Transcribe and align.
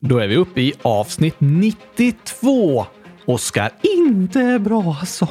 Då 0.00 0.18
är 0.18 0.28
vi 0.28 0.36
uppe 0.36 0.60
i 0.60 0.72
avsnitt 0.82 1.34
92. 1.38 2.86
Oskar, 3.26 3.72
inte 3.82 4.58
bra 4.58 4.96
alltså. 5.00 5.28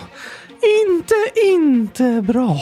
Inte, 0.87 1.15
inte 1.45 2.21
bra. 2.21 2.61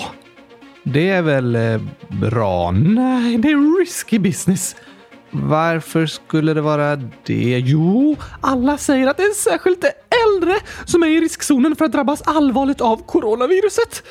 Det 0.84 1.10
är 1.10 1.22
väl 1.22 1.56
eh, 1.56 1.82
bra? 2.22 2.72
Nej, 2.72 3.38
det 3.38 3.52
är 3.52 3.80
risky 3.80 4.20
business. 4.20 4.76
Varför 5.32 6.06
skulle 6.06 6.54
det 6.54 6.62
vara 6.62 6.96
det? 7.26 7.60
Jo, 7.66 8.16
alla 8.42 8.78
säger 8.78 9.08
att 9.08 9.18
det 9.18 9.24
är 9.24 9.34
särskilt 9.34 9.82
de 9.82 9.92
äldre 10.28 10.56
som 10.86 11.04
är 11.04 11.08
i 11.08 11.22
riskzonen 11.22 11.76
för 11.76 11.86
att 11.86 11.92
drabbas 11.92 12.22
allvarligt 12.22 12.82
av 12.82 13.06
coronaviruset. 13.06 14.04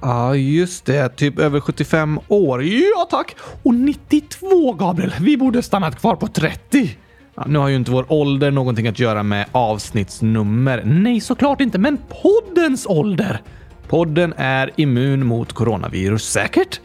Ja, 0.00 0.34
just 0.34 0.84
det. 0.84 1.08
Typ 1.08 1.38
över 1.38 1.60
75 1.60 2.20
år. 2.28 2.64
Ja, 2.64 3.06
tack! 3.10 3.36
Och 3.62 3.74
92, 3.74 4.72
Gabriel. 4.72 5.14
Vi 5.20 5.36
borde 5.36 5.62
stannat 5.62 6.00
kvar 6.00 6.16
på 6.16 6.26
30. 6.26 6.96
Ja, 7.38 7.44
nu 7.48 7.58
har 7.58 7.68
ju 7.68 7.76
inte 7.76 7.90
vår 7.90 8.12
ålder 8.12 8.50
någonting 8.50 8.88
att 8.88 8.98
göra 8.98 9.22
med 9.22 9.46
avsnittsnummer. 9.52 10.82
Nej, 10.84 11.20
såklart 11.20 11.60
inte, 11.60 11.78
men 11.78 11.98
poddens 12.22 12.86
ålder. 12.86 13.42
Podden 13.88 14.34
är 14.36 14.70
immun 14.76 15.26
mot 15.26 15.52
coronavirus, 15.52 16.30
säkert? 16.30 16.80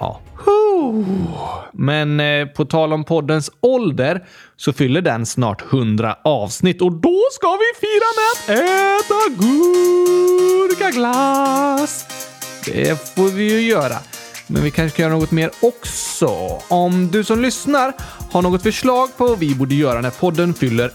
Ja. 0.00 0.20
Men 1.72 2.20
eh, 2.20 2.46
på 2.46 2.64
tal 2.64 2.92
om 2.92 3.04
poddens 3.04 3.50
ålder 3.60 4.24
så 4.56 4.72
fyller 4.72 5.00
den 5.00 5.26
snart 5.26 5.72
100 5.72 6.16
avsnitt 6.24 6.82
och 6.82 6.92
då 6.92 7.20
ska 7.32 7.48
vi 7.48 7.64
fira 7.80 8.06
med 8.18 8.30
att 8.34 8.48
äta 8.50 9.14
gurkaglass. 10.74 12.06
Det 12.66 13.14
får 13.14 13.28
vi 13.28 13.52
ju 13.52 13.60
göra. 13.60 13.96
Men 14.46 14.62
vi 14.62 14.70
kanske 14.70 14.96
kan 14.96 15.02
göra 15.06 15.18
något 15.18 15.30
mer 15.30 15.50
också. 15.62 16.28
Om 16.68 17.10
du 17.10 17.24
som 17.24 17.40
lyssnar 17.40 17.92
har 18.34 18.42
något 18.42 18.62
förslag 18.62 19.16
på 19.16 19.26
vad 19.26 19.38
vi 19.38 19.54
borde 19.54 19.74
göra 19.74 20.00
när 20.00 20.10
podden 20.10 20.54
fyller 20.54 20.90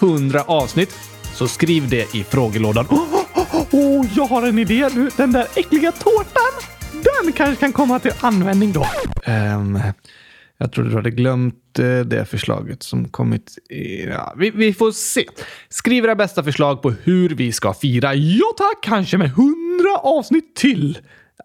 100 0.00 0.42
avsnitt 0.46 0.94
så 1.34 1.48
skriv 1.48 1.88
det 1.88 2.14
i 2.14 2.24
frågelådan. 2.24 2.86
Åh, 2.90 2.98
oh, 3.34 3.56
oh, 3.56 4.00
oh, 4.00 4.06
jag 4.16 4.24
har 4.24 4.42
en 4.42 4.58
idé 4.58 4.88
nu! 4.94 5.10
Den 5.16 5.32
där 5.32 5.46
äckliga 5.56 5.92
tårtan! 5.92 6.70
Den 6.92 7.32
kanske 7.32 7.60
kan 7.60 7.72
komma 7.72 7.98
till 7.98 8.12
användning 8.20 8.72
då. 8.72 8.86
Um, 9.26 9.80
jag 10.58 10.72
trodde 10.72 10.90
du 10.90 10.96
hade 10.96 11.10
glömt 11.10 11.78
uh, 11.78 12.00
det 12.00 12.24
förslaget 12.24 12.82
som 12.82 13.08
kommit. 13.08 13.58
I, 13.70 14.04
ja, 14.04 14.34
vi, 14.36 14.50
vi, 14.50 14.74
får 14.74 14.92
se. 14.92 15.24
Skriv 15.68 16.04
era 16.04 16.14
bästa 16.14 16.44
förslag 16.44 16.82
på 16.82 16.90
hur 16.90 17.28
vi 17.28 17.52
ska 17.52 17.74
fira. 17.74 18.14
Ja 18.14 18.46
tack, 18.56 18.82
kanske 18.82 19.18
med 19.18 19.30
hundra 19.30 19.96
avsnitt 20.02 20.56
till. 20.56 20.98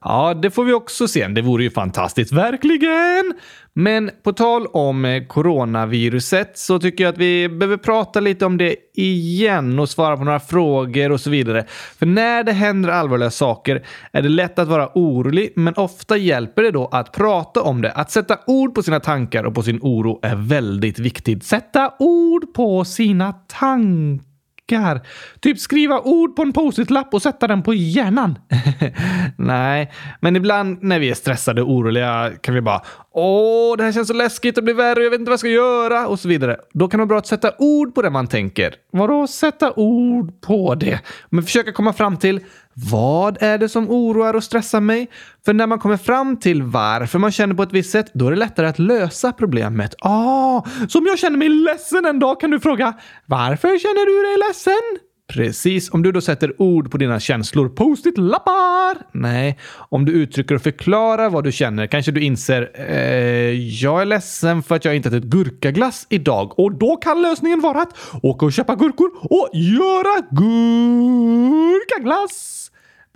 Ja, 0.03 0.33
det 0.33 0.51
får 0.51 0.63
vi 0.63 0.73
också 0.73 1.07
se. 1.07 1.27
Det 1.27 1.41
vore 1.41 1.63
ju 1.63 1.69
fantastiskt, 1.69 2.31
verkligen! 2.31 3.33
Men 3.75 4.11
på 4.23 4.33
tal 4.33 4.67
om 4.67 5.05
eh, 5.05 5.23
coronaviruset 5.23 6.57
så 6.57 6.79
tycker 6.79 7.03
jag 7.03 7.11
att 7.11 7.17
vi 7.17 7.49
behöver 7.49 7.77
prata 7.77 8.19
lite 8.19 8.45
om 8.45 8.57
det 8.57 8.75
igen 8.93 9.79
och 9.79 9.89
svara 9.89 10.17
på 10.17 10.23
några 10.23 10.39
frågor 10.39 11.11
och 11.11 11.21
så 11.21 11.29
vidare. 11.29 11.65
För 11.99 12.05
när 12.05 12.43
det 12.43 12.51
händer 12.51 12.89
allvarliga 12.89 13.31
saker 13.31 13.85
är 14.11 14.21
det 14.21 14.29
lätt 14.29 14.59
att 14.59 14.67
vara 14.67 14.89
orolig, 14.95 15.53
men 15.55 15.73
ofta 15.73 16.17
hjälper 16.17 16.63
det 16.63 16.71
då 16.71 16.87
att 16.87 17.11
prata 17.11 17.61
om 17.61 17.81
det. 17.81 17.91
Att 17.91 18.11
sätta 18.11 18.37
ord 18.47 18.75
på 18.75 18.83
sina 18.83 18.99
tankar 18.99 19.43
och 19.43 19.55
på 19.55 19.63
sin 19.63 19.79
oro 19.81 20.19
är 20.21 20.35
väldigt 20.35 20.99
viktigt. 20.99 21.43
Sätta 21.43 21.93
ord 21.99 22.53
på 22.53 22.85
sina 22.85 23.33
tankar 23.33 24.32
tankar. 24.67 25.01
Typ 25.39 25.59
skriva 25.59 25.99
ord 25.99 26.35
på 26.35 26.41
en 26.41 26.53
post-it-lapp 26.53 27.13
och 27.13 27.21
sätta 27.21 27.47
den 27.47 27.63
på 27.63 27.73
hjärnan. 27.73 28.39
Nej, 29.37 29.91
men 30.21 30.35
ibland 30.35 30.83
när 30.83 30.99
vi 30.99 31.09
är 31.09 31.13
stressade 31.13 31.61
och 31.61 31.71
oroliga 31.71 32.31
kan 32.41 32.55
vi 32.55 32.61
bara 32.61 32.81
Åh, 33.15 33.77
det 33.77 33.83
här 33.83 33.91
känns 33.91 34.07
så 34.07 34.13
läskigt, 34.13 34.55
det 34.55 34.61
blir 34.61 34.73
värre, 34.73 35.03
jag 35.03 35.09
vet 35.09 35.19
inte 35.19 35.29
vad 35.29 35.33
jag 35.33 35.39
ska 35.39 35.49
göra 35.49 36.07
och 36.07 36.19
så 36.19 36.27
vidare. 36.27 36.57
Då 36.73 36.87
kan 36.87 36.97
det 36.97 37.01
vara 37.01 37.07
bra 37.07 37.17
att 37.17 37.27
sätta 37.27 37.51
ord 37.57 37.95
på 37.95 38.01
det 38.01 38.09
man 38.09 38.27
tänker. 38.27 38.75
Vadå 38.91 39.27
sätta 39.27 39.73
ord 39.75 40.41
på 40.41 40.75
det? 40.75 40.99
Men 41.29 41.43
försöka 41.43 41.71
komma 41.71 41.93
fram 41.93 42.17
till 42.17 42.39
vad 42.73 43.37
är 43.41 43.57
det 43.57 43.69
som 43.69 43.89
oroar 43.89 44.33
och 44.33 44.43
stressar 44.43 44.81
mig? 44.81 45.09
För 45.45 45.53
när 45.53 45.67
man 45.67 45.79
kommer 45.79 45.97
fram 45.97 46.39
till 46.39 46.63
varför 46.63 47.19
man 47.19 47.31
känner 47.31 47.55
på 47.55 47.63
ett 47.63 47.73
visst 47.73 47.91
sätt, 47.91 48.11
då 48.13 48.27
är 48.27 48.31
det 48.31 48.37
lättare 48.37 48.67
att 48.67 48.79
lösa 48.79 49.31
problemet. 49.31 49.95
Ah, 49.99 50.63
så 50.89 50.99
om 50.99 51.05
jag 51.05 51.19
känner 51.19 51.37
mig 51.37 51.49
ledsen 51.49 52.05
en 52.05 52.19
dag 52.19 52.39
kan 52.39 52.51
du 52.51 52.59
fråga 52.59 52.93
varför 53.25 53.67
känner 53.67 54.05
du 54.05 54.29
dig 54.29 54.47
ledsen? 54.47 54.99
Precis. 55.27 55.89
Om 55.89 56.03
du 56.03 56.11
då 56.11 56.21
sätter 56.21 56.61
ord 56.61 56.91
på 56.91 56.97
dina 56.97 57.19
känslor, 57.19 57.69
post-it-lappar! 57.69 58.97
Nej, 59.11 59.59
om 59.89 60.05
du 60.05 60.11
uttrycker 60.11 60.55
och 60.55 60.61
förklarar 60.61 61.29
vad 61.29 61.43
du 61.43 61.51
känner 61.51 61.87
kanske 61.87 62.11
du 62.11 62.21
inser 62.21 62.71
eh, 62.73 63.83
jag 63.83 64.01
är 64.01 64.05
ledsen 64.05 64.63
för 64.63 64.75
att 64.75 64.85
jag 64.85 64.95
inte 64.95 65.09
ätit 65.09 65.23
gurkaglass 65.23 66.07
idag 66.09 66.59
och 66.59 66.77
då 66.77 66.95
kan 66.95 67.21
lösningen 67.21 67.61
vara 67.61 67.81
att 67.81 67.97
åka 68.21 68.45
och 68.45 68.53
köpa 68.53 68.75
gurkor 68.75 69.11
och 69.21 69.49
göra 69.53 70.21
gurkaglass. 70.31 72.62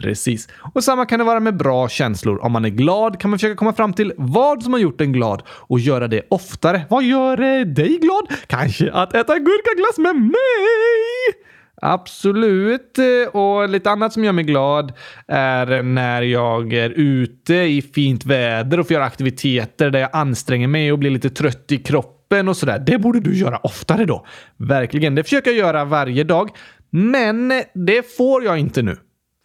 Precis. 0.02 0.48
Och 0.74 0.84
samma 0.84 1.06
kan 1.06 1.20
det 1.20 1.26
vara 1.26 1.40
med 1.40 1.58
bra 1.58 1.90
känslor. 1.90 2.44
Om 2.44 2.52
man 2.52 2.66
är 2.66 2.70
glad 2.70 3.20
kan 3.20 3.30
man 3.30 3.40
försöka 3.40 3.56
komma 3.56 3.74
fram 3.74 3.94
till 3.94 4.14
vad 4.18 4.64
som 4.64 4.74
har 4.74 4.80
gjort 4.80 5.02
en 5.02 5.14
glad 5.14 5.44
och 5.48 5.80
göra 5.80 6.08
det 6.08 6.22
oftare. 6.30 6.86
Vad 6.90 7.04
gör 7.04 7.42
eh, 7.42 7.66
dig 7.66 7.98
glad? 7.98 8.28
Kanske 8.48 8.92
att 8.92 9.14
äta 9.14 9.40
gurkaglass 9.40 9.98
med 9.98 10.16
mig! 10.16 11.44
Absolut. 11.82 12.98
Eh, 12.98 13.36
och 13.36 13.70
lite 13.70 13.92
annat 13.92 14.14
som 14.14 14.24
gör 14.24 14.32
mig 14.32 14.44
glad 14.44 14.94
är 15.28 15.84
när 15.84 16.22
jag 16.22 16.74
är 16.74 16.90
ute 16.90 17.54
i 17.54 17.82
fint 17.82 18.26
väder 18.26 18.80
och 18.80 18.88
får 18.88 18.94
göra 18.94 19.06
aktiviteter 19.06 19.90
där 19.90 20.00
jag 20.00 20.10
anstränger 20.14 20.68
mig 20.68 20.92
och 20.92 21.00
blir 21.00 21.10
lite 21.10 21.30
trött 21.30 21.72
i 21.72 21.78
kroppen 21.78 22.48
och 22.48 22.58
sådär. 22.58 22.80
Det 22.80 23.00
borde 23.00 23.20
du 23.20 23.36
göra 23.38 23.58
oftare 23.58 24.06
då. 24.06 24.26
Verkligen. 24.58 25.16
Det 25.16 25.24
försöker 25.24 25.52
jag 25.52 25.58
göra 25.58 25.86
varje 25.86 26.24
dag. 26.24 26.50
Men 26.90 27.52
eh, 27.52 27.58
det 27.74 28.16
får 28.18 28.44
jag 28.44 28.60
inte 28.60 28.82
nu. 28.82 28.98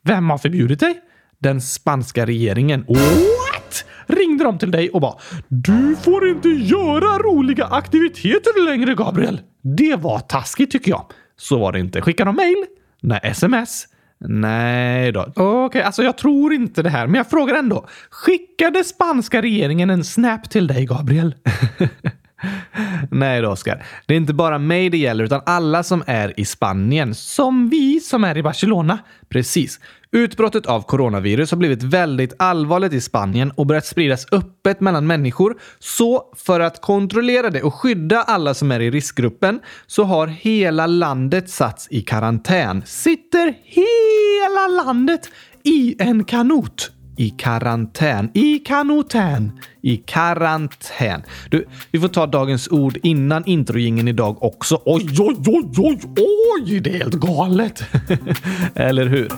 Vem 0.05 0.31
har 0.31 0.39
förbjudit 0.39 0.81
dig? 0.81 1.01
Den 1.39 1.61
spanska 1.61 2.27
regeringen. 2.27 2.85
What? 2.89 3.85
Ringde 4.07 4.45
de 4.45 4.59
till 4.59 4.71
dig 4.71 4.91
och 4.91 5.01
bara 5.01 5.15
“Du 5.49 5.97
får 5.97 6.29
inte 6.29 6.49
göra 6.49 7.19
roliga 7.19 7.65
aktiviteter 7.65 8.65
längre, 8.65 8.95
Gabriel”. 8.95 9.41
Det 9.63 9.97
var 9.97 10.19
taskigt 10.19 10.71
tycker 10.71 10.91
jag. 10.91 11.07
Så 11.37 11.59
var 11.59 11.73
det 11.73 11.81
inte. 11.81 12.01
Skickade 12.01 12.29
de 12.29 12.37
mail? 12.37 12.65
Nej, 13.01 13.21
sms? 13.23 13.87
Nej 14.29 15.13
då. 15.13 15.21
Okej, 15.21 15.45
okay, 15.45 15.83
alltså 15.83 16.03
jag 16.03 16.19
tror 16.19 16.53
inte 16.53 16.83
det 16.83 16.91
här, 16.91 17.07
men 17.07 17.15
jag 17.15 17.31
frågar 17.31 17.55
ändå. 17.55 17.87
Skickade 18.11 18.85
spanska 18.85 19.43
regeringen 19.43 19.91
en 19.91 20.05
snap 20.05 20.51
till 20.51 20.67
dig, 20.67 20.87
Gabriel? 20.87 21.35
Nej 23.11 23.43
då, 23.43 23.49
Oskar. 23.49 23.85
Det 24.07 24.15
är 24.15 24.17
inte 24.19 24.35
bara 24.35 24.59
mig 24.59 24.91
det 24.91 24.99
gäller, 24.99 25.25
utan 25.25 25.41
alla 25.47 25.83
som 25.83 26.03
är 26.07 26.41
i 26.41 26.45
Spanien. 26.45 27.15
Som 27.15 27.69
vi 27.69 28.01
som 28.01 28.25
är 28.25 28.37
i 28.37 28.43
Barcelona. 28.43 28.99
Precis. 29.29 29.81
Utbrottet 30.13 30.67
av 30.67 30.83
coronavirus 30.83 31.51
har 31.51 31.59
blivit 31.59 31.83
väldigt 31.83 32.35
allvarligt 32.39 32.93
i 32.93 33.01
Spanien 33.01 33.51
och 33.51 33.67
börjat 33.67 33.87
spridas 33.87 34.27
öppet 34.33 34.81
mellan 34.81 35.07
människor. 35.07 35.57
Så 35.79 36.33
för 36.37 36.61
att 36.61 36.81
kontrollera 36.81 37.51
det 37.51 37.63
och 37.63 37.75
skydda 37.75 38.23
alla 38.23 38.55
som 38.55 38.73
är 38.73 38.81
i 38.81 38.91
riskgruppen 38.91 39.61
så 39.87 40.05
har 40.05 40.27
hela 40.27 40.87
landet 40.87 41.51
satts 41.51 41.89
i 41.91 42.03
karantän. 42.03 42.83
Sitter 42.87 43.55
hela 43.65 44.85
landet 44.85 45.31
i 45.63 45.97
en 45.99 46.25
kanot 46.25 46.91
i 47.17 47.31
karantän. 47.31 48.31
I 48.35 48.59
kanotän. 48.59 49.53
I 49.83 49.97
karantän. 49.97 51.23
Du, 51.51 51.67
vi 51.91 52.01
får 52.01 52.09
ta 52.09 52.27
dagens 52.27 52.69
ord 52.69 52.99
innan 53.03 53.43
introjingen 53.47 54.09
idag 54.09 54.43
också. 54.43 54.83
Oj, 54.85 55.07
oj, 55.21 55.37
oj, 55.47 55.65
oj, 55.79 55.99
oj! 56.17 56.81
Det 56.81 56.91
är 56.91 56.99
helt 56.99 57.15
galet. 57.15 57.83
Eller 58.75 59.07
hur? 59.07 59.29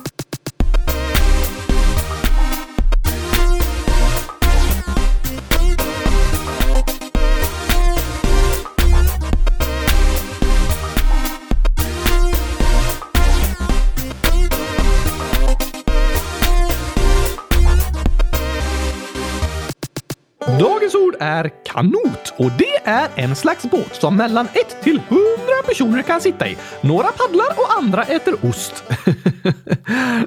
Ord 21.14 21.22
är 21.22 21.50
kanot 21.64 22.34
och 22.36 22.50
det 22.58 22.90
är 22.90 23.08
en 23.14 23.36
slags 23.36 23.70
båt 23.70 23.94
som 23.94 24.16
mellan 24.16 24.46
1 24.46 24.82
till 24.82 25.00
100 25.08 25.22
personer 25.66 26.02
kan 26.02 26.20
sitta 26.20 26.48
i. 26.48 26.56
Några 26.80 27.08
paddlar 27.08 27.46
och 27.56 27.78
andra 27.78 28.02
äter 28.02 28.34
ost. 28.42 28.84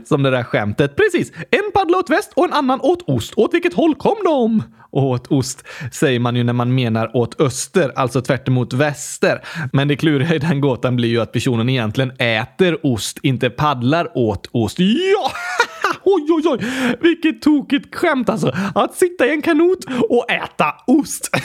som 0.05 0.23
det 0.23 0.31
där 0.31 0.43
skämtet. 0.43 0.95
Precis. 0.95 1.31
En 1.51 1.71
paddla 1.73 1.97
åt 1.97 2.09
väst 2.09 2.31
och 2.35 2.45
en 2.45 2.53
annan 2.53 2.79
åt 2.81 3.09
ost. 3.09 3.33
Åt 3.35 3.53
vilket 3.53 3.73
håll 3.73 3.95
kom 3.95 4.15
de? 4.23 4.63
Åt 4.91 5.27
ost 5.27 5.63
säger 5.91 6.19
man 6.19 6.35
ju 6.35 6.43
när 6.43 6.53
man 6.53 6.75
menar 6.75 7.15
åt 7.15 7.41
öster, 7.41 7.91
alltså 7.95 8.21
tvärt 8.21 8.47
emot 8.47 8.73
väster. 8.73 9.41
Men 9.73 9.87
det 9.87 9.95
kluriga 9.95 10.35
i 10.35 10.39
den 10.39 10.61
gåtan 10.61 10.95
blir 10.95 11.09
ju 11.09 11.21
att 11.21 11.31
personen 11.31 11.69
egentligen 11.69 12.11
äter 12.17 12.85
ost, 12.85 13.19
inte 13.21 13.49
paddlar 13.49 14.17
åt 14.17 14.49
ost. 14.51 14.79
Ja! 14.79 15.31
Oj, 16.03 16.27
oj, 16.29 16.43
oj! 16.45 16.59
Vilket 17.01 17.41
tokigt 17.41 17.95
skämt 17.95 18.29
alltså! 18.29 18.51
Att 18.75 18.95
sitta 18.95 19.27
i 19.27 19.31
en 19.31 19.41
kanot 19.41 19.85
och 20.09 20.31
äta 20.31 20.73
ost. 20.87 21.29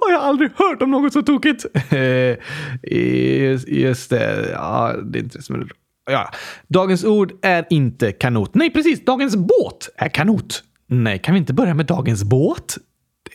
Har 0.00 0.12
jag 0.12 0.22
aldrig 0.22 0.50
hört 0.56 0.82
om 0.82 0.90
något 0.90 1.12
så 1.12 1.22
tokigt. 1.22 1.66
Eh, 2.82 3.58
just 3.66 4.10
det. 4.10 4.50
Ja, 4.52 4.94
det 5.04 5.18
är 5.18 5.22
inte 5.22 5.38
det 5.38 5.42
som 5.42 5.54
är 5.54 5.66
Ja, 6.10 6.30
dagens 6.68 7.04
ord 7.04 7.32
är 7.42 7.66
inte 7.70 8.12
kanot. 8.12 8.54
Nej, 8.54 8.70
precis. 8.70 9.04
Dagens 9.04 9.36
båt 9.36 9.88
är 9.96 10.08
kanot. 10.08 10.62
Nej, 10.86 11.18
kan 11.18 11.34
vi 11.34 11.38
inte 11.40 11.52
börja 11.52 11.74
med 11.74 11.86
dagens 11.86 12.24
båt? 12.24 12.76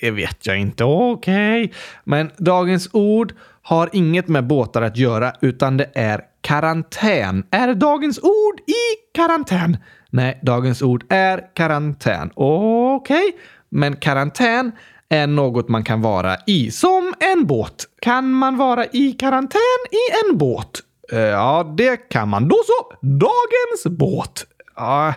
Det 0.01 0.12
vet 0.12 0.45
jag 0.45 0.60
inte. 0.60 0.83
Okej. 0.83 1.63
Okay. 1.63 1.75
Men 2.04 2.31
dagens 2.38 2.89
ord 2.94 3.33
har 3.65 3.89
inget 3.94 4.27
med 4.27 4.47
båtar 4.47 4.81
att 4.81 4.97
göra, 4.97 5.33
utan 5.41 5.77
det 5.77 5.91
är 5.94 6.21
karantän. 6.41 7.44
Är 7.51 7.73
dagens 7.73 8.19
ord 8.19 8.59
i 8.59 9.15
karantän? 9.15 9.77
Nej, 10.09 10.39
dagens 10.44 10.81
ord 10.81 11.06
är 11.09 11.53
karantän. 11.53 12.31
Okej, 12.35 13.17
okay. 13.17 13.39
men 13.69 13.95
karantän 13.95 14.71
är 15.09 15.27
något 15.27 15.69
man 15.69 15.83
kan 15.83 16.01
vara 16.01 16.38
i, 16.47 16.71
som 16.71 17.13
en 17.19 17.45
båt. 17.45 17.85
Kan 18.01 18.31
man 18.31 18.57
vara 18.57 18.85
i 18.85 19.12
karantän 19.12 19.59
i 19.91 20.29
en 20.29 20.38
båt? 20.38 20.79
Eh, 21.11 21.19
ja, 21.19 21.73
det 21.77 21.97
kan 21.97 22.29
man. 22.29 22.47
Då 22.47 22.56
så! 22.65 23.07
Dagens 23.07 24.00
båt 24.00 24.45
Ja, 24.75 25.13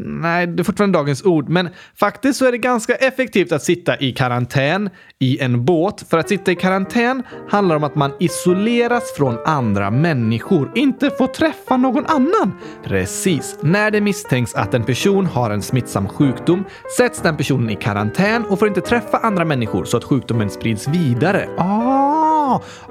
nej, 0.00 0.46
det 0.46 0.62
är 0.62 0.64
fortfarande 0.64 0.98
dagens 0.98 1.24
ord, 1.24 1.48
men 1.48 1.68
faktiskt 1.96 2.38
så 2.38 2.46
är 2.46 2.52
det 2.52 2.58
ganska 2.58 2.94
effektivt 2.94 3.52
att 3.52 3.62
sitta 3.62 3.98
i 3.98 4.12
karantän 4.12 4.90
i 5.18 5.40
en 5.40 5.64
båt. 5.64 6.04
För 6.10 6.18
att 6.18 6.28
sitta 6.28 6.52
i 6.52 6.56
karantän 6.56 7.22
handlar 7.48 7.76
om 7.76 7.84
att 7.84 7.94
man 7.94 8.12
isoleras 8.20 9.12
från 9.16 9.38
andra 9.46 9.90
människor, 9.90 10.72
inte 10.74 11.10
får 11.10 11.26
träffa 11.26 11.76
någon 11.76 12.06
annan. 12.06 12.52
Precis. 12.84 13.58
När 13.60 13.90
det 13.90 14.00
misstänks 14.00 14.54
att 14.54 14.74
en 14.74 14.84
person 14.84 15.26
har 15.26 15.50
en 15.50 15.62
smittsam 15.62 16.08
sjukdom 16.08 16.64
sätts 16.96 17.22
den 17.22 17.36
personen 17.36 17.70
i 17.70 17.76
karantän 17.76 18.44
och 18.44 18.58
får 18.58 18.68
inte 18.68 18.80
träffa 18.80 19.18
andra 19.18 19.44
människor 19.44 19.84
så 19.84 19.96
att 19.96 20.04
sjukdomen 20.04 20.50
sprids 20.50 20.88
vidare. 20.88 21.48
Ah, 21.58 22.23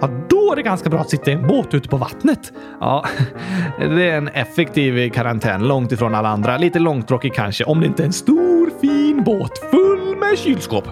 ja, 0.02 0.10
då 0.30 0.52
är 0.52 0.56
det 0.56 0.62
ganska 0.62 0.90
bra 0.90 1.00
att 1.00 1.10
sitta 1.10 1.32
i 1.32 1.34
en 1.34 1.48
båt 1.48 1.74
ute 1.74 1.90
på 1.90 1.98
vattnet. 1.98 2.54
Ja, 2.80 3.06
det 3.80 4.10
är 4.10 4.18
en 4.18 4.28
effektiv 4.28 5.10
karantän 5.10 5.68
långt 5.68 5.92
ifrån 5.92 6.16
alla 6.16 6.30
andra. 6.30 6.58
Lite 6.58 6.80
långtråkig 6.80 7.34
kanske, 7.34 7.64
om 7.64 7.80
det 7.80 7.86
inte 7.86 8.04
är 8.04 8.08
en 8.08 8.14
stor 8.14 8.80
fin 8.82 9.24
båt 9.24 9.58
full 9.72 10.18
med 10.18 10.38
kylskåp. 10.38 10.88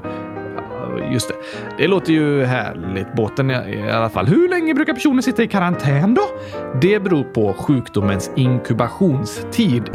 Just 1.12 1.28
det. 1.28 1.36
Det 1.78 1.88
låter 1.88 2.14
ju 2.14 2.44
härligt. 2.44 3.14
Båten 3.16 3.52
i 3.52 3.92
alla 3.92 4.10
fall. 4.10 4.28
Hur 4.28 4.50
länge 4.50 4.74
brukar 4.74 4.94
personen 4.94 5.24
sitta 5.24 5.44
i 5.44 5.48
karantän 5.48 6.14
då? 6.14 6.22
Det 6.82 7.00
beror 7.00 7.24
på 7.24 7.54
sjukdomens 7.54 8.32
inkubationstid. 8.36 9.90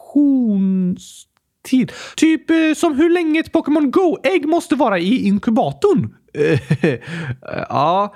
Inkubations 0.00 1.25
tid. 1.66 1.92
Typ 2.16 2.50
eh, 2.50 2.74
som 2.76 2.94
hur 2.94 3.10
länge 3.10 3.40
ett 3.40 3.52
Pokémon 3.52 3.90
Go-ägg 3.90 4.48
måste 4.48 4.74
vara 4.74 4.98
i 4.98 5.26
inkubatorn? 5.26 6.14
ja, 7.68 8.14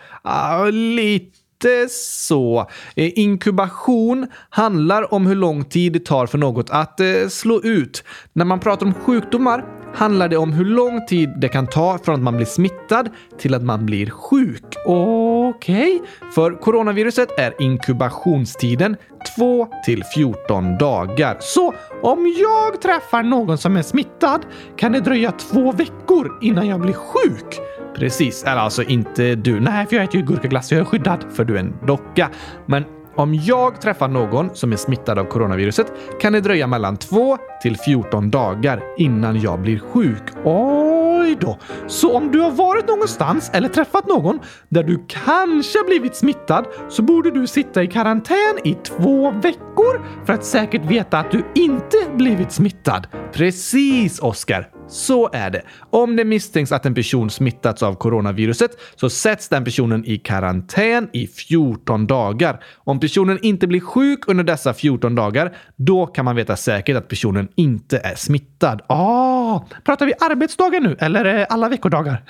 lite 0.72 1.88
så. 1.90 2.70
Eh, 2.96 3.18
inkubation 3.18 4.26
handlar 4.50 5.14
om 5.14 5.26
hur 5.26 5.34
lång 5.34 5.64
tid 5.64 5.92
det 5.92 6.04
tar 6.04 6.26
för 6.26 6.38
något 6.38 6.70
att 6.70 7.00
eh, 7.00 7.28
slå 7.30 7.60
ut. 7.62 8.04
När 8.32 8.44
man 8.44 8.60
pratar 8.60 8.86
om 8.86 8.94
sjukdomar 8.94 9.79
handlar 9.94 10.28
det 10.28 10.36
om 10.36 10.52
hur 10.52 10.64
lång 10.64 11.06
tid 11.06 11.30
det 11.36 11.48
kan 11.48 11.66
ta 11.66 11.98
från 11.98 12.14
att 12.14 12.20
man 12.20 12.36
blir 12.36 12.46
smittad 12.46 13.08
till 13.38 13.54
att 13.54 13.62
man 13.62 13.86
blir 13.86 14.10
sjuk. 14.10 14.76
Okej? 14.86 15.94
Okay. 15.94 16.30
För 16.34 16.60
coronaviruset 16.60 17.38
är 17.38 17.54
inkubationstiden 17.58 18.96
2 19.36 19.68
till 19.84 20.04
14 20.14 20.78
dagar. 20.78 21.36
Så 21.40 21.74
om 22.02 22.34
jag 22.38 22.80
träffar 22.80 23.22
någon 23.22 23.58
som 23.58 23.76
är 23.76 23.82
smittad 23.82 24.40
kan 24.76 24.92
det 24.92 25.00
dröja 25.00 25.32
två 25.32 25.72
veckor 25.72 26.38
innan 26.40 26.68
jag 26.68 26.80
blir 26.80 26.92
sjuk. 26.92 27.60
Precis, 27.96 28.44
eller 28.44 28.56
alltså 28.56 28.82
inte 28.82 29.34
du. 29.34 29.60
Nej, 29.60 29.86
för 29.86 29.96
jag 29.96 30.04
äter 30.04 30.20
ju 30.20 30.26
gurkaglass. 30.26 30.72
Jag 30.72 30.80
är 30.80 30.84
skyddad 30.84 31.24
för 31.32 31.44
du 31.44 31.54
är 31.54 31.60
en 31.60 31.74
docka. 31.86 32.30
Men 32.66 32.84
om 33.20 33.34
jag 33.34 33.80
träffar 33.80 34.08
någon 34.08 34.54
som 34.54 34.72
är 34.72 34.76
smittad 34.76 35.18
av 35.18 35.24
coronaviruset 35.24 35.92
kan 36.20 36.32
det 36.32 36.40
dröja 36.40 36.66
mellan 36.66 36.96
2 36.96 37.38
till 37.62 37.76
14 37.76 38.30
dagar 38.30 38.82
innan 38.98 39.40
jag 39.40 39.60
blir 39.60 39.78
sjuk. 39.78 40.22
Oj 40.44 41.36
då! 41.40 41.58
Så 41.86 42.16
om 42.16 42.32
du 42.32 42.40
har 42.40 42.50
varit 42.50 42.88
någonstans 42.88 43.50
eller 43.54 43.68
träffat 43.68 44.08
någon 44.08 44.40
där 44.68 44.82
du 44.82 45.04
kanske 45.08 45.78
blivit 45.86 46.16
smittad 46.16 46.66
så 46.88 47.02
borde 47.02 47.30
du 47.30 47.46
sitta 47.46 47.82
i 47.82 47.86
karantän 47.86 48.58
i 48.64 48.74
två 48.74 49.30
veckor 49.30 50.24
för 50.26 50.32
att 50.32 50.44
säkert 50.44 50.84
veta 50.84 51.18
att 51.18 51.30
du 51.30 51.44
inte 51.54 51.96
blivit 52.14 52.52
smittad. 52.52 53.06
Precis, 53.32 54.18
Oskar! 54.18 54.79
Så 54.90 55.30
är 55.32 55.50
det. 55.50 55.62
Om 55.90 56.16
det 56.16 56.24
misstänks 56.24 56.72
att 56.72 56.86
en 56.86 56.94
person 56.94 57.30
smittats 57.30 57.82
av 57.82 57.94
coronaviruset 57.94 58.70
så 58.96 59.10
sätts 59.10 59.48
den 59.48 59.64
personen 59.64 60.04
i 60.06 60.18
karantän 60.18 61.08
i 61.12 61.26
14 61.26 62.06
dagar. 62.06 62.62
Om 62.76 63.00
personen 63.00 63.38
inte 63.42 63.66
blir 63.66 63.80
sjuk 63.80 64.28
under 64.28 64.44
dessa 64.44 64.74
14 64.74 65.14
dagar, 65.14 65.56
då 65.76 66.06
kan 66.06 66.24
man 66.24 66.36
veta 66.36 66.56
säkert 66.56 66.96
att 66.96 67.08
personen 67.08 67.48
inte 67.54 67.98
är 67.98 68.14
smittad. 68.14 68.82
Ah, 68.86 69.60
pratar 69.84 70.06
vi 70.06 70.12
arbetsdagar 70.20 70.80
nu 70.80 70.96
eller 71.00 71.46
alla 71.50 71.68
veckodagar? 71.68 72.22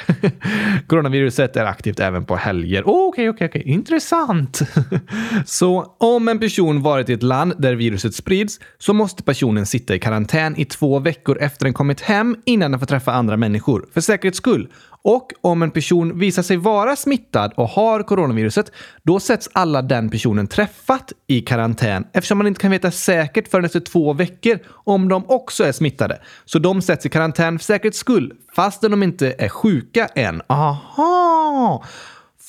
coronaviruset 0.86 1.56
är 1.56 1.64
aktivt 1.64 2.00
även 2.00 2.24
på 2.24 2.36
helger. 2.36 2.82
Okej, 2.86 3.28
okej, 3.28 3.46
okej. 3.46 3.62
Intressant. 3.62 4.60
så 5.46 5.96
om 5.98 6.28
en 6.28 6.38
person 6.38 6.82
varit 6.82 7.08
i 7.08 7.12
ett 7.12 7.22
land 7.22 7.54
där 7.58 7.74
viruset 7.74 8.14
sprids 8.14 8.60
så 8.78 8.92
måste 8.92 9.22
personen 9.22 9.66
sitta 9.66 9.94
i 9.94 9.98
karantän 9.98 10.56
i 10.60 10.64
två 10.64 10.98
veckor 10.98 11.38
efter 11.40 11.64
den 11.64 11.74
kommit 11.74 12.00
hem 12.00 12.36
innan 12.50 12.70
den 12.70 12.81
får 12.81 12.87
träffa 12.87 13.12
andra 13.12 13.37
människor, 13.37 13.87
för 13.94 14.00
säkerhets 14.00 14.38
skull. 14.38 14.69
Och 15.02 15.32
om 15.41 15.62
en 15.62 15.70
person 15.70 16.19
visar 16.19 16.43
sig 16.43 16.56
vara 16.56 16.97
smittad 16.97 17.52
och 17.56 17.69
har 17.69 18.02
coronaviruset, 18.02 18.73
då 19.02 19.20
sätts 19.20 19.49
alla 19.52 19.82
den 19.82 20.11
personen 20.11 20.47
träffat 20.47 21.12
i 21.26 21.41
karantän 21.41 22.05
eftersom 22.12 22.38
man 22.38 22.47
inte 22.47 22.61
kan 22.61 22.70
veta 22.70 22.91
säkert 22.91 23.49
förrän 23.49 23.64
efter 23.64 23.81
två 23.81 24.12
veckor 24.12 24.58
om 24.69 25.08
de 25.08 25.25
också 25.29 25.64
är 25.64 25.73
smittade. 25.73 26.20
Så 26.44 26.58
de 26.58 26.82
sätts 26.82 27.06
i 27.06 27.08
karantän 27.08 27.58
för 27.58 27.64
säkerhets 27.64 27.99
skull, 27.99 28.32
fastän 28.56 28.91
de 28.91 29.03
inte 29.03 29.35
är 29.38 29.49
sjuka 29.49 30.06
än. 30.06 30.43
Aha! 30.46 31.85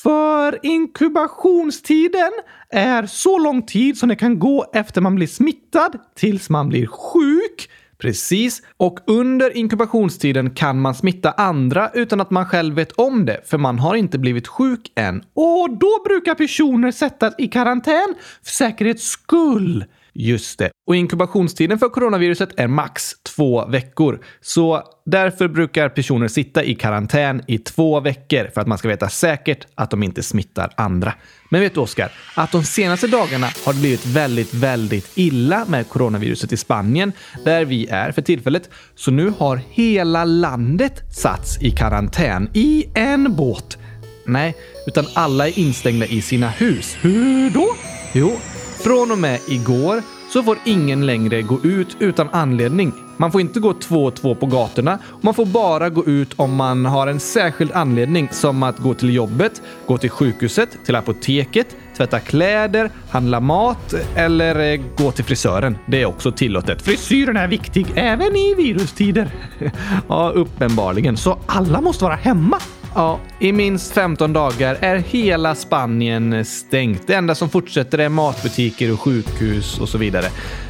För 0.04 0.60
inkubationstiden 0.66 2.32
är 2.70 3.06
så 3.06 3.38
lång 3.40 3.62
tid 3.66 3.98
som 3.98 4.10
det 4.10 4.16
kan 4.16 4.40
gå 4.40 4.66
efter 4.74 5.02
man 5.02 5.16
blir 5.16 5.28
smittad 5.28 6.00
tills 6.16 6.50
man 6.50 6.70
blir 6.70 6.88
sjuk. 6.88 7.70
Precis, 8.02 8.62
och 8.78 9.00
under 9.08 9.58
inkubationstiden 9.58 10.50
kan 10.50 10.82
man 10.82 10.96
smitta 10.96 11.32
andra 11.32 11.90
utan 11.94 12.22
att 12.22 12.32
man 12.32 12.46
själv 12.46 12.76
vet 12.76 12.92
om 12.92 13.26
det, 13.26 13.42
för 13.46 13.58
man 13.58 13.80
har 13.80 13.96
inte 13.96 14.20
blivit 14.20 14.48
sjuk 14.48 14.92
än. 14.96 15.24
Och 15.34 15.78
då 15.78 16.04
brukar 16.06 16.36
personer 16.36 16.92
sättas 16.92 17.34
i 17.38 17.48
karantän 17.48 18.16
för 18.44 18.52
säkerhets 18.52 19.04
skull. 19.04 19.86
Just 20.14 20.60
det. 20.60 20.72
Och 20.88 20.96
inkubationstiden 20.96 21.80
för 21.80 21.90
coronaviruset 21.90 22.60
är 22.60 22.68
max 22.68 23.12
två 23.36 23.66
veckor. 23.66 24.20
Så 24.42 24.84
därför 25.06 25.48
brukar 25.48 25.90
personer 25.90 26.28
sitta 26.28 26.64
i 26.64 26.76
karantän 26.76 27.42
i 27.48 27.58
två 27.58 28.00
veckor 28.00 28.50
för 28.54 28.62
att 28.62 28.68
man 28.68 28.78
ska 28.78 28.88
veta 28.88 29.10
säkert 29.10 29.68
att 29.76 29.92
de 29.92 30.04
inte 30.04 30.24
smittar 30.24 30.74
andra. 30.78 31.14
Men 31.50 31.62
vet 31.62 31.74
du 31.74 31.80
Oskar, 31.80 32.12
att 32.36 32.52
de 32.52 32.64
senaste 32.64 33.08
dagarna 33.08 33.48
har 33.66 33.74
det 33.74 33.80
blivit 33.80 34.06
väldigt, 34.06 34.54
väldigt 34.54 35.12
illa 35.16 35.66
med 35.68 35.90
coronaviruset 35.90 36.54
i 36.54 36.58
Spanien, 36.58 37.12
där 37.46 37.66
vi 37.66 37.88
är 37.88 38.12
för 38.12 38.22
tillfället. 38.22 38.70
Så 38.96 39.12
nu 39.12 39.34
har 39.38 39.62
hela 39.70 40.26
landet 40.26 41.14
satts 41.14 41.62
i 41.62 41.72
karantän 41.72 42.50
i 42.54 42.86
en 42.96 43.36
båt. 43.36 43.78
Nej, 44.26 44.56
utan 44.88 45.06
alla 45.14 45.48
är 45.48 45.60
instängda 45.60 46.06
i 46.06 46.22
sina 46.22 46.50
hus. 46.50 46.98
Hur 47.02 47.50
då? 47.50 47.68
Jo, 48.14 48.40
från 48.84 49.12
och 49.12 49.18
med 49.18 49.40
igår 49.48 50.02
så 50.34 50.44
får 50.44 50.58
ingen 50.66 51.06
längre 51.06 51.42
gå 51.42 51.60
ut 51.64 51.96
utan 52.00 52.30
anledning. 52.32 52.94
Man 53.18 53.32
får 53.32 53.42
inte 53.42 53.60
gå 53.60 53.74
två 53.74 54.06
och 54.06 54.16
två 54.16 54.36
på 54.36 54.46
gatorna 54.46 55.00
och 55.06 55.24
man 55.24 55.34
får 55.34 55.46
bara 55.46 55.90
gå 55.90 56.06
ut 56.06 56.34
om 56.36 56.56
man 56.56 56.86
har 56.86 57.08
en 57.08 57.20
särskild 57.20 57.72
anledning 57.72 58.30
som 58.32 58.64
att 58.64 58.78
gå 58.78 58.94
till 58.94 59.16
jobbet, 59.16 59.62
gå 59.86 59.98
till 59.98 60.10
sjukhuset, 60.10 60.70
till 60.86 60.96
apoteket, 60.96 61.68
tvätta 61.98 62.20
kläder, 62.20 62.92
handla 63.10 63.40
mat 63.40 63.94
eller 64.16 64.74
eh, 64.74 64.82
gå 64.98 65.12
till 65.12 65.26
frisören. 65.26 65.78
Det 65.88 66.02
är 66.02 66.06
också 66.06 66.32
tillåtet. 66.32 66.82
Frisyren 66.82 67.38
är 67.38 67.48
viktig 67.48 67.88
även 67.96 68.36
i 68.36 68.56
virustider. 68.56 69.32
ja, 70.08 70.32
uppenbarligen. 70.36 71.18
Så 71.18 71.40
alla 71.46 71.82
måste 71.82 72.04
vara 72.04 72.16
hemma. 72.16 72.60
Ja, 72.96 73.20
i 73.40 73.52
minst 73.52 73.94
15 73.94 74.34
dagar 74.34 74.78
är 74.82 74.96
hela 74.96 75.56
Spanien 75.56 76.46
stängt. 76.46 77.08
Det 77.08 77.14
enda 77.14 77.36
som 77.36 77.50
fortsätter 77.50 77.98
är 77.98 78.10
matbutiker 78.10 78.94
och 78.94 79.00
sjukhus 79.00 79.80
och 79.80 79.90
så 79.90 79.98
vidare. 79.98 80.26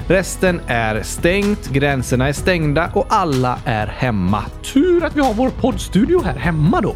Resten 0.07 0.61
är 0.67 1.01
stängt, 1.01 1.69
gränserna 1.69 2.27
är 2.27 2.33
stängda 2.33 2.91
och 2.95 3.05
alla 3.09 3.59
är 3.65 3.87
hemma. 3.87 4.43
Tur 4.73 5.03
att 5.03 5.15
vi 5.15 5.21
har 5.21 5.33
vår 5.33 5.49
poddstudio 5.49 6.23
här 6.23 6.35
hemma 6.35 6.81
då. 6.81 6.95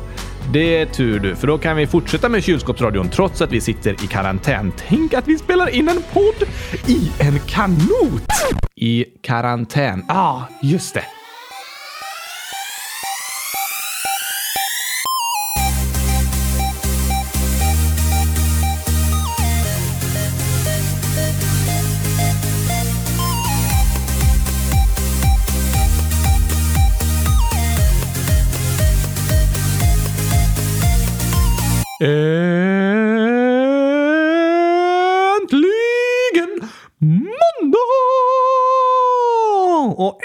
Det 0.53 0.81
är 0.81 0.85
tur 0.85 1.19
du, 1.19 1.35
för 1.35 1.47
då 1.47 1.57
kan 1.57 1.77
vi 1.77 1.87
fortsätta 1.87 2.29
med 2.29 2.43
kylskåpsradion 2.43 3.09
trots 3.09 3.41
att 3.41 3.51
vi 3.51 3.61
sitter 3.61 3.93
i 3.93 4.07
karantän. 4.07 4.71
Tänk 4.77 5.13
att 5.13 5.27
vi 5.27 5.37
spelar 5.37 5.75
in 5.75 5.89
en 5.89 6.03
podd 6.13 6.49
i 6.87 7.11
en 7.19 7.39
kanot! 7.39 8.23
I 8.75 9.05
karantän. 9.21 10.05
Ja, 10.07 10.15
ah, 10.15 10.43
just 10.61 10.93
det. 10.93 11.03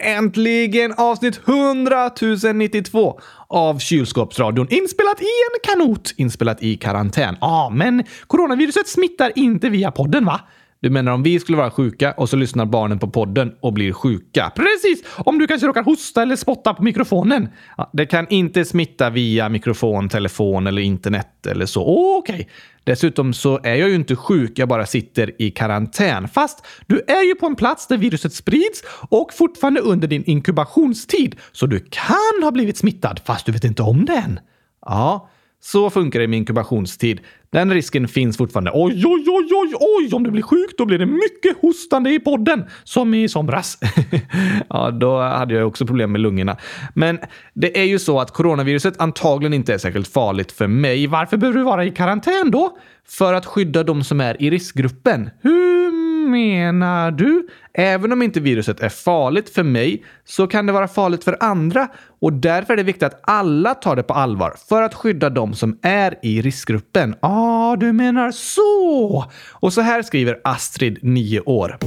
Äntligen 0.01 0.95
avsnitt 0.97 1.41
100 1.49 2.11
092 2.55 3.21
av 3.49 3.79
Kylskåpsradion. 3.79 4.67
Inspelat 4.71 5.21
i 5.21 5.25
en 5.25 5.61
kanot, 5.63 6.15
inspelat 6.17 6.63
i 6.63 6.77
karantän. 6.77 7.37
Ja, 7.41 7.47
ah, 7.47 7.71
men 7.71 8.05
coronaviruset 8.27 8.89
smittar 8.89 9.33
inte 9.35 9.69
via 9.69 9.91
podden 9.91 10.25
va? 10.25 10.41
Du 10.83 10.91
menar 10.91 11.13
om 11.13 11.23
vi 11.23 11.41
skulle 11.41 11.59
vara 11.59 11.71
sjuka 11.71 12.13
och 12.13 12.29
så 12.29 12.37
lyssnar 12.37 12.67
barnen 12.67 12.99
på 12.99 13.11
podden 13.11 13.53
och 13.61 13.73
blir 13.73 13.93
sjuka? 13.93 14.53
Precis! 14.57 15.05
Om 15.17 15.39
du 15.39 15.47
kanske 15.47 15.67
råkar 15.67 15.83
hosta 15.83 16.23
eller 16.23 16.37
spotta 16.37 16.75
på 16.75 16.83
mikrofonen. 16.83 17.49
Ja, 17.77 17.91
det 17.93 18.07
kan 18.07 18.29
inte 18.29 18.65
smitta 18.65 19.11
via 19.11 19.49
mikrofon, 19.49 20.09
telefon 20.09 20.67
eller 20.67 20.83
internet 20.83 21.47
eller 21.47 21.67
så. 21.67 21.85
Oh, 21.85 22.19
Okej. 22.19 22.35
Okay. 22.35 22.47
Dessutom 22.85 23.33
så 23.33 23.61
är 23.63 23.75
jag 23.75 23.89
ju 23.89 23.95
inte 23.95 24.17
sjuk, 24.17 24.59
jag 24.59 24.69
bara 24.69 24.87
sitter 24.87 25.43
i 25.43 25.51
karantän. 25.51 26.29
Fast 26.29 26.67
du 26.87 27.01
är 27.07 27.23
ju 27.29 27.35
på 27.35 27.47
en 27.47 27.57
plats 27.57 27.87
där 27.87 27.97
viruset 27.97 28.33
sprids 28.33 28.83
och 29.09 29.33
fortfarande 29.33 29.81
under 29.81 30.09
din 30.09 30.25
inkubationstid. 30.25 31.37
Så 31.53 31.67
du 31.67 31.87
kan 31.91 32.43
ha 32.43 32.51
blivit 32.51 32.77
smittad 32.77 33.21
fast 33.25 33.47
du 33.47 33.53
vet 33.53 33.65
inte 33.65 33.83
om 33.83 34.05
det 34.05 34.17
än. 34.17 34.41
Ja, 34.87 35.29
så 35.61 35.91
funkar 35.91 36.21
det 36.21 36.29
med 36.29 36.37
inkubationstid. 36.37 37.21
Den 37.53 37.73
risken 37.73 38.09
finns 38.09 38.37
fortfarande. 38.37 38.71
Oj, 38.75 39.07
oj, 39.07 39.25
oj, 39.29 39.49
oj, 39.53 39.75
oj! 39.81 40.15
Om 40.15 40.23
du 40.23 40.31
blir 40.31 40.43
sjuk, 40.43 40.71
då 40.79 40.87
blir 40.87 40.99
det 40.99 41.07
mycket 41.07 41.63
hostande 41.63 42.11
i 42.11 42.21
podden. 42.21 42.65
Som 42.85 43.15
i 43.15 43.29
somras. 43.29 43.79
ja, 44.69 44.91
då 44.91 45.21
hade 45.21 45.55
jag 45.55 45.69
också 45.69 45.87
problem 45.87 46.13
med 46.13 46.21
lungorna. 46.21 46.57
Men 46.95 47.19
det 47.55 47.81
är 47.81 47.85
ju 47.85 47.99
så 47.99 48.21
att 48.21 48.31
coronaviruset 48.31 49.01
antagligen 49.01 49.55
inte 49.55 49.75
är 49.75 49.79
särskilt 49.79 50.09
farligt 50.09 50.53
för 50.53 50.67
mig. 50.67 51.07
Varför 51.07 51.37
behöver 51.37 51.59
du 51.59 51.65
vara 51.65 51.85
i 51.85 51.91
karantän 51.91 52.51
då? 52.51 52.77
För 53.09 53.35
att 53.35 53.47
skydda 53.47 53.83
de 53.83 54.05
som 54.05 54.21
är 54.21 54.43
i 54.43 54.51
riskgruppen. 54.51 55.31
Hur 55.43 56.00
menar 56.29 57.11
du? 57.11 57.49
Även 57.73 58.13
om 58.13 58.23
inte 58.23 58.41
viruset 58.41 58.81
är 58.81 58.89
farligt 58.89 59.51
för 59.51 59.63
mig 59.63 60.05
så 60.25 60.47
kan 60.47 60.67
det 60.67 60.73
vara 60.73 60.89
farligt 60.89 61.25
för 61.25 61.37
andra 61.41 61.89
och 62.21 62.33
därför 62.33 62.73
är 62.73 62.77
det 62.77 62.83
viktigt 62.83 63.03
att 63.03 63.21
alla 63.23 63.75
tar 63.75 63.97
det 63.97 64.03
på 64.03 64.15
allvar 64.15 64.55
för 64.69 64.83
att 64.83 64.95
skydda 64.95 65.31
de 65.31 65.55
som 65.55 65.79
är 65.83 66.19
i 66.23 66.43
riskgruppen. 66.43 67.15
Ja, 67.21 67.29
ah, 67.31 67.77
du 67.77 67.93
menar 67.93 68.31
så! 68.31 69.25
Och 69.53 69.73
så 69.73 69.81
här 69.81 70.03
skriver 70.03 70.41
Astrid, 70.45 70.99
9 71.03 71.41
år. 71.41 71.79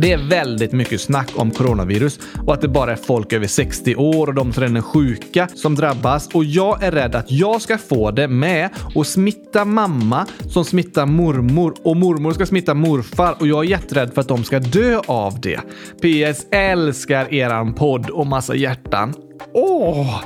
Det 0.00 0.12
är 0.12 0.28
väldigt 0.28 0.72
mycket 0.72 1.00
snack 1.00 1.30
om 1.34 1.50
coronavirus 1.50 2.20
och 2.46 2.54
att 2.54 2.60
det 2.60 2.68
bara 2.68 2.92
är 2.92 2.96
folk 2.96 3.32
över 3.32 3.46
60 3.46 3.96
år 3.96 4.26
och 4.26 4.34
de 4.34 4.52
som 4.52 4.62
redan 4.62 4.76
är 4.76 4.80
sjuka 4.80 5.48
som 5.54 5.74
drabbas. 5.74 6.28
Och 6.28 6.44
jag 6.44 6.82
är 6.82 6.90
rädd 6.90 7.14
att 7.14 7.30
jag 7.30 7.62
ska 7.62 7.78
få 7.78 8.10
det 8.10 8.28
med 8.28 8.70
och 8.94 9.06
smitta 9.06 9.64
mamma 9.64 10.26
som 10.48 10.64
smittar 10.64 11.06
mormor 11.06 11.74
och 11.82 11.96
mormor 11.96 12.32
ska 12.32 12.46
smitta 12.46 12.74
morfar 12.74 13.36
och 13.38 13.46
jag 13.46 13.64
är 13.64 13.68
jätterädd 13.68 14.14
för 14.14 14.20
att 14.20 14.28
de 14.28 14.44
ska 14.44 14.58
dö 14.58 15.00
av 15.06 15.40
det. 15.40 15.60
PS 16.02 16.46
älskar 16.50 17.34
eran 17.34 17.74
podd 17.74 18.10
och 18.10 18.26
massa 18.26 18.54
hjärtan. 18.54 19.14
Åh, 19.54 20.20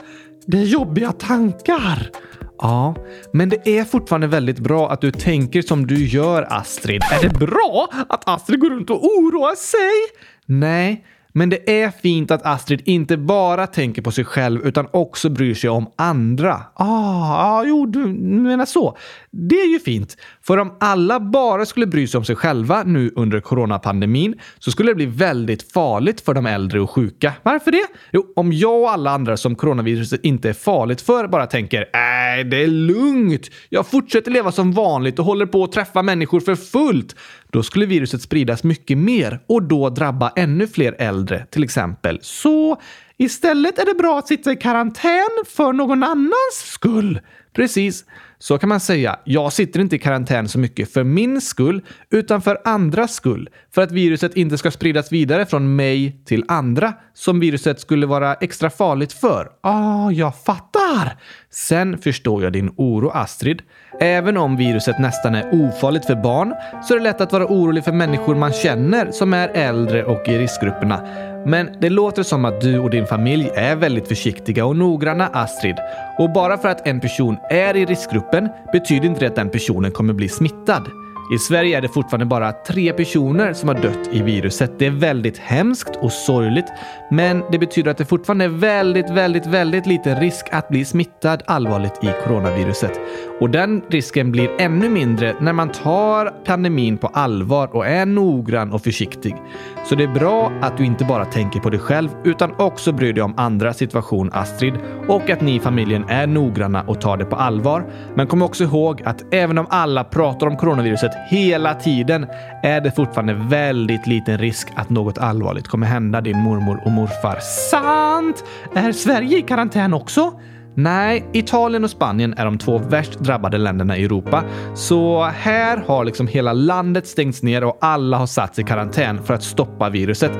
det 0.46 0.58
är 0.58 0.64
jobbiga 0.64 1.12
tankar. 1.12 2.10
Ja, 2.58 2.94
men 3.32 3.48
det 3.48 3.78
är 3.78 3.84
fortfarande 3.84 4.26
väldigt 4.26 4.58
bra 4.58 4.90
att 4.90 5.00
du 5.00 5.10
tänker 5.10 5.62
som 5.62 5.86
du 5.86 6.06
gör, 6.06 6.46
Astrid. 6.50 7.02
Är 7.12 7.22
det 7.22 7.38
bra 7.38 7.88
att 8.08 8.28
Astrid 8.28 8.60
går 8.60 8.70
runt 8.70 8.90
och 8.90 9.04
oroar 9.04 9.54
sig? 9.54 10.16
Nej, 10.46 11.04
men 11.36 11.50
det 11.50 11.82
är 11.82 11.90
fint 11.90 12.30
att 12.30 12.46
Astrid 12.46 12.82
inte 12.84 13.16
bara 13.16 13.66
tänker 13.66 14.02
på 14.02 14.10
sig 14.10 14.24
själv 14.24 14.66
utan 14.66 14.86
också 14.90 15.28
bryr 15.28 15.54
sig 15.54 15.70
om 15.70 15.86
andra. 15.96 16.60
Ah, 16.74 17.58
ah, 17.58 17.64
jo, 17.64 17.86
du 17.86 18.06
menar 18.06 18.64
så. 18.64 18.96
Det 19.30 19.54
är 19.54 19.72
ju 19.72 19.78
fint. 19.78 20.16
För 20.42 20.58
om 20.58 20.76
alla 20.80 21.20
bara 21.20 21.66
skulle 21.66 21.86
bry 21.86 22.06
sig 22.06 22.18
om 22.18 22.24
sig 22.24 22.36
själva 22.36 22.82
nu 22.82 23.12
under 23.16 23.40
coronapandemin 23.40 24.34
så 24.58 24.70
skulle 24.70 24.90
det 24.90 24.94
bli 24.94 25.06
väldigt 25.06 25.72
farligt 25.72 26.20
för 26.20 26.34
de 26.34 26.46
äldre 26.46 26.80
och 26.80 26.90
sjuka. 26.90 27.32
Varför 27.42 27.70
det? 27.70 27.86
Jo, 28.12 28.32
om 28.36 28.52
jag 28.52 28.80
och 28.80 28.90
alla 28.90 29.10
andra 29.10 29.36
som 29.36 29.54
coronaviruset 29.54 30.20
inte 30.24 30.48
är 30.48 30.52
farligt 30.52 31.00
för 31.00 31.28
bara 31.28 31.46
tänker 31.46 31.88
nej, 31.92 32.44
det 32.44 32.62
är 32.62 32.66
lugnt. 32.66 33.50
Jag 33.68 33.86
fortsätter 33.86 34.30
leva 34.30 34.52
som 34.52 34.72
vanligt 34.72 35.18
och 35.18 35.24
håller 35.24 35.46
på 35.46 35.64
att 35.64 35.72
träffa 35.72 36.02
människor 36.02 36.40
för 36.40 36.54
fullt. 36.54 37.16
Då 37.54 37.62
skulle 37.62 37.86
viruset 37.86 38.22
spridas 38.22 38.64
mycket 38.64 38.98
mer 38.98 39.40
och 39.46 39.62
då 39.62 39.90
drabba 39.90 40.32
ännu 40.36 40.66
fler 40.66 40.96
äldre 40.98 41.46
till 41.50 41.64
exempel. 41.64 42.18
Så 42.22 42.80
istället 43.16 43.78
är 43.78 43.86
det 43.86 43.94
bra 43.94 44.18
att 44.18 44.28
sitta 44.28 44.52
i 44.52 44.56
karantän 44.56 45.44
för 45.56 45.72
någon 45.72 46.02
annans 46.02 46.54
skull. 46.54 47.20
Precis. 47.52 48.04
Så 48.38 48.58
kan 48.58 48.68
man 48.68 48.80
säga. 48.80 49.18
Jag 49.24 49.52
sitter 49.52 49.80
inte 49.80 49.96
i 49.96 49.98
karantän 49.98 50.48
så 50.48 50.58
mycket 50.58 50.92
för 50.92 51.04
min 51.04 51.40
skull, 51.40 51.82
utan 52.10 52.42
för 52.42 52.58
andras 52.64 53.14
skull. 53.14 53.48
För 53.74 53.82
att 53.82 53.92
viruset 53.92 54.36
inte 54.36 54.58
ska 54.58 54.70
spridas 54.70 55.12
vidare 55.12 55.46
från 55.46 55.76
mig 55.76 56.22
till 56.24 56.44
andra 56.48 56.92
som 57.14 57.40
viruset 57.40 57.80
skulle 57.80 58.06
vara 58.06 58.34
extra 58.34 58.70
farligt 58.70 59.12
för. 59.12 59.48
Ah, 59.60 60.10
jag 60.10 60.42
fattar! 60.44 61.16
Sen 61.54 61.98
förstår 61.98 62.42
jag 62.42 62.52
din 62.52 62.74
oro, 62.76 63.10
Astrid. 63.10 63.62
Även 64.00 64.36
om 64.36 64.56
viruset 64.56 64.98
nästan 64.98 65.34
är 65.34 65.48
ofarligt 65.52 66.04
för 66.04 66.14
barn 66.14 66.54
så 66.84 66.94
är 66.94 66.98
det 66.98 67.04
lätt 67.04 67.20
att 67.20 67.32
vara 67.32 67.46
orolig 67.46 67.84
för 67.84 67.92
människor 67.92 68.34
man 68.34 68.52
känner 68.52 69.10
som 69.10 69.34
är 69.34 69.48
äldre 69.48 70.04
och 70.04 70.28
i 70.28 70.38
riskgrupperna. 70.38 71.00
Men 71.46 71.68
det 71.80 71.90
låter 71.90 72.22
som 72.22 72.44
att 72.44 72.60
du 72.60 72.78
och 72.78 72.90
din 72.90 73.06
familj 73.06 73.50
är 73.54 73.76
väldigt 73.76 74.08
försiktiga 74.08 74.66
och 74.66 74.76
noggranna, 74.76 75.26
Astrid. 75.26 75.76
Och 76.18 76.32
bara 76.32 76.58
för 76.58 76.68
att 76.68 76.86
en 76.86 77.00
person 77.00 77.36
är 77.50 77.76
i 77.76 77.84
riskgruppen 77.84 78.48
betyder 78.72 79.06
inte 79.06 79.20
det 79.20 79.26
att 79.26 79.36
den 79.36 79.50
personen 79.50 79.90
kommer 79.90 80.14
bli 80.14 80.28
smittad. 80.28 81.03
I 81.30 81.38
Sverige 81.38 81.76
är 81.76 81.80
det 81.80 81.88
fortfarande 81.88 82.26
bara 82.26 82.52
tre 82.52 82.92
personer 82.92 83.52
som 83.52 83.68
har 83.68 83.76
dött 83.76 84.08
i 84.12 84.22
viruset. 84.22 84.78
Det 84.78 84.86
är 84.86 84.90
väldigt 84.90 85.38
hemskt 85.38 85.96
och 86.00 86.12
sorgligt, 86.12 86.66
men 87.10 87.42
det 87.52 87.58
betyder 87.58 87.90
att 87.90 87.98
det 87.98 88.04
fortfarande 88.04 88.44
är 88.44 88.48
väldigt, 88.48 89.10
väldigt, 89.10 89.46
väldigt 89.46 89.86
liten 89.86 90.20
risk 90.20 90.46
att 90.52 90.68
bli 90.68 90.84
smittad 90.84 91.42
allvarligt 91.46 92.04
i 92.04 92.08
coronaviruset. 92.24 93.00
Och 93.40 93.50
den 93.50 93.82
risken 93.88 94.32
blir 94.32 94.50
ännu 94.58 94.88
mindre 94.88 95.36
när 95.40 95.52
man 95.52 95.72
tar 95.72 96.44
pandemin 96.44 96.98
på 96.98 97.06
allvar 97.06 97.76
och 97.76 97.86
är 97.86 98.06
noggrann 98.06 98.72
och 98.72 98.82
försiktig. 98.82 99.36
Så 99.84 99.94
det 99.94 100.04
är 100.04 100.08
bra 100.08 100.52
att 100.62 100.76
du 100.76 100.84
inte 100.84 101.04
bara 101.04 101.24
tänker 101.24 101.60
på 101.60 101.70
dig 101.70 101.80
själv 101.80 102.10
utan 102.24 102.54
också 102.58 102.92
bryr 102.92 103.12
dig 103.12 103.22
om 103.22 103.34
andras 103.36 103.76
situation, 103.76 104.30
Astrid, 104.32 104.74
och 105.08 105.30
att 105.30 105.40
ni 105.40 105.54
i 105.54 105.60
familjen 105.60 106.04
är 106.08 106.26
noggranna 106.26 106.82
och 106.82 107.00
tar 107.00 107.16
det 107.16 107.24
på 107.24 107.36
allvar. 107.36 107.86
Men 108.14 108.26
kom 108.26 108.42
också 108.42 108.64
ihåg 108.64 109.02
att 109.04 109.34
även 109.34 109.58
om 109.58 109.66
alla 109.70 110.04
pratar 110.04 110.46
om 110.46 110.56
coronaviruset 110.56 111.10
hela 111.30 111.74
tiden 111.74 112.26
är 112.62 112.80
det 112.80 112.90
fortfarande 112.96 113.34
väldigt 113.34 114.06
liten 114.06 114.38
risk 114.38 114.68
att 114.74 114.90
något 114.90 115.18
allvarligt 115.18 115.68
kommer 115.68 115.86
hända 115.86 116.20
din 116.20 116.38
mormor 116.38 116.80
och 116.84 116.90
morfar. 116.90 117.38
Sant! 117.70 118.44
Är 118.74 118.92
Sverige 118.92 119.38
i 119.38 119.42
karantän 119.42 119.94
också? 119.94 120.32
Nej, 120.76 121.24
Italien 121.32 121.84
och 121.84 121.90
Spanien 121.90 122.34
är 122.36 122.44
de 122.44 122.58
två 122.58 122.78
värst 122.78 123.18
drabbade 123.18 123.58
länderna 123.58 123.96
i 123.96 124.04
Europa. 124.04 124.44
Så 124.74 125.24
här 125.24 125.76
har 125.76 126.04
liksom 126.04 126.26
hela 126.26 126.52
landet 126.52 127.06
stängts 127.06 127.42
ner 127.42 127.64
och 127.64 127.78
alla 127.80 128.16
har 128.16 128.26
satts 128.26 128.58
i 128.58 128.62
karantän 128.62 129.22
för 129.24 129.34
att 129.34 129.42
stoppa 129.42 129.90
viruset. 129.90 130.32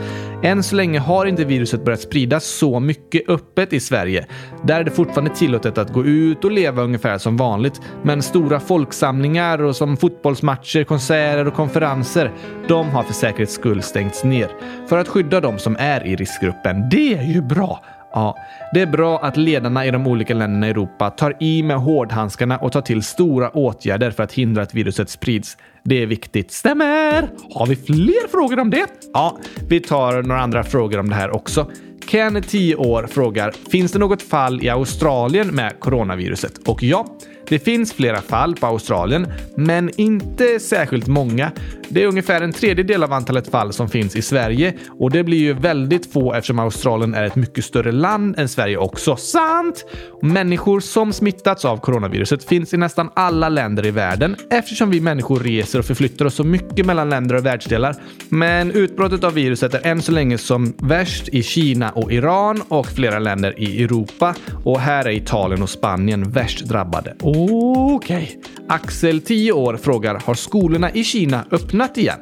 Än 0.42 0.62
så 0.62 0.76
länge 0.76 0.98
har 0.98 1.26
inte 1.26 1.44
viruset 1.44 1.84
börjat 1.84 2.00
spridas 2.00 2.44
så 2.44 2.80
mycket 2.80 3.28
öppet 3.28 3.72
i 3.72 3.80
Sverige. 3.80 4.26
Där 4.62 4.80
är 4.80 4.84
det 4.84 4.90
fortfarande 4.90 5.34
tillåtet 5.34 5.78
att 5.78 5.92
gå 5.92 6.04
ut 6.04 6.44
och 6.44 6.52
leva 6.52 6.82
ungefär 6.82 7.18
som 7.18 7.36
vanligt. 7.36 7.80
Men 8.02 8.22
stora 8.22 8.60
folksamlingar 8.60 9.62
och 9.62 9.76
som 9.76 9.96
fotbollsmatcher, 9.96 10.84
konserter 10.84 11.46
och 11.46 11.54
konferenser, 11.54 12.32
de 12.68 12.90
har 12.90 13.02
för 13.02 13.12
säkerhets 13.12 13.54
skull 13.54 13.82
stängts 13.82 14.24
ner. 14.24 14.48
För 14.88 14.98
att 14.98 15.08
skydda 15.08 15.40
de 15.40 15.58
som 15.58 15.76
är 15.78 16.06
i 16.06 16.16
riskgruppen. 16.16 16.88
Det 16.90 17.14
är 17.14 17.32
ju 17.34 17.42
bra! 17.42 17.80
Ja, 18.14 18.37
det 18.73 18.80
är 18.80 18.87
bra 18.87 19.18
att 19.18 19.37
ledarna 19.37 19.87
i 19.87 19.90
de 19.90 20.06
olika 20.06 20.35
länderna 20.35 20.66
i 20.66 20.71
Europa 20.71 21.11
tar 21.11 21.37
i 21.40 21.62
med 21.62 21.76
hårdhandskarna 21.76 22.59
och 22.59 22.73
tar 22.73 22.80
till 22.80 23.02
stora 23.02 23.50
åtgärder 23.50 24.11
för 24.11 24.23
att 24.23 24.33
hindra 24.33 24.62
att 24.62 24.75
viruset 24.75 25.11
sprids. 25.11 25.56
Det 25.85 26.02
är 26.02 26.06
viktigt. 26.06 26.52
Stämmer! 26.52 27.28
Har 27.54 27.66
vi 27.66 27.76
fler 27.76 28.28
frågor 28.28 28.61
om 28.61 28.71
det? 28.71 28.87
Ja, 29.12 29.38
vi 29.68 29.80
tar 29.80 30.23
några 30.23 30.40
andra 30.40 30.62
frågor 30.62 30.99
om 30.99 31.09
det 31.09 31.14
här 31.14 31.30
också. 31.30 31.71
Ken, 32.11 32.42
10 32.42 32.76
år, 32.76 33.06
frågar 33.06 33.52
“Finns 33.71 33.92
det 33.92 33.99
något 33.99 34.23
fall 34.23 34.64
i 34.64 34.68
Australien 34.68 35.49
med 35.49 35.80
coronaviruset?” 35.80 36.59
Och 36.68 36.83
ja, 36.83 37.06
det 37.48 37.58
finns 37.58 37.92
flera 37.92 38.20
fall 38.20 38.54
på 38.54 38.66
Australien, 38.66 39.26
men 39.56 39.90
inte 39.96 40.60
särskilt 40.60 41.06
många. 41.06 41.52
Det 41.88 42.02
är 42.02 42.06
ungefär 42.06 42.40
en 42.40 42.52
tredjedel 42.52 43.02
av 43.02 43.12
antalet 43.12 43.50
fall 43.50 43.72
som 43.72 43.88
finns 43.88 44.16
i 44.16 44.22
Sverige 44.22 44.74
och 44.98 45.10
det 45.10 45.24
blir 45.24 45.38
ju 45.38 45.52
väldigt 45.52 46.12
få 46.12 46.32
eftersom 46.32 46.58
Australien 46.58 47.14
är 47.14 47.24
ett 47.24 47.36
mycket 47.36 47.64
större 47.64 47.92
land 47.92 48.38
än 48.38 48.48
Sverige 48.48 48.76
också. 48.76 49.16
Sant! 49.16 49.84
Människor 50.22 50.80
som 50.80 51.12
smittats 51.12 51.64
av 51.64 51.76
coronaviruset 51.76 52.44
finns 52.44 52.74
i 52.74 52.76
nästan 52.76 53.10
alla 53.14 53.48
länder 53.48 53.86
i 53.86 53.90
världen 53.90 54.36
eftersom 54.50 54.90
vi 54.90 55.00
människor 55.00 55.40
reser 55.40 55.78
och 55.78 55.84
förflyttar 55.84 56.24
oss 56.24 56.34
så 56.34 56.44
mycket 56.44 56.86
mellan 56.86 57.10
länder 57.10 57.34
och 57.34 57.46
världsdelar. 57.46 57.96
Men 58.28 58.70
utbrottet 58.70 59.24
av 59.24 59.34
viruset 59.34 59.74
är 59.74 59.86
än 59.86 60.02
så 60.02 60.12
länge 60.12 60.38
som 60.38 60.74
värst 60.78 61.28
i 61.28 61.42
Kina 61.42 61.90
och 61.90 62.12
Iran 62.12 62.62
och 62.68 62.86
flera 62.86 63.18
länder 63.18 63.60
i 63.60 63.84
Europa. 63.84 64.34
Och 64.64 64.80
här 64.80 65.04
är 65.04 65.10
Italien 65.10 65.62
och 65.62 65.70
Spanien 65.70 66.30
värst 66.30 66.64
drabbade. 66.64 67.14
Okej. 67.34 68.38
Okay. 68.38 68.52
Axel, 68.68 69.20
10 69.20 69.52
år, 69.52 69.76
frågar 69.76 70.14
har 70.14 70.34
skolorna 70.34 70.90
i 70.90 71.04
Kina 71.04 71.44
öppnat 71.50 71.98
igen? 71.98 72.18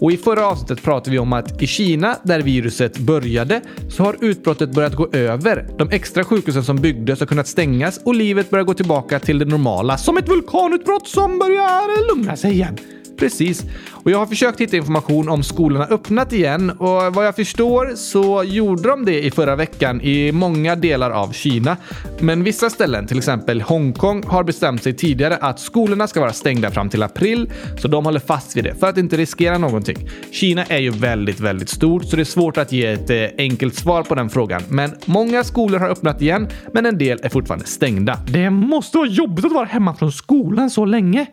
Och 0.00 0.12
i 0.12 0.16
förra 0.16 0.46
avsnittet 0.46 0.82
pratade 0.82 1.10
vi 1.10 1.18
om 1.18 1.32
att 1.32 1.62
i 1.62 1.66
Kina, 1.66 2.16
där 2.22 2.40
viruset 2.40 2.98
började, 2.98 3.60
så 3.88 4.02
har 4.02 4.16
utbrottet 4.20 4.70
börjat 4.70 4.94
gå 4.94 5.08
över. 5.12 5.68
De 5.78 5.90
extra 5.90 6.24
sjukhusen 6.24 6.64
som 6.64 6.76
byggdes 6.76 7.20
har 7.20 7.26
kunnat 7.26 7.46
stängas 7.46 8.00
och 8.04 8.14
livet 8.14 8.50
börjar 8.50 8.64
gå 8.64 8.74
tillbaka 8.74 9.18
till 9.20 9.38
det 9.38 9.44
normala. 9.44 9.98
Som 9.98 10.16
ett 10.16 10.28
vulkanutbrott 10.28 11.08
som 11.08 11.38
börjar 11.38 12.14
lugna 12.14 12.36
sig 12.36 12.52
igen. 12.52 12.76
Precis. 13.16 13.62
Och 13.90 14.10
jag 14.10 14.18
har 14.18 14.26
försökt 14.26 14.60
hitta 14.60 14.76
information 14.76 15.28
om 15.28 15.42
skolorna 15.42 15.86
öppnat 15.86 16.32
igen 16.32 16.70
och 16.70 17.14
vad 17.14 17.26
jag 17.26 17.36
förstår 17.36 17.92
så 17.96 18.44
gjorde 18.44 18.88
de 18.88 19.04
det 19.04 19.24
i 19.24 19.30
förra 19.30 19.56
veckan 19.56 20.00
i 20.00 20.32
många 20.32 20.76
delar 20.76 21.10
av 21.10 21.32
Kina. 21.32 21.76
Men 22.20 22.44
vissa 22.44 22.70
ställen, 22.70 23.06
till 23.06 23.18
exempel 23.18 23.60
Hongkong, 23.62 24.22
har 24.26 24.44
bestämt 24.44 24.82
sig 24.82 24.92
tidigare 24.92 25.36
att 25.36 25.60
skolorna 25.60 26.06
ska 26.06 26.20
vara 26.20 26.32
stängda 26.32 26.70
fram 26.70 26.88
till 26.88 27.02
april, 27.02 27.52
så 27.78 27.88
de 27.88 28.04
håller 28.04 28.20
fast 28.20 28.56
vid 28.56 28.64
det 28.64 28.74
för 28.74 28.86
att 28.86 28.98
inte 28.98 29.16
riskera 29.16 29.58
någonting. 29.58 30.08
Kina 30.30 30.64
är 30.64 30.78
ju 30.78 30.90
väldigt, 30.90 31.40
väldigt 31.40 31.68
stort, 31.68 32.04
så 32.04 32.16
det 32.16 32.22
är 32.22 32.24
svårt 32.24 32.56
att 32.56 32.72
ge 32.72 32.86
ett 32.86 33.10
eh, 33.10 33.24
enkelt 33.38 33.74
svar 33.74 34.02
på 34.02 34.14
den 34.14 34.30
frågan. 34.30 34.62
Men 34.68 34.94
många 35.04 35.44
skolor 35.44 35.78
har 35.78 35.88
öppnat 35.88 36.22
igen, 36.22 36.48
men 36.72 36.86
en 36.86 36.98
del 36.98 37.18
är 37.22 37.28
fortfarande 37.28 37.66
stängda. 37.66 38.18
Det 38.26 38.50
måste 38.50 38.98
vara 38.98 39.08
jobbigt 39.08 39.44
att 39.44 39.52
vara 39.52 39.64
hemma 39.64 39.94
från 39.94 40.12
skolan 40.12 40.70
så 40.70 40.84
länge. 40.84 41.26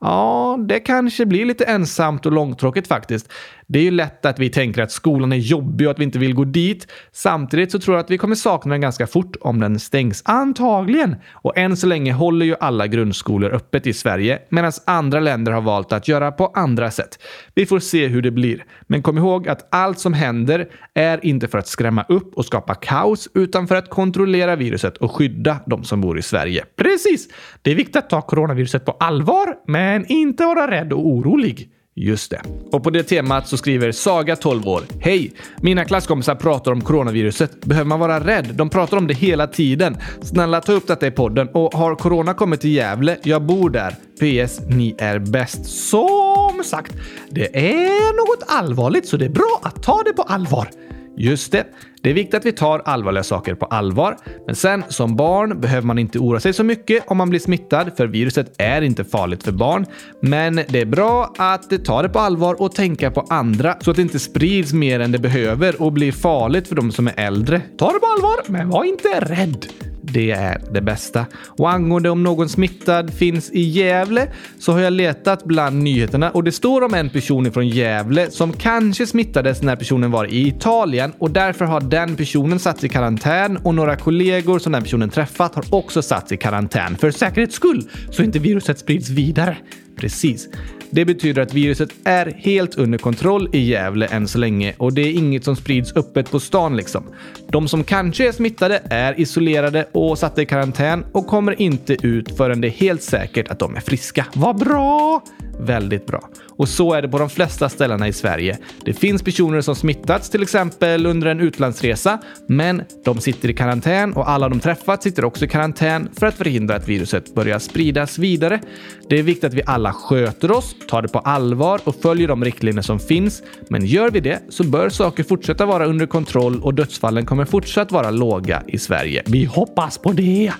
Ja, 0.00 0.58
det 0.68 0.80
kanske 0.80 1.26
blir 1.26 1.44
lite 1.44 1.64
ensamt 1.64 2.26
och 2.26 2.32
långtråkigt 2.32 2.86
faktiskt. 2.86 3.32
Det 3.66 3.78
är 3.78 3.82
ju 3.82 3.90
lätt 3.90 4.26
att 4.26 4.38
vi 4.38 4.50
tänker 4.50 4.82
att 4.82 4.90
skolan 4.90 5.32
är 5.32 5.36
jobbig 5.36 5.86
och 5.86 5.90
att 5.90 5.98
vi 5.98 6.04
inte 6.04 6.18
vill 6.18 6.34
gå 6.34 6.44
dit. 6.44 6.86
Samtidigt 7.12 7.72
så 7.72 7.78
tror 7.78 7.96
jag 7.96 8.04
att 8.04 8.10
vi 8.10 8.18
kommer 8.18 8.34
sakna 8.34 8.74
den 8.74 8.80
ganska 8.80 9.06
fort 9.06 9.36
om 9.40 9.60
den 9.60 9.80
stängs. 9.80 10.22
Antagligen! 10.24 11.16
Och 11.32 11.58
än 11.58 11.76
så 11.76 11.86
länge 11.86 12.12
håller 12.12 12.46
ju 12.46 12.56
alla 12.60 12.86
grundskolor 12.86 13.50
öppet 13.50 13.86
i 13.86 13.92
Sverige 13.92 14.38
medan 14.48 14.72
andra 14.86 15.20
länder 15.20 15.52
har 15.52 15.60
valt 15.60 15.92
att 15.92 16.08
göra 16.08 16.32
på 16.32 16.46
andra 16.46 16.90
sätt. 16.90 17.18
Vi 17.54 17.66
får 17.66 17.78
se 17.78 18.06
hur 18.06 18.22
det 18.22 18.30
blir. 18.30 18.64
Men 18.86 19.02
kom 19.02 19.18
ihåg 19.18 19.48
att 19.48 19.68
allt 19.74 19.98
som 19.98 20.12
händer 20.12 20.68
är 20.94 21.26
inte 21.26 21.48
för 21.48 21.58
att 21.58 21.66
skrämma 21.66 22.04
upp 22.08 22.34
och 22.34 22.44
skapa 22.44 22.74
kaos 22.74 23.28
utan 23.34 23.68
för 23.68 23.76
att 23.76 23.90
kontrollera 23.90 24.56
viruset 24.56 24.96
och 24.96 25.12
skydda 25.12 25.60
de 25.66 25.84
som 25.84 26.00
bor 26.00 26.18
i 26.18 26.22
Sverige. 26.22 26.64
Precis! 26.76 27.28
Det 27.62 27.70
är 27.70 27.74
viktigt 27.74 27.96
att 27.96 28.10
ta 28.10 28.22
coronaviruset 28.22 28.84
på 28.84 28.92
allvar, 28.92 29.54
men 29.84 30.06
inte 30.06 30.44
vara 30.44 30.70
rädd 30.70 30.92
och 30.92 31.06
orolig. 31.06 31.68
Just 31.96 32.30
det. 32.30 32.42
Och 32.72 32.82
på 32.82 32.90
det 32.90 33.02
temat 33.02 33.48
så 33.48 33.56
skriver 33.56 33.92
Saga 33.92 34.36
12 34.36 34.68
år. 34.68 34.82
Hej! 35.00 35.32
Mina 35.60 35.84
klasskompisar 35.84 36.34
pratar 36.34 36.72
om 36.72 36.80
coronaviruset. 36.80 37.64
Behöver 37.64 37.88
man 37.88 38.00
vara 38.00 38.20
rädd? 38.20 38.50
De 38.54 38.70
pratar 38.70 38.96
om 38.96 39.06
det 39.06 39.14
hela 39.14 39.46
tiden. 39.46 39.96
Snälla 40.22 40.60
ta 40.60 40.72
upp 40.72 40.86
detta 40.86 41.06
i 41.06 41.10
podden. 41.10 41.48
Och 41.48 41.74
har 41.74 41.94
corona 41.94 42.34
kommit 42.34 42.60
till 42.60 42.72
Gävle? 42.72 43.16
Jag 43.22 43.42
bor 43.42 43.70
där. 43.70 43.90
PS. 43.90 44.60
Ni 44.68 44.94
är 44.98 45.18
bäst. 45.18 45.66
Som 45.66 46.62
sagt, 46.64 46.92
det 47.30 47.56
är 47.56 48.16
något 48.16 48.44
allvarligt 48.46 49.08
så 49.08 49.16
det 49.16 49.24
är 49.24 49.30
bra 49.30 49.60
att 49.62 49.82
ta 49.82 50.02
det 50.02 50.12
på 50.12 50.22
allvar. 50.22 50.68
Just 51.16 51.52
det. 51.52 51.66
Det 52.02 52.10
är 52.10 52.14
viktigt 52.14 52.34
att 52.34 52.46
vi 52.46 52.52
tar 52.52 52.78
allvarliga 52.78 53.22
saker 53.22 53.54
på 53.54 53.66
allvar. 53.66 54.16
Men 54.46 54.54
sen 54.54 54.84
som 54.88 55.16
barn 55.16 55.60
behöver 55.60 55.86
man 55.86 55.98
inte 55.98 56.18
oroa 56.18 56.40
sig 56.40 56.52
så 56.52 56.64
mycket 56.64 57.04
om 57.06 57.16
man 57.16 57.30
blir 57.30 57.40
smittad, 57.40 57.96
för 57.96 58.06
viruset 58.06 58.54
är 58.58 58.82
inte 58.82 59.04
farligt 59.04 59.42
för 59.42 59.52
barn. 59.52 59.86
Men 60.20 60.54
det 60.68 60.80
är 60.80 60.86
bra 60.86 61.34
att 61.38 61.84
ta 61.84 62.02
det 62.02 62.08
på 62.08 62.18
allvar 62.18 62.62
och 62.62 62.74
tänka 62.74 63.10
på 63.10 63.20
andra 63.20 63.76
så 63.80 63.90
att 63.90 63.96
det 63.96 64.02
inte 64.02 64.18
sprids 64.18 64.72
mer 64.72 65.00
än 65.00 65.12
det 65.12 65.18
behöver 65.18 65.82
och 65.82 65.92
blir 65.92 66.12
farligt 66.12 66.68
för 66.68 66.74
de 66.74 66.92
som 66.92 67.06
är 67.06 67.14
äldre. 67.16 67.60
Ta 67.78 67.92
det 67.92 67.98
på 67.98 68.06
allvar, 68.06 68.36
men 68.46 68.68
var 68.68 68.84
inte 68.84 69.20
rädd. 69.20 69.66
Det 70.12 70.30
är 70.30 70.60
det 70.72 70.80
bästa. 70.80 71.26
Och 71.46 71.70
angående 71.70 72.10
om 72.10 72.22
någon 72.22 72.48
smittad 72.48 73.14
finns 73.14 73.50
i 73.50 73.60
Gävle 73.60 74.28
så 74.58 74.72
har 74.72 74.80
jag 74.80 74.92
letat 74.92 75.44
bland 75.44 75.82
nyheterna 75.82 76.30
och 76.30 76.44
det 76.44 76.52
står 76.52 76.82
om 76.82 76.94
en 76.94 77.10
person 77.10 77.52
från 77.52 77.68
Gävle 77.68 78.30
som 78.30 78.52
kanske 78.52 79.06
smittades 79.06 79.62
när 79.62 79.76
personen 79.76 80.10
var 80.10 80.24
i 80.24 80.48
Italien 80.48 81.12
och 81.18 81.30
därför 81.30 81.64
har 81.64 81.80
den 81.80 82.16
personen 82.16 82.58
satts 82.58 82.84
i 82.84 82.88
karantän 82.88 83.56
och 83.56 83.74
några 83.74 83.96
kollegor 83.96 84.58
som 84.58 84.72
den 84.72 84.82
personen 84.82 85.10
träffat 85.10 85.54
har 85.54 85.64
också 85.74 86.02
satts 86.02 86.32
i 86.32 86.36
karantän 86.36 86.96
för 86.96 87.10
säkerhets 87.10 87.54
skull 87.54 87.88
så 88.10 88.22
inte 88.22 88.38
viruset 88.38 88.78
sprids 88.78 89.08
vidare. 89.08 89.56
Precis. 89.96 90.48
Det 90.94 91.04
betyder 91.04 91.42
att 91.42 91.54
viruset 91.54 91.88
är 92.04 92.26
helt 92.26 92.74
under 92.74 92.98
kontroll 92.98 93.48
i 93.52 93.58
Gävle 93.58 94.06
än 94.06 94.28
så 94.28 94.38
länge 94.38 94.74
och 94.76 94.92
det 94.92 95.02
är 95.02 95.12
inget 95.12 95.44
som 95.44 95.56
sprids 95.56 95.96
öppet 95.96 96.30
på 96.30 96.40
stan 96.40 96.76
liksom. 96.76 97.04
De 97.48 97.68
som 97.68 97.84
kanske 97.84 98.28
är 98.28 98.32
smittade 98.32 98.82
är 98.90 99.20
isolerade 99.20 99.88
och 99.92 100.18
satta 100.18 100.42
i 100.42 100.46
karantän 100.46 101.04
och 101.12 101.26
kommer 101.26 101.60
inte 101.62 102.06
ut 102.06 102.36
förrän 102.36 102.60
det 102.60 102.68
är 102.68 102.70
helt 102.70 103.02
säkert 103.02 103.48
att 103.48 103.58
de 103.58 103.76
är 103.76 103.80
friska. 103.80 104.26
Vad 104.34 104.58
bra! 104.58 105.22
Väldigt 105.60 106.06
bra. 106.06 106.28
Och 106.56 106.68
så 106.68 106.92
är 106.92 107.02
det 107.02 107.08
på 107.08 107.18
de 107.18 107.30
flesta 107.30 107.68
ställena 107.68 108.08
i 108.08 108.12
Sverige. 108.12 108.58
Det 108.84 108.92
finns 108.92 109.22
personer 109.22 109.60
som 109.60 109.74
smittats, 109.74 110.30
till 110.30 110.42
exempel 110.42 111.06
under 111.06 111.26
en 111.26 111.40
utlandsresa, 111.40 112.18
men 112.48 112.82
de 113.04 113.20
sitter 113.20 113.50
i 113.50 113.54
karantän 113.54 114.12
och 114.12 114.30
alla 114.30 114.48
de 114.48 114.60
träffat 114.60 115.02
sitter 115.02 115.24
också 115.24 115.44
i 115.44 115.48
karantän 115.48 116.08
för 116.18 116.26
att 116.26 116.34
förhindra 116.34 116.76
att 116.76 116.88
viruset 116.88 117.34
börjar 117.34 117.58
spridas 117.58 118.18
vidare. 118.18 118.60
Det 119.08 119.18
är 119.18 119.22
viktigt 119.22 119.44
att 119.44 119.54
vi 119.54 119.62
alla 119.66 119.92
sköter 119.92 120.50
oss, 120.50 120.76
tar 120.88 121.02
det 121.02 121.08
på 121.08 121.18
allvar 121.18 121.80
och 121.84 121.94
följer 121.94 122.28
de 122.28 122.44
riktlinjer 122.44 122.82
som 122.82 122.98
finns. 122.98 123.42
Men 123.68 123.86
gör 123.86 124.10
vi 124.10 124.20
det 124.20 124.42
så 124.48 124.64
bör 124.64 124.88
saker 124.88 125.24
fortsätta 125.24 125.66
vara 125.66 125.86
under 125.86 126.06
kontroll 126.06 126.60
och 126.62 126.74
dödsfallen 126.74 127.26
kommer 127.26 127.44
fortsatt 127.44 127.92
vara 127.92 128.10
låga 128.10 128.62
i 128.66 128.78
Sverige. 128.78 129.22
Vi 129.26 129.44
hoppas 129.44 129.98
på 129.98 130.12
det! 130.12 130.52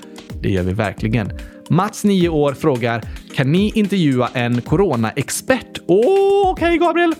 Det 0.42 0.50
gör 0.50 0.62
vi 0.62 0.72
verkligen. 0.72 1.32
Mats, 1.70 2.04
9 2.04 2.28
år, 2.28 2.52
frågar 2.52 3.02
“Kan 3.34 3.52
ni 3.52 3.72
intervjua 3.74 4.28
en 4.32 4.60
coronaexpert?” 4.60 5.78
Okej, 5.87 6.52
okay, 6.52 6.78
Gabriel. 6.78 7.14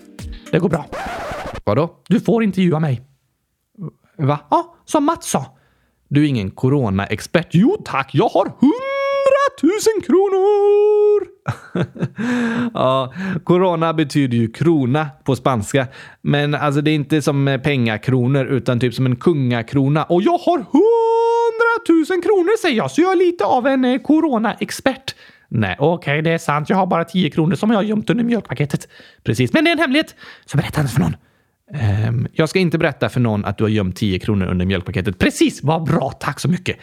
Det 0.51 0.59
går 0.59 0.69
bra. 0.69 0.87
Vadå? 1.65 1.91
Du 2.09 2.21
får 2.21 2.45
intervjua 2.45 2.81
mig. 2.81 3.03
Va? 4.19 4.39
Ja, 4.51 4.77
som 4.85 5.05
Mats 5.05 5.31
sa. 5.31 5.47
Du 6.09 6.25
är 6.25 6.29
ingen 6.29 6.51
coronaexpert. 6.51 7.49
Jo 7.51 7.77
tack, 7.85 8.11
jag 8.13 8.29
har 8.29 8.45
hund 8.45 8.94
tusen 9.61 10.01
kronor! 10.07 11.27
ja, 12.75 13.15
corona 13.45 13.95
betyder 13.95 14.37
ju 14.37 14.53
krona 14.53 15.09
på 15.25 15.37
spanska. 15.37 15.87
Men 16.23 16.55
alltså 16.55 16.81
det 16.81 16.91
är 16.91 16.95
inte 16.95 17.23
som 17.23 17.61
pengakronor 17.65 18.47
utan 18.47 18.81
typ 18.81 18.95
som 18.95 19.07
en 19.07 19.17
kungakrona. 19.17 20.05
Och 20.05 20.23
jag 20.23 20.39
har 20.39 20.59
hundratusen 20.59 22.23
kronor 22.23 22.61
säger 22.61 22.77
jag, 22.77 22.91
så 22.91 23.01
jag 23.01 23.13
är 23.13 23.17
lite 23.17 23.45
av 23.45 23.67
en 23.67 23.83
coronaexpert. 24.01 24.05
corona-expert. 24.07 25.15
Nej, 25.49 25.77
okej, 25.79 26.13
okay, 26.13 26.23
det 26.23 26.31
är 26.31 26.39
sant. 26.39 26.71
Jag 26.71 26.77
har 26.77 26.87
bara 26.87 27.05
10 27.05 27.31
kronor 27.31 27.55
som 27.55 27.71
jag 27.71 27.79
har 27.79 27.83
gömt 27.83 28.11
under 28.11 28.25
mjölkpaketet. 28.25 28.89
Precis, 29.23 29.53
men 29.53 29.65
det 29.65 29.71
är 29.71 29.73
en 29.73 29.79
hemlighet. 29.79 30.15
Så 30.47 30.57
berätta 30.57 30.81
inte 30.81 30.93
för 30.93 31.01
någon. 31.01 31.17
Um, 32.09 32.29
jag 32.33 32.49
ska 32.49 32.59
inte 32.59 32.79
berätta 32.79 33.09
för 33.09 33.21
någon 33.21 33.45
att 33.45 33.59
du 33.59 33.65
har 33.65 33.69
gömt 33.69 33.97
10 33.97 34.19
kronor 34.19 34.47
under 34.47 34.67
mjölkpaketet. 34.67 35.19
Precis, 35.19 35.63
vad 35.63 35.85
bra. 35.85 36.11
Tack 36.11 36.41
så 36.41 36.49
mycket. 36.49 36.77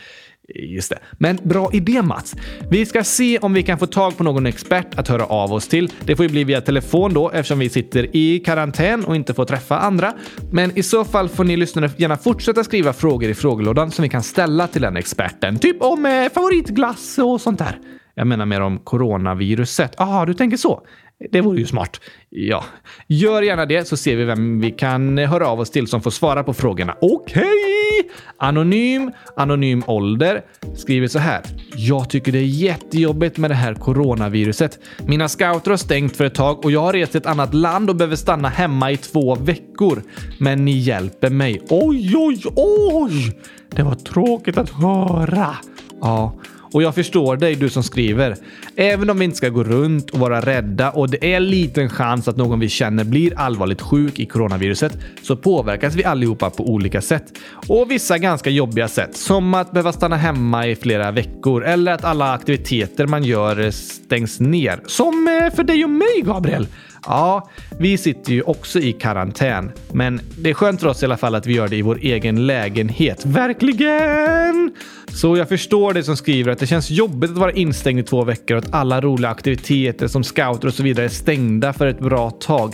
Just 0.56 0.90
det. 0.90 1.00
Men 1.18 1.38
bra 1.44 1.70
idé 1.74 2.02
Mats. 2.02 2.36
Vi 2.70 2.86
ska 2.86 3.04
se 3.04 3.40
om 3.40 3.54
vi 3.54 3.64
kan 3.64 3.80
få 3.80 3.88
tag 3.88 4.18
på 4.18 4.24
någon 4.24 4.46
expert 4.46 5.00
att 5.00 5.08
höra 5.08 5.26
av 5.26 5.54
oss 5.54 5.68
till. 5.68 5.92
Det 6.06 6.16
får 6.16 6.26
ju 6.26 6.32
bli 6.32 6.44
via 6.44 6.62
telefon 6.62 7.14
då 7.14 7.30
eftersom 7.30 7.60
vi 7.60 7.70
sitter 7.70 8.16
i 8.16 8.40
karantän 8.40 9.06
och 9.06 9.16
inte 9.16 9.34
får 9.34 9.46
träffa 9.46 9.80
andra. 9.80 10.14
Men 10.52 10.78
i 10.78 10.84
så 10.84 11.06
fall 11.06 11.30
får 11.30 11.44
ni 11.44 11.58
lyssnare 11.58 11.90
gärna 11.98 12.18
fortsätta 12.18 12.64
skriva 12.64 12.94
frågor 12.94 13.30
i 13.30 13.34
frågelådan 13.34 13.92
som 13.92 14.04
vi 14.04 14.10
kan 14.10 14.24
ställa 14.24 14.68
till 14.68 14.82
den 14.82 14.98
experten. 14.98 15.60
Typ 15.60 15.82
om 15.82 16.06
eh, 16.06 16.30
favoritglass 16.34 17.18
och 17.18 17.42
sånt 17.42 17.60
där. 17.60 17.80
Jag 18.16 18.28
menar 18.28 18.46
mer 18.46 18.62
om 18.62 18.80
coronaviruset. 18.80 19.96
Jaha, 19.98 20.26
du 20.26 20.34
tänker 20.34 20.58
så. 20.58 20.86
Det 21.30 21.42
vore 21.42 21.60
ju 21.60 21.66
smart. 21.66 22.02
Ja, 22.30 22.64
gör 23.08 23.42
gärna 23.42 23.66
det 23.66 23.88
så 23.88 23.98
ser 23.98 24.16
vi 24.16 24.24
vem 24.24 24.60
vi 24.60 24.72
kan 24.72 25.18
höra 25.18 25.48
av 25.48 25.60
oss 25.60 25.70
till 25.70 25.88
som 25.88 26.02
får 26.02 26.12
svara 26.12 26.44
på 26.44 26.54
frågorna. 26.54 26.96
Okej! 27.02 27.42
Okay. 27.42 28.12
Anonym, 28.38 29.12
anonym 29.36 29.84
ålder 29.88 30.42
skriver 30.76 31.08
så 31.08 31.20
här. 31.20 31.42
Jag 31.76 32.10
tycker 32.10 32.32
det 32.32 32.38
är 32.38 32.44
jättejobbigt 32.44 33.38
med 33.38 33.52
det 33.52 33.56
här 33.56 33.74
coronaviruset. 33.74 34.80
Mina 35.06 35.28
scouter 35.28 35.72
har 35.72 35.78
stängt 35.78 36.18
för 36.18 36.26
ett 36.26 36.36
tag 36.36 36.66
och 36.66 36.72
jag 36.72 36.82
har 36.82 36.94
rest 36.94 37.12
till 37.12 37.22
ett 37.22 37.28
annat 37.28 37.54
land 37.54 37.90
och 37.90 37.96
behöver 37.96 38.16
stanna 38.16 38.50
hemma 38.50 38.92
i 38.92 38.98
två 38.98 39.36
veckor. 39.36 40.04
Men 40.40 40.66
ni 40.66 40.78
hjälper 40.78 41.30
mig. 41.30 41.62
Oj, 41.70 42.14
oj, 42.18 42.44
oj! 42.56 43.38
Det 43.70 43.84
var 43.84 43.96
tråkigt 43.96 44.58
att 44.58 44.70
höra. 44.70 45.56
Ja, 46.02 46.34
och 46.74 46.84
jag 46.84 46.96
förstår 46.96 47.38
dig, 47.38 47.56
du 47.56 47.70
som 47.70 47.84
skriver. 47.84 48.36
Även 48.76 49.10
om 49.10 49.20
vi 49.20 49.26
inte 49.26 49.38
ska 49.38 49.50
gå 49.50 49.64
runt 49.64 50.10
och 50.10 50.20
vara 50.20 50.42
rädda 50.42 50.92
och 50.92 51.10
det 51.10 51.34
är 51.34 51.40
liten 51.40 51.90
chans 51.90 52.28
att 52.28 52.38
någon 52.38 52.60
vi 52.60 52.70
känner 52.70 53.04
blir 53.04 53.40
allvarligt 53.40 53.82
sjuk 53.82 54.20
i 54.20 54.26
coronaviruset 54.26 54.98
så 55.22 55.36
påverkas 55.36 55.96
vi 55.96 56.04
allihopa 56.04 56.50
på 56.50 56.70
olika 56.70 57.02
sätt. 57.02 57.24
Och 57.68 57.92
vissa 57.92 58.18
ganska 58.18 58.50
jobbiga 58.50 58.88
sätt, 58.88 59.18
som 59.18 59.54
att 59.54 59.72
behöva 59.72 59.92
stanna 59.92 60.18
hemma 60.18 60.68
i 60.68 60.76
flera 60.76 61.12
veckor 61.12 61.66
eller 61.66 61.92
att 61.92 62.04
alla 62.04 62.34
aktiviteter 62.34 63.08
man 63.08 63.24
gör 63.24 63.72
stängs 63.72 64.40
ner. 64.40 64.80
Som 64.86 65.28
eh, 65.28 65.56
för 65.56 65.64
dig 65.64 65.84
och 65.84 65.90
mig, 65.90 66.22
Gabriel. 66.24 66.68
Ja, 67.06 67.50
vi 67.80 67.98
sitter 67.98 68.34
ju 68.34 68.42
också 68.42 68.80
i 68.80 68.94
karantän, 68.94 69.72
men 69.94 70.22
det 70.38 70.50
är 70.50 70.54
skönt 70.54 70.82
för 70.82 70.88
oss 70.88 71.02
i 71.04 71.06
alla 71.06 71.18
fall 71.18 71.36
att 71.36 71.46
vi 71.46 71.54
gör 71.54 71.68
det 71.68 71.76
i 71.76 71.82
vår 71.82 72.00
egen 72.02 72.48
lägenhet. 72.48 73.26
Verkligen! 73.26 74.72
Så 75.14 75.38
jag 75.38 75.50
förstår 75.50 75.94
det 75.94 76.04
som 76.04 76.18
skriver 76.18 76.52
att 76.52 76.60
det 76.60 76.68
känns 76.68 76.92
jobbigt 76.92 77.32
att 77.32 77.38
vara 77.38 77.52
instängd 77.52 78.00
i 78.00 78.04
två 78.04 78.24
veckor 78.24 78.58
och 78.58 78.64
att 78.64 78.74
alla 78.74 79.02
roliga 79.02 79.30
aktiviteter 79.32 80.08
som 80.08 80.24
scouter 80.24 80.68
och 80.68 80.74
så 80.74 80.84
vidare 80.84 81.06
är 81.06 81.10
stängda 81.10 81.74
för 81.74 81.88
ett 81.88 82.00
bra 82.00 82.30
tag. 82.30 82.74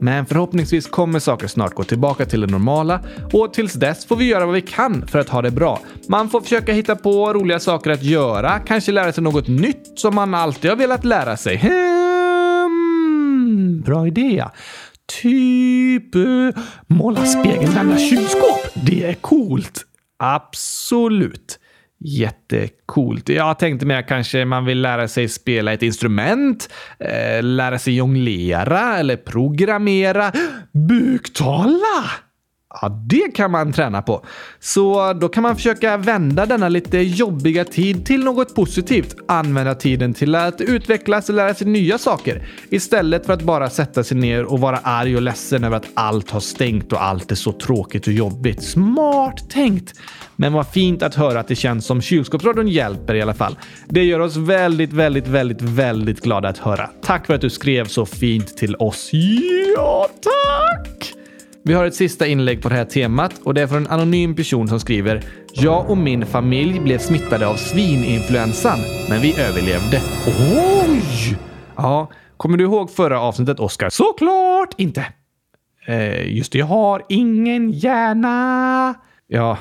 Men 0.00 0.26
förhoppningsvis 0.26 0.86
kommer 0.86 1.18
saker 1.18 1.46
snart 1.46 1.74
gå 1.74 1.84
tillbaka 1.84 2.26
till 2.26 2.40
det 2.40 2.46
normala 2.46 3.00
och 3.32 3.52
tills 3.52 3.72
dess 3.72 4.06
får 4.06 4.16
vi 4.16 4.24
göra 4.24 4.46
vad 4.46 4.54
vi 4.54 4.62
kan 4.62 5.06
för 5.06 5.18
att 5.18 5.28
ha 5.28 5.42
det 5.42 5.50
bra. 5.50 5.80
Man 6.08 6.30
får 6.30 6.40
försöka 6.40 6.72
hitta 6.72 6.96
på 6.96 7.32
roliga 7.32 7.60
saker 7.60 7.90
att 7.90 8.02
göra, 8.02 8.58
kanske 8.58 8.92
lära 8.92 9.12
sig 9.12 9.22
något 9.22 9.48
nytt 9.48 9.92
som 9.98 10.14
man 10.14 10.34
alltid 10.34 10.70
har 10.70 10.76
velat 10.76 11.04
lära 11.04 11.36
sig. 11.36 11.94
Bra 13.84 14.06
idé. 14.06 14.44
Typ 15.22 16.16
uh, 16.16 16.50
måla 16.86 17.26
spegelvända 17.26 17.98
kylskåp. 17.98 18.60
Det 18.74 19.04
är 19.04 19.14
coolt. 19.14 19.84
Absolut. 20.18 21.58
Jättecoolt. 22.00 23.28
Jag 23.28 23.58
tänkte 23.58 23.86
mer 23.86 24.02
kanske 24.02 24.44
man 24.44 24.64
vill 24.64 24.80
lära 24.80 25.08
sig 25.08 25.28
spela 25.28 25.72
ett 25.72 25.82
instrument, 25.82 26.68
eh, 26.98 27.42
lära 27.42 27.78
sig 27.78 27.96
jonglera 27.96 28.98
eller 28.98 29.16
programmera. 29.16 30.32
Buktala! 30.72 32.10
Ja, 32.82 32.88
det 32.88 33.34
kan 33.34 33.50
man 33.50 33.72
träna 33.72 34.02
på. 34.02 34.24
Så 34.60 35.12
då 35.12 35.28
kan 35.28 35.42
man 35.42 35.56
försöka 35.56 35.96
vända 35.96 36.46
denna 36.46 36.68
lite 36.68 36.98
jobbiga 36.98 37.64
tid 37.64 38.06
till 38.06 38.24
något 38.24 38.54
positivt. 38.54 39.16
Använda 39.28 39.74
tiden 39.74 40.14
till 40.14 40.34
att 40.34 40.60
utvecklas 40.60 41.28
och 41.28 41.34
lära 41.34 41.54
sig 41.54 41.66
nya 41.66 41.98
saker. 41.98 42.46
Istället 42.70 43.26
för 43.26 43.32
att 43.32 43.42
bara 43.42 43.70
sätta 43.70 44.04
sig 44.04 44.16
ner 44.16 44.44
och 44.44 44.60
vara 44.60 44.76
arg 44.76 45.16
och 45.16 45.22
ledsen 45.22 45.64
över 45.64 45.76
att 45.76 45.88
allt 45.94 46.30
har 46.30 46.40
stängt 46.40 46.92
och 46.92 47.04
allt 47.04 47.30
är 47.30 47.36
så 47.36 47.52
tråkigt 47.52 48.06
och 48.06 48.12
jobbigt. 48.12 48.62
Smart 48.62 49.50
tänkt! 49.50 49.94
Men 50.36 50.52
vad 50.52 50.68
fint 50.68 51.02
att 51.02 51.14
höra 51.14 51.40
att 51.40 51.48
det 51.48 51.56
känns 51.56 51.86
som 51.86 52.02
kylskåpsradion 52.02 52.68
hjälper 52.68 53.14
i 53.14 53.22
alla 53.22 53.34
fall. 53.34 53.58
Det 53.88 54.04
gör 54.04 54.20
oss 54.20 54.36
väldigt, 54.36 54.92
väldigt, 54.92 55.26
väldigt, 55.26 55.62
väldigt 55.62 56.20
glada 56.20 56.48
att 56.48 56.58
höra. 56.58 56.90
Tack 57.02 57.26
för 57.26 57.34
att 57.34 57.40
du 57.40 57.50
skrev 57.50 57.84
så 57.84 58.06
fint 58.06 58.56
till 58.56 58.76
oss. 58.76 59.10
Ja, 59.76 60.08
tack! 60.22 61.17
Vi 61.68 61.74
har 61.74 61.84
ett 61.84 61.94
sista 61.94 62.26
inlägg 62.26 62.62
på 62.62 62.68
det 62.68 62.74
här 62.74 62.84
temat 62.84 63.40
och 63.44 63.54
det 63.54 63.62
är 63.62 63.66
från 63.66 63.78
en 63.78 63.86
anonym 63.86 64.36
person 64.36 64.68
som 64.68 64.80
skriver 64.80 65.22
“Jag 65.52 65.90
och 65.90 65.98
min 65.98 66.26
familj 66.26 66.80
blev 66.80 66.98
smittade 66.98 67.46
av 67.46 67.54
svininfluensan, 67.54 68.78
men 69.08 69.20
vi 69.20 69.40
överlevde.” 69.40 70.00
Oj! 70.86 71.38
Ja, 71.76 72.10
kommer 72.36 72.58
du 72.58 72.64
ihåg 72.64 72.90
förra 72.90 73.20
avsnittet, 73.20 73.60
Oskar? 73.60 73.90
Såklart 73.90 74.74
inte! 74.76 75.06
Eh, 75.86 76.36
just 76.36 76.52
det, 76.52 76.58
jag 76.58 76.66
har 76.66 77.02
ingen 77.08 77.70
hjärna. 77.70 78.94
Ja, 79.30 79.58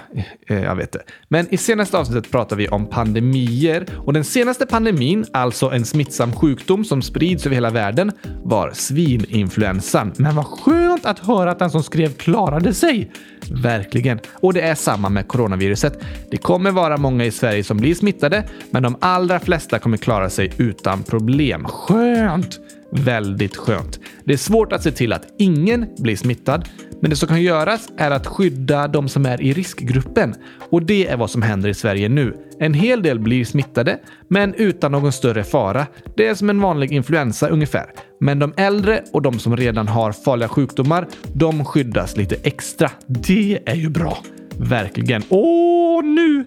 eh, 0.48 0.64
jag 0.64 0.76
vet 0.76 0.92
det. 0.92 1.02
Men 1.28 1.54
i 1.54 1.58
senaste 1.58 1.98
avsnittet 1.98 2.32
pratar 2.32 2.56
vi 2.56 2.68
om 2.68 2.86
pandemier 2.86 3.86
och 4.06 4.14
den 4.14 4.24
senaste 4.24 4.66
pandemin, 4.66 5.26
alltså 5.34 5.72
en 5.72 5.86
smittsam 5.86 6.34
sjukdom 6.34 6.86
som 6.86 7.02
sprids 7.02 7.46
över 7.46 7.56
hela 7.56 7.70
världen, 7.70 8.12
var 8.44 8.72
svininfluensan. 8.74 10.14
Men 10.18 10.36
vad 10.36 10.46
skönt 10.46 11.06
att 11.06 11.20
höra 11.20 11.52
att 11.52 11.60
den 11.60 11.70
som 11.70 11.84
skrev 11.84 12.14
klarade 12.14 12.74
sig! 12.74 13.12
Verkligen. 13.52 14.20
Och 14.34 14.54
det 14.54 14.62
är 14.62 14.76
samma 14.76 15.10
med 15.10 15.28
coronaviruset. 15.28 16.04
Det 16.32 16.38
kommer 16.38 16.72
vara 16.72 16.98
många 16.98 17.26
i 17.26 17.32
Sverige 17.32 17.64
som 17.64 17.78
blir 17.78 17.96
smittade, 17.96 18.50
men 18.72 18.84
de 18.84 18.96
allra 19.02 19.40
flesta 19.40 19.80
kommer 19.80 19.98
klara 19.98 20.30
sig 20.30 20.52
utan 20.58 21.04
problem. 21.04 21.66
Skönt! 21.66 22.60
Väldigt 22.92 23.56
skönt. 23.56 24.00
Det 24.24 24.34
är 24.34 24.38
svårt 24.38 24.74
att 24.74 24.84
se 24.84 24.92
till 24.92 25.14
att 25.14 25.26
ingen 25.38 25.88
blir 25.98 26.16
smittad, 26.16 26.70
men 27.02 27.10
det 27.10 27.16
som 27.16 27.28
kan 27.28 27.42
göras 27.42 27.90
är 27.98 28.12
att 28.12 28.28
skydda 28.28 28.88
de 28.88 29.10
som 29.10 29.26
är 29.26 29.42
i 29.42 29.54
riskgruppen. 29.54 30.36
Och 30.72 30.84
det 30.84 31.08
är 31.08 31.18
vad 31.18 31.30
som 31.30 31.42
händer 31.42 31.70
i 31.70 31.74
Sverige 31.74 32.10
nu. 32.10 32.36
En 32.60 32.74
hel 32.74 33.04
del 33.04 33.20
blir 33.20 33.46
smittade, 33.46 34.00
men 34.28 34.54
utan 34.54 34.92
någon 34.92 35.12
större 35.12 35.44
fara. 35.44 35.88
Det 36.16 36.28
är 36.28 36.36
som 36.36 36.50
en 36.50 36.62
vanlig 36.62 36.92
influensa 36.92 37.48
ungefär. 37.48 37.86
Men 38.20 38.40
de 38.40 38.54
äldre 38.58 39.04
och 39.14 39.22
de 39.22 39.40
som 39.40 39.58
redan 39.58 39.88
har 39.88 40.12
farliga 40.12 40.50
sjukdomar, 40.50 41.08
de 41.34 41.66
skyddas 41.66 42.18
lite 42.18 42.36
extra. 42.36 42.92
Det 43.08 43.60
är 43.66 43.76
ju 43.76 43.90
bra. 43.90 44.18
Verkligen. 44.60 45.24
Åh, 45.30 46.04
nu 46.04 46.46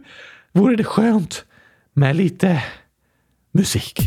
vore 0.53 0.77
det 0.77 0.85
skönt 0.85 1.45
med 1.95 2.17
lite 2.17 2.63
musik. 3.53 4.01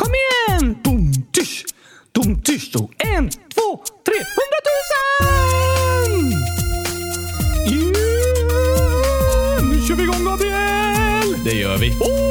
Kom 0.00 0.12
igen! 0.14 0.76
Boom, 0.82 1.12
tysch! 1.32 1.64
Dum, 2.12 2.42
tysch, 2.42 2.76
och 2.76 2.90
en, 2.98 3.30
två, 3.30 3.84
tre, 4.06 4.18
hundratusen! 4.36 6.10
Yeah! 7.66 9.62
Nu 9.62 9.86
kör 9.88 9.94
vi 9.94 10.02
igång, 10.02 10.24
Gabriel! 10.24 11.44
Det 11.44 11.52
gör 11.52 11.76
vi. 11.76 11.90
Oh! 11.90 12.30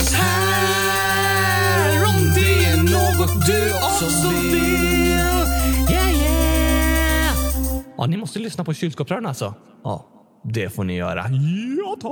oss 0.00 0.12
här 0.14 1.96
om 2.08 2.30
det 2.34 2.64
är 2.64 2.76
något 2.76 3.46
du 3.46 3.70
också 3.72 4.06
vill. 4.28 4.54
Yeah, 5.90 6.12
yeah. 6.12 7.34
Ja, 7.96 8.06
ni 8.06 8.16
måste 8.16 8.38
lyssna 8.38 8.64
på 8.64 8.74
kylskåpsrören 8.74 9.26
alltså. 9.26 9.54
Ja, 9.84 10.06
det 10.44 10.70
får 10.74 10.84
ni 10.84 10.96
göra. 10.96 11.24
Ja, 11.78 11.96
tack! 12.00 12.10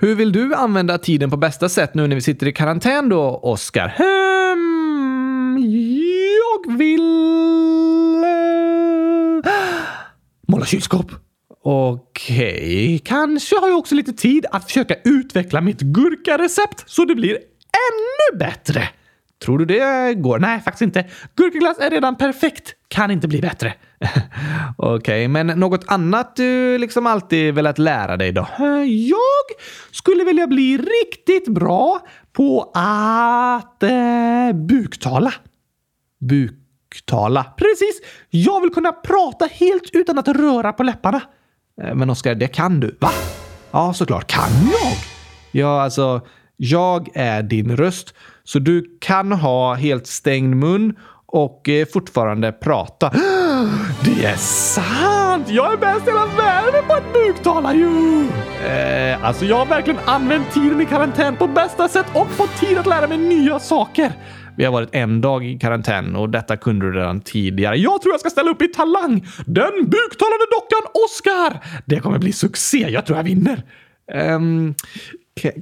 Hur 0.00 0.14
vill 0.14 0.32
du 0.32 0.54
använda 0.54 0.98
tiden 0.98 1.30
på 1.30 1.36
bästa 1.36 1.68
sätt 1.68 1.94
nu 1.94 2.06
när 2.06 2.14
vi 2.14 2.22
sitter 2.22 2.46
i 2.46 2.52
karantän 2.52 3.08
då, 3.08 3.40
Oskar? 3.42 3.88
Hmm, 3.98 5.58
jag 6.68 6.76
vill... 6.78 7.00
eh, 9.44 9.52
Måla 10.48 10.64
kylskåp. 10.66 11.10
Okej, 11.70 13.00
kanske 13.04 13.58
har 13.60 13.68
jag 13.68 13.78
också 13.78 13.94
lite 13.94 14.12
tid 14.12 14.46
att 14.50 14.64
försöka 14.64 14.94
utveckla 15.04 15.60
mitt 15.60 15.80
gurkarecept 15.80 16.90
så 16.90 17.04
det 17.04 17.14
blir 17.14 17.32
ännu 17.32 18.38
bättre. 18.38 18.88
Tror 19.44 19.58
du 19.58 19.64
det 19.64 20.14
går? 20.14 20.38
Nej, 20.38 20.60
faktiskt 20.60 20.82
inte. 20.82 21.04
Gurkaglass 21.36 21.78
är 21.78 21.90
redan 21.90 22.16
perfekt. 22.16 22.74
Kan 22.88 23.10
inte 23.10 23.28
bli 23.28 23.40
bättre. 23.40 23.74
Okej, 24.76 25.28
men 25.28 25.46
något 25.46 25.84
annat 25.86 26.36
du 26.36 26.78
liksom 26.78 27.06
alltid 27.06 27.54
velat 27.54 27.78
lära 27.78 28.16
dig 28.16 28.32
då? 28.32 28.46
Eh, 28.58 28.84
jag 28.84 29.58
skulle 29.90 30.24
vilja 30.24 30.46
bli 30.46 30.78
riktigt 30.78 31.48
bra 31.48 32.00
på 32.32 32.72
att 32.74 33.82
eh, 33.82 34.52
buktala. 34.54 35.34
Buktala. 36.20 37.44
Precis! 37.44 38.00
Jag 38.30 38.60
vill 38.60 38.70
kunna 38.70 38.92
prata 38.92 39.46
helt 39.46 39.90
utan 39.92 40.18
att 40.18 40.28
röra 40.28 40.72
på 40.72 40.82
läpparna. 40.82 41.22
Eh, 41.84 41.94
men 41.94 42.10
Oskar, 42.10 42.34
det 42.34 42.48
kan 42.48 42.80
du. 42.80 42.96
Va? 43.00 43.10
Ja, 43.70 43.92
såklart. 43.92 44.26
Kan 44.26 44.50
jag? 44.62 44.96
Ja, 45.50 45.82
alltså, 45.82 46.20
jag 46.56 47.08
är 47.14 47.42
din 47.42 47.76
röst. 47.76 48.14
Så 48.44 48.58
du 48.58 48.98
kan 49.00 49.32
ha 49.32 49.74
helt 49.74 50.06
stängd 50.06 50.56
mun 50.56 50.96
och 51.26 51.68
eh, 51.68 51.86
fortfarande 51.92 52.52
prata. 52.52 53.12
Det 54.04 54.24
är 54.24 54.36
sant! 54.36 55.48
Jag 55.48 55.72
är 55.72 55.76
bäst 55.76 56.08
i 56.08 56.10
hela 56.10 56.26
världen 56.26 56.84
på 56.86 56.92
att 56.92 57.12
buktala 57.12 57.74
ju! 57.74 58.26
Eh, 58.66 59.24
alltså, 59.24 59.44
jag 59.44 59.56
har 59.56 59.66
verkligen 59.66 60.00
använt 60.04 60.52
tiden 60.52 60.80
i 60.80 60.86
karantän 60.86 61.36
på 61.36 61.46
bästa 61.46 61.88
sätt 61.88 62.06
och 62.12 62.30
fått 62.30 62.56
tid 62.60 62.78
att 62.78 62.86
lära 62.86 63.06
mig 63.06 63.18
nya 63.18 63.58
saker. 63.58 64.12
Vi 64.58 64.64
har 64.64 64.72
varit 64.72 64.88
en 64.92 65.20
dag 65.20 65.46
i 65.46 65.58
karantän 65.58 66.16
och 66.16 66.28
detta 66.28 66.56
kunde 66.56 66.86
du 66.86 66.98
redan 66.98 67.20
tidigare. 67.20 67.76
Jag 67.76 68.02
tror 68.02 68.12
jag 68.12 68.20
ska 68.20 68.30
ställa 68.30 68.50
upp 68.50 68.62
i 68.62 68.68
Talang! 68.68 69.26
Den 69.46 69.72
buktalande 69.74 70.46
dockan 70.50 70.90
Oscar! 71.04 71.64
Det 71.84 72.00
kommer 72.00 72.18
bli 72.18 72.32
succé. 72.32 72.88
Jag 72.90 73.06
tror 73.06 73.18
jag 73.18 73.24
vinner. 73.24 73.62
Um, 74.34 74.74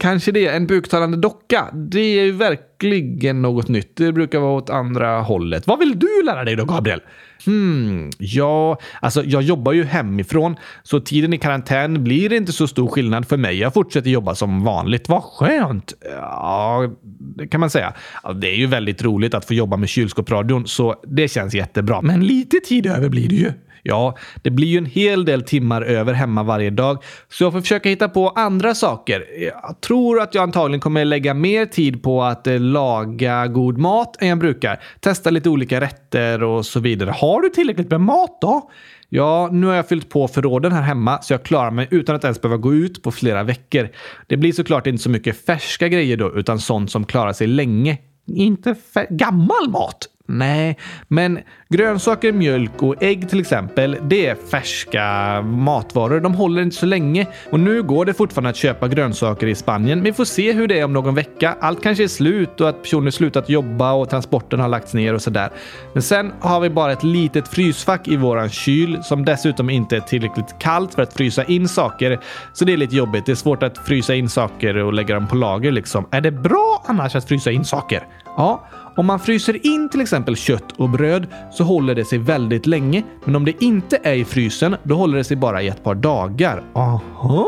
kanske 0.01 0.33
det. 0.33 0.47
En 0.49 0.67
buktalande 0.67 1.17
docka. 1.17 1.69
Det 1.73 2.01
är 2.01 2.25
ju 2.25 2.33
verkligen 2.33 3.43
något 3.43 3.69
nytt. 3.69 3.97
Det 3.97 4.13
brukar 4.13 4.39
vara 4.39 4.53
åt 4.53 4.71
andra 4.71 5.21
hållet. 5.21 5.67
Vad 5.67 5.79
vill 5.79 5.99
du 5.99 6.23
lära 6.25 6.45
dig 6.45 6.57
då, 6.57 6.65
Gabriel? 6.65 7.01
Hmm, 7.47 8.11
ja, 8.19 8.79
alltså 9.01 9.25
jag 9.25 9.43
jobbar 9.43 9.73
ju 9.73 9.85
hemifrån, 9.85 10.57
så 10.83 11.01
tiden 11.01 11.33
i 11.33 11.39
karantän 11.39 12.05
blir 12.05 12.33
inte 12.33 12.53
så 12.53 12.67
stor 12.67 12.89
skillnad 12.89 13.29
för 13.29 13.37
mig. 13.37 13.59
Jag 13.59 13.75
fortsätter 13.75 14.11
jobba 14.11 14.35
som 14.35 14.65
vanligt. 14.65 15.09
Vad 15.09 15.23
skönt! 15.23 15.95
Ja, 16.21 16.91
det 17.37 17.49
kan 17.49 17.61
man 17.61 17.71
säga. 17.71 17.95
Det 18.35 18.49
är 18.49 18.57
ju 18.57 18.67
väldigt 18.67 19.03
roligt 19.03 19.35
att 19.35 19.45
få 19.45 19.55
jobba 19.55 19.77
med 19.77 19.89
kylskåpsradion, 19.89 20.67
så 20.67 20.95
det 21.07 21.29
känns 21.29 21.55
jättebra. 21.55 22.03
Men 22.03 22.27
lite 22.27 22.61
tid 22.61 22.87
över 22.87 23.09
blir 23.09 23.29
det 23.29 23.37
ju. 23.37 23.53
Ja, 23.89 24.17
det 24.43 24.51
blir 24.51 24.69
ju 24.69 24.79
en 24.79 24.87
hel 24.87 25.25
del 25.25 25.43
timmar 25.43 25.83
över 25.83 26.13
hemma 26.13 26.43
varje 26.43 26.71
dag, 26.71 27.03
så 27.29 27.45
jag 27.45 27.53
får 27.53 27.61
försöka 27.61 27.89
hitta 27.89 28.09
på 28.09 28.29
andra 28.29 28.75
saker. 28.75 29.25
Jag 29.39 29.81
tror 29.81 30.21
att 30.21 30.35
jag 30.35 30.43
antagligen 30.43 30.81
kommer 30.81 31.05
lägga 31.05 31.35
mer 31.35 31.67
tid 31.67 32.03
på 32.03 32.23
att 32.23 32.47
eh, 32.47 32.61
laga 32.61 33.47
god 33.47 33.79
mat 33.79 34.23
än 34.23 34.29
jag 34.29 34.39
brukar. 34.39 34.83
Testa 35.01 35.31
lite 35.31 35.49
olika 35.49 35.81
rätter 35.81 36.43
och 36.43 36.67
så 36.67 36.81
vidare. 36.81 37.11
Har 37.11 37.41
du 37.41 37.49
tillräckligt 37.49 37.91
med 37.91 38.01
mat 38.01 38.41
då? 38.41 38.71
Ja, 39.09 39.49
nu 39.53 39.67
har 39.67 39.75
jag 39.75 39.89
fyllt 39.89 40.09
på 40.09 40.29
förråden 40.29 40.73
här 40.73 40.83
hemma 40.83 41.23
så 41.23 41.33
jag 41.33 41.43
klarar 41.43 41.71
mig 41.71 41.89
utan 41.91 42.17
att 42.17 42.25
ens 42.25 42.41
behöva 42.41 42.57
gå 42.57 42.75
ut 42.75 43.03
på 43.03 43.11
flera 43.13 43.43
veckor. 43.43 43.89
Det 44.27 44.37
blir 44.37 44.53
såklart 44.53 44.87
inte 44.87 45.03
så 45.03 45.11
mycket 45.11 45.47
färska 45.47 45.89
grejer 45.89 46.17
då, 46.17 46.39
utan 46.39 46.59
sånt 46.59 46.91
som 46.91 47.05
klarar 47.05 47.33
sig 47.33 47.47
länge. 47.47 47.99
Inte 48.27 48.75
gammal 49.11 49.69
mat. 49.69 50.09
Nej, 50.27 50.79
men 51.09 51.39
grönsaker, 51.69 52.33
mjölk 52.33 52.83
och 52.83 53.03
ägg 53.03 53.29
till 53.29 53.41
exempel, 53.41 53.97
det 54.03 54.27
är 54.27 54.35
färska 54.35 55.43
matvaror. 55.43 56.21
De 56.21 56.35
håller 56.35 56.63
inte 56.63 56.77
så 56.77 56.87
länge 56.87 57.27
och 57.51 57.61
nu 57.61 57.83
går 57.83 58.05
det 58.05 58.15
fortfarande 58.15 58.51
att 58.51 58.57
köpa 58.57 58.89
grönsaker 58.89 59.47
i 59.47 59.55
Spanien. 59.55 59.99
Men 59.99 60.05
vi 60.05 60.13
får 60.13 60.25
se 60.25 60.53
hur 60.53 60.69
det 60.69 60.79
är 60.79 60.85
om 60.85 60.93
någon 60.93 61.15
vecka. 61.15 61.57
Allt 61.61 61.83
kanske 61.83 62.05
är 62.05 62.09
slut 62.09 62.61
och 62.61 62.69
att 62.69 62.83
personer 62.83 63.11
slutat 63.11 63.49
jobba 63.49 63.93
och 63.93 64.11
transporten 64.11 64.61
har 64.61 64.69
lagts 64.69 64.95
ner 64.95 65.15
och 65.15 65.23
sådär. 65.23 65.51
Men 65.93 66.03
sen 66.03 66.33
har 66.41 66.61
vi 66.61 66.71
bara 66.71 66.93
ett 66.93 67.05
litet 67.05 67.49
frysfack 67.49 68.09
i 68.09 68.17
våran 68.17 68.49
kyl 68.49 69.03
som 69.03 69.25
dessutom 69.25 69.71
inte 69.71 69.97
är 69.97 70.01
tillräckligt 70.01 70.59
kallt 70.59 70.95
för 70.95 71.03
att 71.03 71.13
frysa 71.13 71.45
in 71.45 71.69
saker. 71.69 72.21
Så 72.53 72.65
det 72.65 72.73
är 72.73 72.77
lite 72.77 72.97
jobbigt. 72.97 73.27
Det 73.27 73.33
är 73.33 73.37
svårt 73.37 73.63
att 73.63 73.79
frysa 73.79 74.15
in 74.15 74.29
saker 74.29 74.77
och 74.77 74.93
lägga 74.93 75.15
dem 75.15 75.27
på 75.27 75.37
lager 75.37 75.73
liksom. 75.73 76.07
Är 76.11 76.21
det 76.21 76.31
bra 76.31 76.83
annars 76.87 77.17
att 77.17 77.29
frysa 77.29 77.51
in 77.51 77.65
saker? 77.65 78.07
Ja, 78.37 78.69
om 78.97 79.07
man 79.07 79.21
fryser 79.21 79.67
in 79.67 79.89
till 79.89 80.01
exempel 80.01 80.37
kött 80.37 80.73
och 80.77 80.91
bröd 80.91 81.27
så 81.53 81.65
håller 81.65 81.95
det 81.95 82.05
sig 82.05 82.19
väldigt 82.19 82.67
länge. 82.67 83.03
Men 83.25 83.37
om 83.37 83.45
det 83.45 83.63
inte 83.65 83.99
är 84.03 84.15
i 84.15 84.25
frysen, 84.25 84.77
då 84.83 84.95
håller 84.95 85.19
det 85.19 85.25
sig 85.25 85.37
bara 85.37 85.63
i 85.63 85.69
ett 85.69 85.85
par 85.85 85.95
dagar. 85.95 86.63
Aha! 86.75 87.47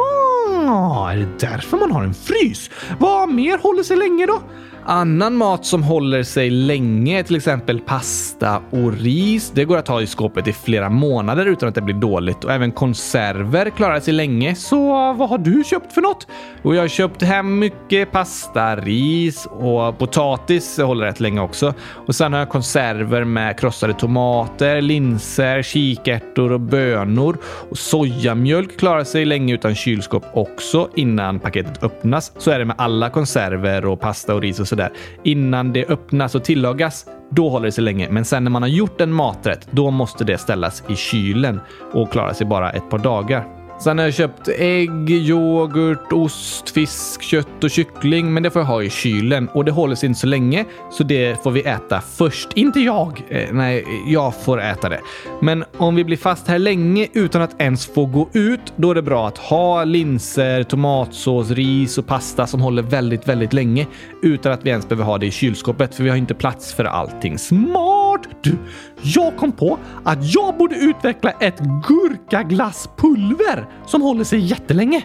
Är 1.12 1.16
det 1.16 1.38
därför 1.40 1.76
man 1.76 1.92
har 1.92 2.02
en 2.02 2.14
frys? 2.14 2.70
Vad 2.98 3.28
mer 3.28 3.58
håller 3.58 3.82
sig 3.82 3.96
länge 3.96 4.26
då? 4.26 4.40
Annan 4.90 5.36
mat 5.36 5.66
som 5.66 5.82
håller 5.82 6.22
sig 6.22 6.50
länge, 6.50 7.22
till 7.24 7.36
exempel 7.36 7.80
pasta 7.80 8.62
och 8.70 8.92
ris, 8.92 9.52
det 9.54 9.64
går 9.64 9.78
att 9.78 9.88
ha 9.88 10.02
i 10.02 10.06
skåpet 10.06 10.48
i 10.48 10.52
flera 10.52 10.88
månader 10.88 11.46
utan 11.46 11.68
att 11.68 11.74
det 11.74 11.80
blir 11.82 11.94
dåligt. 11.94 12.44
Och 12.44 12.52
även 12.52 12.72
konserver 12.72 13.70
klarar 13.70 14.00
sig 14.00 14.14
länge. 14.14 14.54
Så 14.54 14.78
vad 15.12 15.28
har 15.28 15.38
du 15.38 15.64
köpt 15.64 15.92
för 15.92 16.00
något? 16.00 16.26
Och 16.62 16.74
jag 16.74 16.80
har 16.80 16.88
köpt 16.88 17.22
hem 17.22 17.58
mycket 17.58 18.12
pasta, 18.12 18.76
ris 18.76 19.46
och 19.46 19.98
potatis 19.98 20.78
håller 20.78 21.06
rätt 21.06 21.20
länge 21.20 21.40
också. 21.40 21.74
Och 22.06 22.14
sen 22.14 22.32
har 22.32 22.40
jag 22.40 22.48
konserver 22.48 23.24
med 23.24 23.60
krossade 23.60 23.94
tomater, 23.94 24.80
linser, 24.80 25.62
kikärtor 25.62 26.52
och 26.52 26.60
bönor. 26.60 27.38
Och 27.70 27.78
sojamjölk 27.78 28.78
klarar 28.78 29.04
sig 29.04 29.24
länge 29.24 29.54
utan 29.54 29.74
kylskåp 29.74 30.24
också 30.34 30.88
innan 30.96 31.40
paketet 31.40 31.82
öppnas. 31.82 32.32
Så 32.38 32.50
är 32.50 32.58
det 32.58 32.64
med 32.64 32.76
alla 32.78 33.10
konserver 33.10 33.84
och 33.84 34.00
pasta 34.00 34.34
och 34.34 34.42
ris 34.42 34.60
och 34.60 34.68
sådär. 34.78 34.92
Innan 35.22 35.72
det 35.72 35.86
öppnas 35.86 36.34
och 36.34 36.44
tillagas, 36.44 37.06
då 37.30 37.48
håller 37.48 37.66
det 37.66 37.72
sig 37.72 37.84
länge. 37.84 38.08
Men 38.10 38.24
sen 38.24 38.44
när 38.44 38.50
man 38.50 38.62
har 38.62 38.68
gjort 38.68 39.00
en 39.00 39.12
maträtt, 39.12 39.68
då 39.70 39.90
måste 39.90 40.24
det 40.24 40.38
ställas 40.38 40.82
i 40.88 40.96
kylen 40.96 41.60
och 41.92 42.12
klara 42.12 42.34
sig 42.34 42.46
bara 42.46 42.70
ett 42.70 42.90
par 42.90 42.98
dagar. 42.98 43.57
Sen 43.80 43.98
har 43.98 44.04
jag 44.04 44.14
köpt 44.14 44.48
ägg, 44.48 45.10
yoghurt, 45.10 46.12
ost, 46.12 46.70
fisk, 46.70 47.22
kött 47.22 47.64
och 47.64 47.70
kyckling, 47.70 48.34
men 48.34 48.42
det 48.42 48.50
får 48.50 48.62
jag 48.62 48.66
ha 48.66 48.82
i 48.82 48.90
kylen 48.90 49.48
och 49.48 49.64
det 49.64 49.70
håller 49.70 49.94
sig 49.94 50.06
inte 50.06 50.20
så 50.20 50.26
länge, 50.26 50.64
så 50.90 51.04
det 51.04 51.42
får 51.42 51.50
vi 51.50 51.62
äta 51.62 52.00
först. 52.00 52.48
Inte 52.54 52.80
jag! 52.80 53.22
Eh, 53.28 53.48
nej, 53.52 53.84
jag 54.06 54.42
får 54.44 54.60
äta 54.60 54.88
det. 54.88 55.00
Men 55.40 55.64
om 55.76 55.94
vi 55.94 56.04
blir 56.04 56.16
fast 56.16 56.48
här 56.48 56.58
länge 56.58 57.08
utan 57.12 57.42
att 57.42 57.60
ens 57.60 57.86
få 57.86 58.06
gå 58.06 58.28
ut, 58.32 58.72
då 58.76 58.90
är 58.90 58.94
det 58.94 59.02
bra 59.02 59.28
att 59.28 59.38
ha 59.38 59.84
linser, 59.84 60.62
tomatsås, 60.62 61.50
ris 61.50 61.98
och 61.98 62.06
pasta 62.06 62.46
som 62.46 62.60
håller 62.60 62.82
väldigt, 62.82 63.28
väldigt 63.28 63.52
länge 63.52 63.86
utan 64.22 64.52
att 64.52 64.64
vi 64.64 64.70
ens 64.70 64.88
behöver 64.88 65.04
ha 65.04 65.18
det 65.18 65.26
i 65.26 65.30
kylskåpet, 65.30 65.94
för 65.94 66.04
vi 66.04 66.10
har 66.10 66.16
inte 66.16 66.34
plats 66.34 66.74
för 66.74 66.84
allting. 66.84 67.38
Smart! 67.38 67.97
Du, 68.40 68.56
jag 69.02 69.36
kom 69.36 69.52
på 69.52 69.78
att 70.04 70.34
jag 70.34 70.56
borde 70.56 70.74
utveckla 70.74 71.30
ett 71.30 71.58
gurkaglasspulver 71.88 73.66
som 73.86 74.02
håller 74.02 74.24
sig 74.24 74.38
jättelänge. 74.38 75.02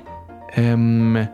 Ehm, 0.54 1.26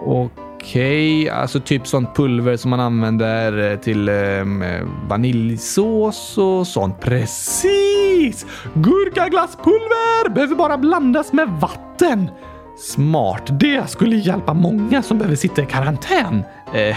okej. 0.00 1.20
Okay. 1.20 1.28
alltså 1.28 1.60
typ 1.60 1.86
sånt 1.86 2.16
pulver 2.16 2.56
som 2.56 2.70
man 2.70 2.80
använder 2.80 3.70
eh, 3.72 3.78
till 3.78 4.08
um, 4.08 4.64
vaniljsås 5.08 6.38
och 6.38 6.66
sånt. 6.66 7.00
Precis! 7.00 8.46
Gurkaglasspulver 8.74 10.28
behöver 10.28 10.54
bara 10.54 10.78
blandas 10.78 11.32
med 11.32 11.48
vatten. 11.48 12.30
Smart. 12.78 13.60
Det 13.60 13.90
skulle 13.90 14.16
hjälpa 14.16 14.54
många 14.54 15.02
som 15.02 15.18
behöver 15.18 15.36
sitta 15.36 15.62
i 15.62 15.66
karantän. 15.66 16.44
Eh, 16.74 16.96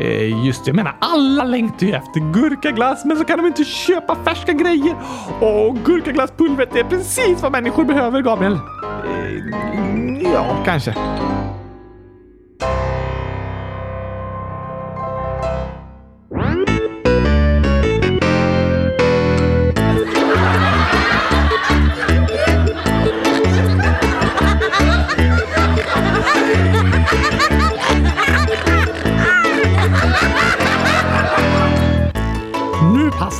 eh, 0.00 0.46
just 0.46 0.64
det, 0.64 0.68
jag 0.68 0.76
menar 0.76 0.96
alla 0.98 1.44
längtar 1.44 1.86
ju 1.86 1.92
efter 1.92 2.32
gurkaglass, 2.32 3.04
men 3.04 3.16
så 3.16 3.24
kan 3.24 3.38
de 3.38 3.46
inte 3.46 3.64
köpa 3.64 4.16
färska 4.24 4.52
grejer. 4.52 4.94
Och 5.40 5.76
gurkaglasspulvret 5.84 6.76
är 6.76 6.84
precis 6.84 7.42
vad 7.42 7.52
människor 7.52 7.84
behöver, 7.84 8.22
Gabriel. 8.22 8.52
Eh, 8.52 10.32
ja, 10.32 10.56
kanske. 10.64 10.94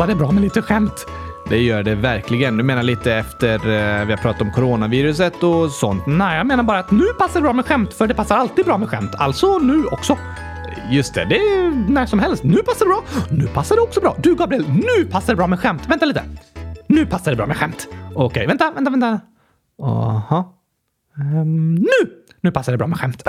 Passar 0.05 0.15
det 0.15 0.19
bra 0.19 0.33
med 0.33 0.43
lite 0.43 0.63
skämt. 0.63 1.07
Det 1.49 1.59
gör 1.59 1.83
det 1.83 1.95
verkligen. 1.95 2.57
Du 2.57 2.63
menar 2.63 2.83
lite 2.83 3.15
efter 3.15 3.55
eh, 3.55 4.07
vi 4.07 4.13
har 4.13 4.17
pratat 4.17 4.43
om 4.43 4.53
coronaviruset 4.53 5.43
och 5.43 5.71
sånt? 5.71 6.07
Nej, 6.07 6.37
jag 6.37 6.47
menar 6.47 6.63
bara 6.63 6.79
att 6.79 6.91
nu 6.91 7.05
passar 7.19 7.41
det 7.41 7.43
bra 7.43 7.53
med 7.53 7.67
skämt, 7.67 7.95
för 7.95 8.07
det 8.07 8.15
passar 8.15 8.37
alltid 8.37 8.65
bra 8.65 8.79
med 8.79 8.89
skämt. 8.89 9.15
Alltså 9.15 9.59
nu 9.59 9.85
också. 9.85 10.19
Just 10.91 11.15
det, 11.15 11.25
Det 11.25 11.37
är 11.37 11.91
när 11.91 12.07
som 12.07 12.19
helst. 12.19 12.45
Nu 12.45 12.57
passar 12.57 12.87
det 12.87 12.89
bra. 12.89 13.03
Nu 13.31 13.47
passar 13.47 13.77
det 13.77 13.83
också 13.83 14.01
bra. 14.01 14.17
Du 14.19 14.35
Gabriel, 14.35 14.65
nu 14.69 15.05
passar 15.05 15.33
det 15.33 15.37
bra 15.37 15.47
med 15.47 15.61
skämt. 15.61 15.83
Vänta 15.87 16.07
lite. 16.07 16.23
Nu 16.87 17.07
passar 17.07 17.31
det 17.31 17.37
bra 17.37 17.47
med 17.47 17.57
skämt. 17.57 17.89
Okej, 18.15 18.47
vänta, 18.47 18.73
vänta, 18.75 18.91
vänta. 18.91 19.21
Aha. 19.83 20.55
Ehm, 21.21 21.75
nu! 21.75 22.11
Nu 22.41 22.51
passar 22.51 22.73
det 22.73 22.79
bra 22.79 22.87
med 22.87 22.99
skämt. 22.99 23.23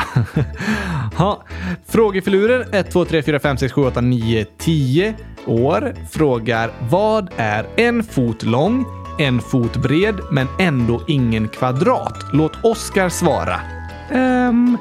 Ha. 1.17 1.43
Frågefiluren 1.87 2.65
1, 2.71 2.91
2, 2.91 3.05
3, 3.05 3.23
4, 3.23 3.39
5, 3.39 3.57
6, 3.57 3.73
7, 3.73 3.81
8, 3.81 4.01
9, 4.01 4.45
10 4.57 5.15
år 5.47 5.93
frågar 6.11 6.71
vad 6.89 7.29
är 7.37 7.67
en 7.75 8.03
fot 8.03 8.43
lång, 8.43 8.85
en 9.19 9.41
fot 9.41 9.77
bred 9.77 10.15
men 10.31 10.47
ändå 10.59 11.01
ingen 11.07 11.47
kvadrat? 11.47 12.25
Låt 12.33 12.63
Oskar 12.63 13.09
svara. 13.09 13.59
Um, 14.13 14.77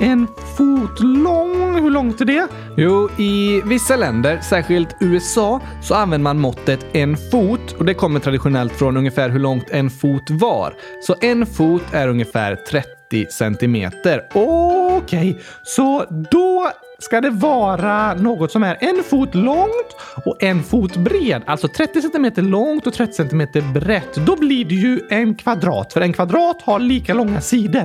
en 0.00 0.26
fot 0.56 1.00
lång. 1.00 1.74
Hur 1.74 1.90
långt 1.90 2.20
är 2.20 2.24
det? 2.24 2.48
Jo, 2.76 3.10
i 3.18 3.62
vissa 3.64 3.96
länder, 3.96 4.40
särskilt 4.40 4.96
USA, 5.00 5.60
så 5.82 5.94
använder 5.94 6.22
man 6.22 6.38
måttet 6.38 6.86
en 6.92 7.16
fot 7.16 7.72
och 7.78 7.84
det 7.84 7.94
kommer 7.94 8.20
traditionellt 8.20 8.72
från 8.72 8.96
ungefär 8.96 9.28
hur 9.28 9.40
långt 9.40 9.70
en 9.70 9.90
fot 9.90 10.30
var. 10.30 10.74
Så 11.02 11.16
en 11.20 11.46
fot 11.46 11.82
är 11.92 12.08
ungefär 12.08 12.56
30 12.56 12.99
centimeter. 13.30 14.26
Okej, 14.34 15.38
så 15.62 16.04
då 16.30 16.70
ska 16.98 17.20
det 17.20 17.30
vara 17.30 18.14
något 18.14 18.52
som 18.52 18.62
är 18.62 18.76
en 18.80 19.02
fot 19.04 19.34
långt 19.34 19.96
och 20.26 20.42
en 20.42 20.62
fot 20.62 20.96
bred. 20.96 21.42
Alltså 21.46 21.68
30 21.68 22.02
centimeter 22.02 22.42
långt 22.42 22.86
och 22.86 22.94
30 22.94 23.12
centimeter 23.12 23.62
brett. 23.62 24.14
Då 24.14 24.36
blir 24.36 24.64
det 24.64 24.74
ju 24.74 25.00
en 25.10 25.34
kvadrat, 25.34 25.92
för 25.92 26.00
en 26.00 26.12
kvadrat 26.12 26.62
har 26.62 26.78
lika 26.78 27.14
långa 27.14 27.40
sidor. 27.40 27.84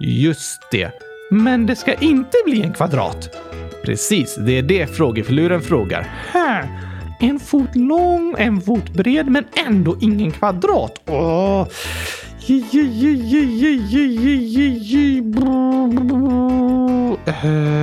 Just 0.00 0.70
det. 0.70 0.90
Men 1.30 1.66
det 1.66 1.76
ska 1.76 1.94
inte 1.94 2.36
bli 2.44 2.62
en 2.62 2.72
kvadrat. 2.72 3.36
Precis, 3.84 4.34
det 4.34 4.58
är 4.58 4.62
det 4.62 4.86
frågefiluren 4.86 5.60
frågar. 5.60 6.02
Här. 6.32 6.68
En 7.20 7.40
fot 7.40 7.76
lång, 7.76 8.34
en 8.38 8.60
fot 8.60 8.90
bred, 8.90 9.30
men 9.30 9.44
ändå 9.66 9.96
ingen 10.00 10.30
kvadrat. 10.30 11.00
Åh. 11.06 11.66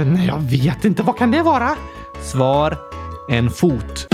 Nej, 0.06 0.28
jag 0.28 0.40
vet 0.40 0.86
inte. 0.86 1.04
Vad 1.04 1.18
kan 1.18 1.32
det 1.32 1.42
vara? 1.42 1.76
Svar. 2.22 2.78
En 3.30 3.50
fot. 3.50 4.08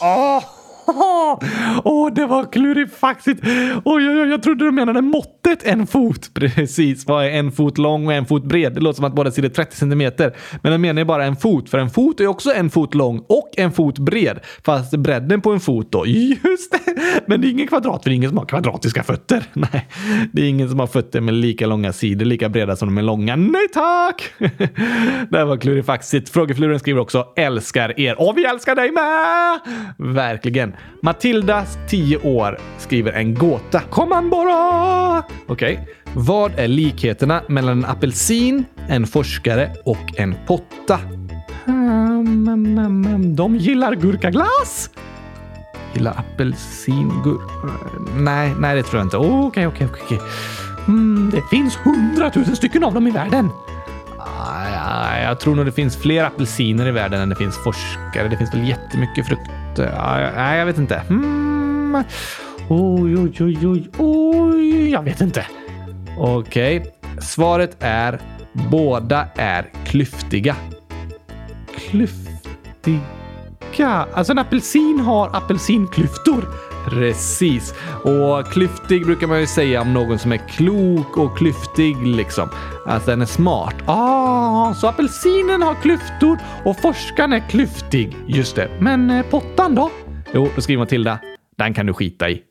Oh! 0.00 0.53
Åh, 1.84 2.12
det 2.14 2.26
var 2.26 2.52
klurifaxigt. 2.52 3.40
Oj, 3.84 4.08
oj, 4.08 4.20
oj, 4.20 4.28
jag 4.28 4.42
trodde 4.42 4.64
du 4.64 4.70
menade 4.70 5.00
måttet 5.00 5.62
en 5.62 5.86
fot. 5.86 6.30
Precis, 6.34 7.06
vad 7.06 7.24
är 7.24 7.30
en 7.30 7.52
fot 7.52 7.78
lång 7.78 8.06
och 8.06 8.12
en 8.12 8.26
fot 8.26 8.44
bred? 8.44 8.74
Det 8.74 8.80
låter 8.80 8.96
som 8.96 9.04
att 9.04 9.14
båda 9.14 9.30
sidor 9.30 9.50
är 9.50 9.54
30 9.54 9.76
centimeter. 9.76 10.36
Men 10.62 10.72
den 10.72 10.80
menar 10.80 11.00
ju 11.00 11.04
bara 11.04 11.24
en 11.24 11.36
fot, 11.36 11.70
för 11.70 11.78
en 11.78 11.90
fot 11.90 12.20
är 12.20 12.26
också 12.26 12.52
en 12.52 12.70
fot 12.70 12.94
lång 12.94 13.24
och 13.28 13.50
en 13.56 13.72
fot 13.72 13.98
bred. 13.98 14.40
Fast 14.64 14.96
bredden 14.96 15.40
på 15.40 15.52
en 15.52 15.60
fot 15.60 15.92
då, 15.92 16.06
just 16.06 16.72
det! 16.72 16.94
Men 17.26 17.40
det 17.40 17.46
är 17.46 17.50
ingen 17.50 17.66
kvadrat, 17.66 18.02
för 18.02 18.10
det 18.10 18.14
är 18.14 18.16
ingen 18.16 18.30
som 18.30 18.38
har 18.38 18.46
kvadratiska 18.46 19.02
fötter. 19.02 19.44
Nej, 19.52 19.88
det 20.32 20.42
är 20.42 20.48
ingen 20.48 20.70
som 20.70 20.80
har 20.80 20.86
fötter 20.86 21.20
med 21.20 21.34
lika 21.34 21.66
långa 21.66 21.92
sidor, 21.92 22.24
lika 22.24 22.48
breda 22.48 22.76
som 22.76 22.88
de 22.88 22.98
är 22.98 23.02
långa. 23.02 23.36
Nej 23.36 23.68
tack! 23.72 24.32
det 25.30 25.38
här 25.38 25.44
var 25.44 25.56
klurifaxigt. 25.56 26.28
Frågefluren 26.28 26.78
skriver 26.78 27.00
också 27.00 27.26
älskar 27.36 28.00
er 28.00 28.20
och 28.20 28.38
vi 28.38 28.44
älskar 28.44 28.74
dig 28.74 28.90
med! 28.92 29.60
Verkligen. 30.14 30.73
Matilda, 31.02 31.66
10 31.88 32.18
år, 32.18 32.58
skriver 32.78 33.12
en 33.12 33.34
gåta. 33.34 33.80
Kom 33.80 34.12
an 34.12 34.30
bara! 34.30 35.22
Okej. 35.46 35.88
Vad 36.14 36.58
är 36.58 36.68
likheterna 36.68 37.42
mellan 37.48 37.78
en 37.78 37.90
apelsin, 37.90 38.64
en 38.88 39.06
forskare 39.06 39.70
och 39.84 40.18
en 40.20 40.34
potta? 40.46 40.98
Um, 41.66 42.48
um, 42.48 42.78
um, 42.78 43.36
de 43.36 43.56
gillar 43.56 43.94
gurkaglass. 43.94 44.90
Gillar 45.94 46.18
apelsin. 46.18 47.12
Nej, 48.16 48.54
nej 48.58 48.76
det 48.76 48.82
tror 48.82 48.98
jag 48.98 49.06
inte. 49.06 49.16
Okej, 49.16 49.66
okej, 49.66 49.88
okej. 50.04 50.20
Mm, 50.88 51.30
det 51.30 51.42
finns 51.50 51.76
hundratusen 51.76 52.56
stycken 52.56 52.84
av 52.84 52.94
dem 52.94 53.06
i 53.06 53.10
världen. 53.10 53.50
ah, 54.18 55.18
jag 55.22 55.40
tror 55.40 55.54
nog 55.54 55.66
det 55.66 55.72
finns 55.72 55.96
fler 55.96 56.24
apelsiner 56.24 56.86
i 56.86 56.90
världen 56.90 57.20
än 57.20 57.28
det 57.28 57.36
finns 57.36 57.56
forskare. 57.56 58.28
Det 58.28 58.36
finns 58.36 58.54
väl 58.54 58.68
jättemycket 58.68 59.26
frukt 59.26 59.50
att... 59.78 59.88
Eh, 59.88 60.36
nej, 60.36 60.58
jag 60.58 60.66
vet 60.66 60.78
inte. 60.78 61.02
Mm. 61.10 62.04
Oj, 62.68 63.18
oj, 63.18 63.32
oj, 63.40 63.66
oj, 63.66 63.90
oj. 63.98 64.90
Jag 64.90 65.02
vet 65.02 65.20
inte. 65.20 65.46
Okej. 66.18 66.94
Svaret 67.20 67.76
är 67.80 68.20
båda 68.52 69.26
är 69.36 69.70
klyftiga. 69.86 70.56
Klyftiga. 71.76 73.00
Alltså 74.12 74.32
en 74.32 74.38
apelsin 74.38 75.00
har 75.00 75.36
apelsinklyftor. 75.36 76.44
Precis. 76.84 77.74
Och 78.02 78.46
klyftig 78.52 79.06
brukar 79.06 79.26
man 79.26 79.40
ju 79.40 79.46
säga 79.46 79.80
om 79.80 79.92
någon 79.92 80.18
som 80.18 80.32
är 80.32 80.36
klok 80.36 81.16
och 81.16 81.38
klyftig 81.38 82.06
liksom. 82.06 82.48
Att 82.86 83.06
den 83.06 83.22
är 83.22 83.26
smart. 83.26 83.74
Ah, 83.86 84.74
så 84.74 84.86
apelsinen 84.86 85.62
har 85.62 85.74
klyftor 85.74 86.38
och 86.64 86.80
forskaren 86.80 87.32
är 87.32 87.48
klyftig. 87.48 88.16
Just 88.26 88.56
det. 88.56 88.70
Men 88.80 89.10
eh, 89.10 89.22
pottan 89.22 89.74
då? 89.74 89.90
Jo, 90.32 90.48
då 90.54 90.60
skriver 90.60 90.82
Matilda. 90.82 91.18
Den 91.58 91.74
kan 91.74 91.86
du 91.86 91.92
skita 91.92 92.30
i. 92.30 92.42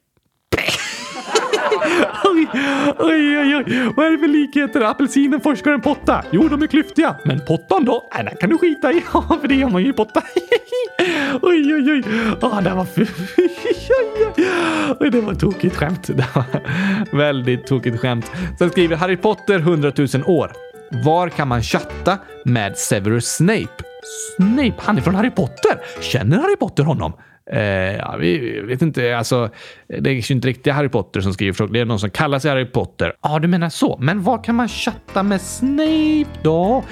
Oj, 2.99 3.39
oj, 3.39 3.55
oj. 3.55 3.91
Vad 3.95 4.05
är 4.05 4.11
det 4.11 4.17
för 4.17 4.27
likheter? 4.27 4.81
Apelsinen, 4.81 5.41
forskaren, 5.41 5.81
potta. 5.81 6.23
Jo, 6.31 6.47
de 6.47 6.63
är 6.63 6.67
klyftiga. 6.67 7.15
Men 7.25 7.39
pottan 7.39 7.85
då? 7.85 8.09
Nej, 8.15 8.23
den 8.25 8.35
kan 8.35 8.49
du 8.49 8.57
skita 8.57 8.91
i. 8.91 9.03
Ja, 9.13 9.37
för 9.41 9.47
det 9.47 9.55
gör 9.55 9.69
man 9.69 9.81
ju 9.83 9.89
i 9.89 9.93
potta. 9.93 10.21
oj, 11.41 11.73
oj, 11.73 11.91
oj. 11.91 12.03
Ah, 12.41 12.61
det 12.61 12.69
var 12.73 12.87
Oj, 14.99 15.09
det 15.11 15.21
var 15.21 15.31
ett 15.31 15.39
tokigt 15.39 15.75
skämt. 15.75 16.07
Det 16.07 16.25
var 16.35 16.43
väldigt 17.17 17.67
tokigt 17.67 17.99
skämt. 17.99 18.31
Sen 18.59 18.69
skriver 18.69 18.95
Harry 18.95 19.17
Potter 19.17 19.59
100 19.59 19.91
000 19.97 20.07
år. 20.25 20.51
Var 21.03 21.29
kan 21.29 21.47
man 21.47 21.61
chatta 21.63 22.17
med 22.45 22.77
Severus 22.77 23.35
Snape? 23.35 23.83
Snape, 24.35 24.73
han 24.77 24.97
är 24.97 25.01
från 25.01 25.15
Harry 25.15 25.31
Potter. 25.31 25.77
Känner 26.01 26.37
Harry 26.37 26.55
Potter 26.55 26.83
honom? 26.83 27.13
Eh, 27.51 27.95
ja, 27.95 28.15
vi 28.19 28.61
vet 28.61 28.81
inte, 28.81 29.17
alltså. 29.17 29.49
Det 29.87 30.09
är 30.09 30.13
ju 30.13 30.35
inte 30.35 30.47
riktigt 30.47 30.73
Harry 30.73 30.89
Potter 30.89 31.21
som 31.21 31.33
skriver 31.33 31.53
frågor. 31.53 31.73
Det 31.73 31.79
är 31.79 31.85
någon 31.85 31.99
som 31.99 32.09
kallar 32.09 32.39
sig 32.39 32.51
Harry 32.51 32.65
Potter. 32.65 33.13
Ja, 33.21 33.39
du 33.39 33.47
menar 33.47 33.69
så. 33.69 33.97
Men 34.01 34.23
var 34.23 34.43
kan 34.43 34.55
man 34.55 34.67
chatta 34.67 35.23
med 35.23 35.41
Snape 35.41 36.39
då? 36.43 36.83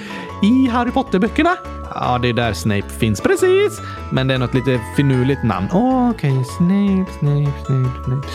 I 0.44 0.70
Harry 0.70 0.92
Potter-böckerna? 0.92 1.58
Ja, 1.96 2.20
det 2.22 2.30
är 2.30 2.34
där 2.34 2.54
Snape 2.54 2.90
finns 2.90 3.22
precis. 3.22 3.82
Men 4.12 4.28
det 4.28 4.34
är 4.34 4.38
något 4.38 4.54
lite 4.54 4.80
finurligt 4.96 5.44
namn. 5.44 5.68
Okej, 5.74 6.44
Snape, 6.58 7.12
Snape, 7.20 7.52
Snape, 7.66 8.04
Snape. 8.06 8.28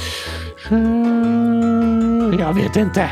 Jag 2.43 2.55
vet 2.55 2.77
inte. 2.77 3.11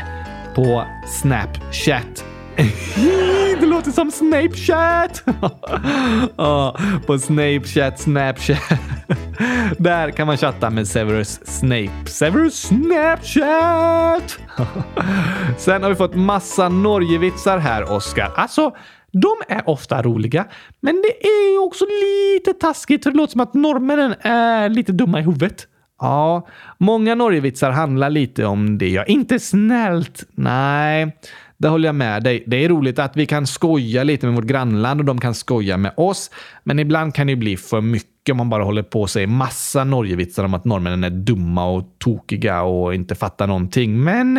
På 0.55 0.85
Snapchat. 1.07 2.25
Det 3.59 3.65
låter 3.65 3.91
som 3.91 4.11
Snapchat. 4.11 5.23
Ja, 6.37 6.77
på 7.05 7.19
Snapchat, 7.19 7.99
Snapchat. 7.99 8.79
Där 9.77 10.11
kan 10.11 10.27
man 10.27 10.37
chatta 10.37 10.69
med 10.69 10.87
Severus 10.87 11.39
Snape. 11.43 12.05
Severus 12.05 12.61
Snapchat! 12.61 14.39
Sen 15.57 15.83
har 15.83 15.89
vi 15.89 15.95
fått 15.95 16.15
massa 16.15 16.69
Norgevitsar 16.69 17.57
här, 17.57 17.91
Oskar. 17.91 18.31
Alltså, 18.35 18.75
de 19.11 19.55
är 19.55 19.69
ofta 19.69 20.01
roliga, 20.01 20.45
men 20.81 20.95
det 20.95 21.27
är 21.27 21.51
ju 21.51 21.57
också 21.57 21.85
lite 21.85 22.53
taskigt 22.53 23.03
för 23.03 23.11
det 23.11 23.17
låter 23.17 23.31
som 23.31 23.41
att 23.41 23.53
norrmännen 23.53 24.15
är 24.21 24.69
lite 24.69 24.91
dumma 24.91 25.19
i 25.19 25.23
huvudet. 25.23 25.67
Ja, 25.99 26.47
många 26.77 27.15
Norgevitsar 27.15 27.71
handlar 27.71 28.09
lite 28.09 28.45
om 28.45 28.77
det. 28.77 28.89
Ja, 28.89 29.03
inte 29.03 29.39
snällt. 29.39 30.23
Nej, 30.31 31.17
det 31.57 31.67
håller 31.67 31.87
jag 31.87 31.95
med 31.95 32.23
dig. 32.23 32.43
Det 32.47 32.65
är 32.65 32.69
roligt 32.69 32.99
att 32.99 33.17
vi 33.17 33.25
kan 33.25 33.47
skoja 33.47 34.03
lite 34.03 34.25
med 34.25 34.35
vårt 34.35 34.45
grannland 34.45 34.99
och 34.99 35.05
de 35.05 35.19
kan 35.19 35.35
skoja 35.35 35.77
med 35.77 35.93
oss. 35.97 36.31
Men 36.63 36.79
ibland 36.79 37.15
kan 37.15 37.27
det 37.27 37.35
bli 37.35 37.57
för 37.57 37.81
mycket 37.81 38.31
om 38.31 38.37
man 38.37 38.49
bara 38.49 38.63
håller 38.63 38.83
på 38.83 39.01
och 39.01 39.09
säger 39.09 39.27
massa 39.27 39.83
Norgevitsar 39.83 40.43
om 40.43 40.53
att 40.53 40.65
norrmännen 40.65 41.03
är 41.03 41.09
dumma 41.09 41.65
och 41.65 41.95
tokiga 41.99 42.61
och 42.61 42.95
inte 42.95 43.15
fattar 43.15 43.47
någonting. 43.47 44.03
Men 44.03 44.37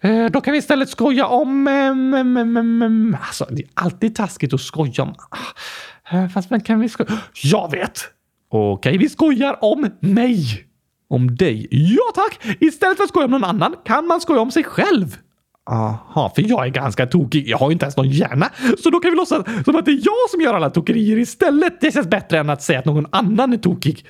eh, 0.00 0.26
då 0.26 0.40
kan 0.40 0.52
vi 0.52 0.58
istället 0.58 0.88
skoja 0.88 1.26
om... 1.26 1.68
Eh, 1.68 3.20
alltså, 3.26 3.46
det 3.50 3.62
är 3.62 3.68
alltid 3.74 4.14
taskigt 4.14 4.54
att 4.54 4.60
skoja 4.60 5.02
om... 5.02 5.14
Ah, 5.30 6.16
eh, 6.16 6.28
fast 6.28 6.50
men 6.50 6.60
kan 6.60 6.80
vi 6.80 6.88
skoja? 6.88 7.18
Jag 7.42 7.70
vet! 7.70 8.00
Okej, 8.50 8.98
vi 8.98 9.08
skojar 9.08 9.64
om 9.64 9.90
mig. 10.00 10.66
Om 11.08 11.36
dig? 11.36 11.68
Ja 11.70 12.12
tack! 12.14 12.56
Istället 12.60 12.96
för 12.96 13.04
att 13.04 13.10
skoja 13.10 13.24
om 13.24 13.30
någon 13.30 13.44
annan 13.44 13.74
kan 13.84 14.06
man 14.06 14.20
skoja 14.20 14.40
om 14.40 14.50
sig 14.50 14.64
själv. 14.64 15.16
Aha, 15.70 16.32
för 16.34 16.48
jag 16.48 16.66
är 16.66 16.70
ganska 16.70 17.06
tokig. 17.06 17.48
Jag 17.48 17.58
har 17.58 17.68
ju 17.70 17.72
inte 17.72 17.84
ens 17.84 17.96
någon 17.96 18.08
hjärna. 18.08 18.50
Så 18.82 18.90
då 18.90 19.00
kan 19.00 19.10
vi 19.10 19.16
låtsas 19.16 19.44
som 19.64 19.76
att 19.76 19.84
det 19.84 19.90
är 19.90 20.00
jag 20.04 20.30
som 20.30 20.40
gör 20.40 20.54
alla 20.54 20.70
tokerier 20.70 21.18
istället. 21.18 21.80
Det 21.80 21.92
känns 21.92 22.06
bättre 22.06 22.38
än 22.38 22.50
att 22.50 22.62
säga 22.62 22.78
att 22.78 22.84
någon 22.84 23.06
annan 23.10 23.52
är 23.52 23.56
tokig. 23.56 24.04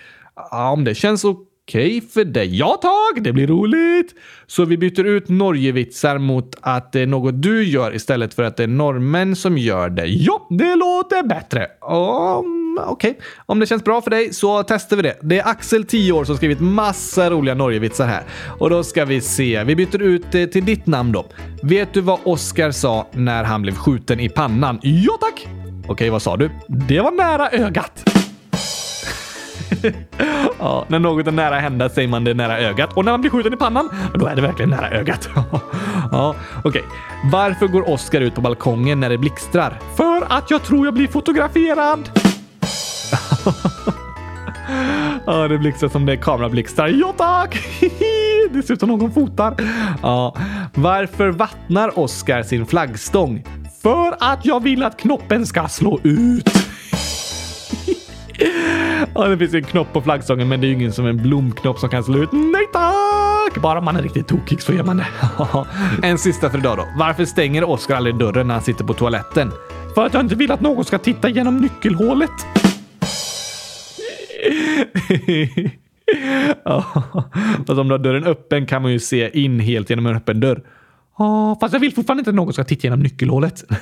Ja, 0.50 0.70
om 0.70 0.84
det 0.84 0.94
känns 0.94 1.24
okej 1.24 1.49
okay 1.71 2.01
för 2.01 2.25
dig. 2.25 2.59
Ja 2.59 2.79
tack, 2.83 3.25
det 3.25 3.33
blir 3.33 3.47
roligt! 3.47 4.14
Så 4.47 4.64
vi 4.64 4.77
byter 4.77 5.05
ut 5.05 5.29
Norgevitsar 5.29 6.18
mot 6.18 6.57
att 6.61 6.93
det 6.93 7.01
är 7.01 7.07
något 7.07 7.43
du 7.43 7.64
gör 7.64 7.95
istället 7.95 8.35
för 8.35 8.43
att 8.43 8.57
det 8.57 8.62
är 8.62 8.68
norrmän 8.68 9.37
som 9.37 9.59
gör 9.59 9.91
det. 9.91 10.07
Ja, 10.07 10.47
det 10.51 10.77
låter 10.77 11.23
bättre. 11.23 11.66
Um, 11.91 12.79
Okej, 12.87 13.11
okay. 13.11 13.23
om 13.47 13.61
det 13.61 13.66
känns 13.66 13.85
bra 13.85 14.03
för 14.03 14.11
dig 14.11 14.35
så 14.35 14.62
testar 14.62 14.97
vi 14.97 15.03
det. 15.03 15.16
Det 15.23 15.39
är 15.39 15.49
Axel, 15.49 15.85
10 15.85 16.12
år, 16.12 16.25
som 16.25 16.37
skrivit 16.37 16.61
massa 16.61 17.31
roliga 17.31 17.55
Norgevitsar 17.55 18.07
här. 18.07 18.23
Och 18.59 18.71
då 18.71 18.85
ska 18.85 19.05
vi 19.05 19.21
se. 19.21 19.64
Vi 19.64 19.77
byter 19.77 20.03
ut 20.03 20.25
det 20.33 20.47
till 20.47 20.64
ditt 20.64 20.87
namn 20.87 21.12
då. 21.12 21.27
Vet 21.62 21.95
du 21.95 22.01
vad 22.01 22.18
Oscar 22.25 22.71
sa 22.71 23.07
när 23.12 23.45
han 23.45 23.62
blev 23.62 23.75
skjuten 23.75 24.21
i 24.21 24.29
pannan? 24.29 24.81
Ja 24.83 25.18
tack! 25.21 25.47
Okej, 25.47 25.93
okay, 25.93 26.11
vad 26.11 26.23
sa 26.23 26.37
du? 26.37 26.51
Det 26.68 27.01
var 27.01 27.11
nära 27.12 27.51
ögat. 27.51 28.20
ja, 30.59 30.85
när 30.89 30.99
något 30.99 31.27
är 31.27 31.33
nära 31.33 31.59
hända 31.59 31.89
säger 31.89 32.09
man 32.09 32.25
det 32.25 32.31
är 32.31 32.35
nära 32.35 32.59
ögat 32.59 32.93
och 32.93 33.05
när 33.05 33.12
man 33.12 33.21
blir 33.21 33.31
skjuten 33.31 33.53
i 33.53 33.57
pannan, 33.57 33.91
då 34.14 34.27
är 34.27 34.37
det 34.37 34.43
verkligen 34.43 34.71
nära 34.71 34.91
ögat. 34.91 35.29
ja, 36.12 36.35
Okej, 36.64 36.68
okay. 36.68 36.83
varför 37.33 37.66
går 37.66 37.91
Oscar 37.91 38.21
ut 38.21 38.35
på 38.35 38.41
balkongen 38.41 39.01
när 39.01 39.11
det 39.11 39.18
blixtrar? 39.18 39.79
För 39.97 40.27
att 40.29 40.51
jag 40.51 40.62
tror 40.62 40.87
jag 40.87 40.95
blir 40.95 41.09
fotograferad. 41.09 42.11
ja, 45.27 45.49
det 45.49 45.59
blixtrar 45.59 45.89
som 45.89 46.07
det 46.07 46.12
är 46.12 46.16
kamerablixtar. 46.16 46.89
Ja 46.89 47.14
tack! 47.16 47.59
det 48.53 48.62
ser 48.62 48.75
ut 48.75 48.81
som 48.81 48.89
någon 48.89 49.12
fotar. 49.12 49.55
Ja. 50.03 50.37
Varför 50.75 51.29
vattnar 51.29 51.99
Oscar 51.99 52.43
sin 52.43 52.66
flaggstång? 52.66 53.45
För 53.83 54.16
att 54.21 54.45
jag 54.45 54.62
vill 54.62 54.83
att 54.83 54.97
knoppen 54.97 55.47
ska 55.47 55.68
slå 55.68 56.01
ut. 56.03 56.59
Ja, 59.14 59.28
det 59.28 59.38
finns 59.38 59.55
en 59.55 59.64
knopp 59.64 59.93
på 59.93 60.01
flaggstången, 60.01 60.49
men 60.49 60.61
det 60.61 60.66
är 60.66 60.68
ju 60.68 60.74
ingen 60.74 60.93
som 60.93 61.07
en 61.07 61.16
blomknopp 61.16 61.78
som 61.78 61.88
kan 61.88 62.05
slå 62.05 62.18
ut. 62.18 62.32
Nej 62.32 62.66
tack! 62.72 63.62
Bara 63.62 63.80
man 63.80 63.97
är 63.97 64.03
riktigt 64.03 64.28
tokig 64.28 64.62
så 64.62 64.72
gör 64.72 64.84
man 64.84 64.97
det. 64.97 65.07
en 66.09 66.18
sista 66.18 66.51
för 66.51 66.59
idag 66.59 66.76
då. 66.76 66.84
Varför 66.99 67.24
stänger 67.24 67.64
Oskar 67.64 67.97
aldrig 67.97 68.18
dörren 68.18 68.47
när 68.47 68.55
han 68.55 68.62
sitter 68.62 68.84
på 68.84 68.95
toaletten? 68.95 69.53
För 69.95 70.07
att 70.07 70.14
jag 70.14 70.22
inte 70.22 70.34
vill 70.34 70.53
att 70.53 70.61
någon 70.61 70.84
ska 70.84 70.99
titta 70.99 71.28
genom 71.28 71.57
nyckelhålet. 71.57 72.30
ja, 76.64 76.84
fast 77.66 77.78
om 77.78 77.88
du 77.88 77.95
har 77.95 77.99
dörren 77.99 78.24
öppen 78.24 78.66
kan 78.66 78.82
man 78.82 78.93
ju 78.93 78.99
se 78.99 79.43
in 79.43 79.61
helt 79.61 79.91
genom 79.91 80.07
en 80.07 80.16
öppen 80.16 80.41
dörr. 80.41 80.62
Ja, 81.18 81.59
fast 81.61 81.72
jag 81.72 81.80
vill 81.80 81.95
fortfarande 81.95 82.20
inte 82.20 82.30
att 82.30 82.34
någon 82.34 82.53
ska 82.53 82.64
titta 82.64 82.86
genom 82.86 83.01
nyckelhålet. 83.01 83.64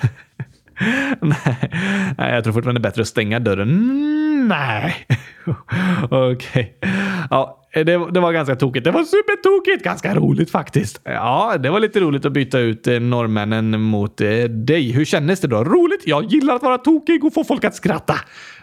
nej, 1.20 2.34
jag 2.34 2.44
tror 2.44 2.52
fortfarande 2.52 2.80
det 2.80 2.88
är 2.88 2.90
bättre 2.90 3.02
att 3.02 3.08
stänga 3.08 3.38
dörren. 3.38 3.68
Mm, 3.68 4.48
nej. 4.48 5.06
Okej. 6.10 6.76
Okay. 6.80 6.90
Ja, 7.30 7.58
det, 7.74 7.82
det, 7.82 8.20
var 8.20 8.32
ganska 8.32 8.56
tokigt. 8.56 8.84
Det 8.84 8.90
var 8.90 9.04
supertokigt! 9.04 9.84
Ganska 9.84 10.14
roligt 10.14 10.50
faktiskt. 10.50 11.00
Ja, 11.04 11.56
det 11.58 11.70
var 11.70 11.80
lite 11.80 12.00
roligt 12.00 12.24
att 12.24 12.32
byta 12.32 12.58
ut 12.58 12.86
eh, 12.86 13.00
norrmännen 13.00 13.80
mot 13.80 14.20
eh, 14.20 14.44
dig. 14.44 14.92
Hur 14.92 15.04
kändes 15.04 15.40
det 15.40 15.48
då? 15.48 15.64
Roligt! 15.64 16.02
Jag 16.06 16.24
gillar 16.24 16.54
att 16.54 16.62
vara 16.62 16.78
tokig 16.78 17.24
och 17.24 17.34
få 17.34 17.44
folk 17.44 17.64
att 17.64 17.74
skratta. 17.74 18.14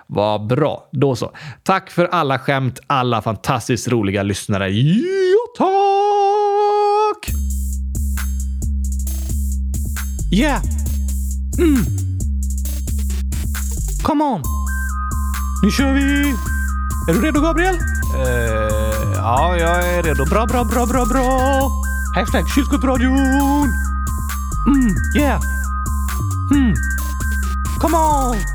Vad 0.08 0.48
bra. 0.48 0.90
Då 0.92 1.16
så. 1.16 1.32
Tack 1.64 1.92
för 1.92 2.06
alla 2.06 2.40
skämt, 2.40 2.80
alla 2.88 3.22
fantastiskt 3.22 3.88
roliga 3.88 4.24
lyssnare. 4.24 4.70
Ja, 4.70 5.38
tack! 5.58 7.36
Yeah! 10.32 10.62
Mm. 11.60 12.05
Come 14.06 14.24
on! 14.24 14.42
Nu 15.62 15.72
kör 15.72 15.94
vi! 15.94 16.36
Är 17.08 17.14
du 17.14 17.22
redo 17.22 17.42
Gabriel? 17.42 17.76
Uh, 17.76 19.14
ja, 19.16 19.58
jag 19.58 19.90
är 19.90 20.04
redo. 20.04 20.26
Bra, 20.26 20.46
bra, 20.46 20.64
bra, 20.64 20.86
bra, 20.86 21.06
bra! 21.06 21.72
Hashtag 22.16 22.50
kylskåpsradion! 22.50 23.18
Mm, 24.68 24.96
yeah! 25.16 25.42
Hmm. 26.50 26.74
Come 27.80 27.98
on! 27.98 28.55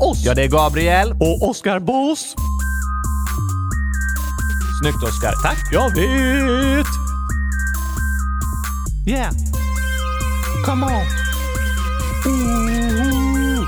oss. 0.03 0.25
Ja, 0.25 0.33
det 0.33 0.43
är 0.43 0.47
Gabriel. 0.47 1.11
Och 1.11 1.49
Oskar 1.49 1.79
Boss. 1.79 2.35
Snyggt 4.81 5.03
Oskar. 5.03 5.33
Tack. 5.43 5.57
Jag 5.71 5.89
vet. 5.95 6.87
Yeah. 9.07 9.31
Come 10.65 10.85
on. 10.85 10.91
Ooh. 12.25 13.67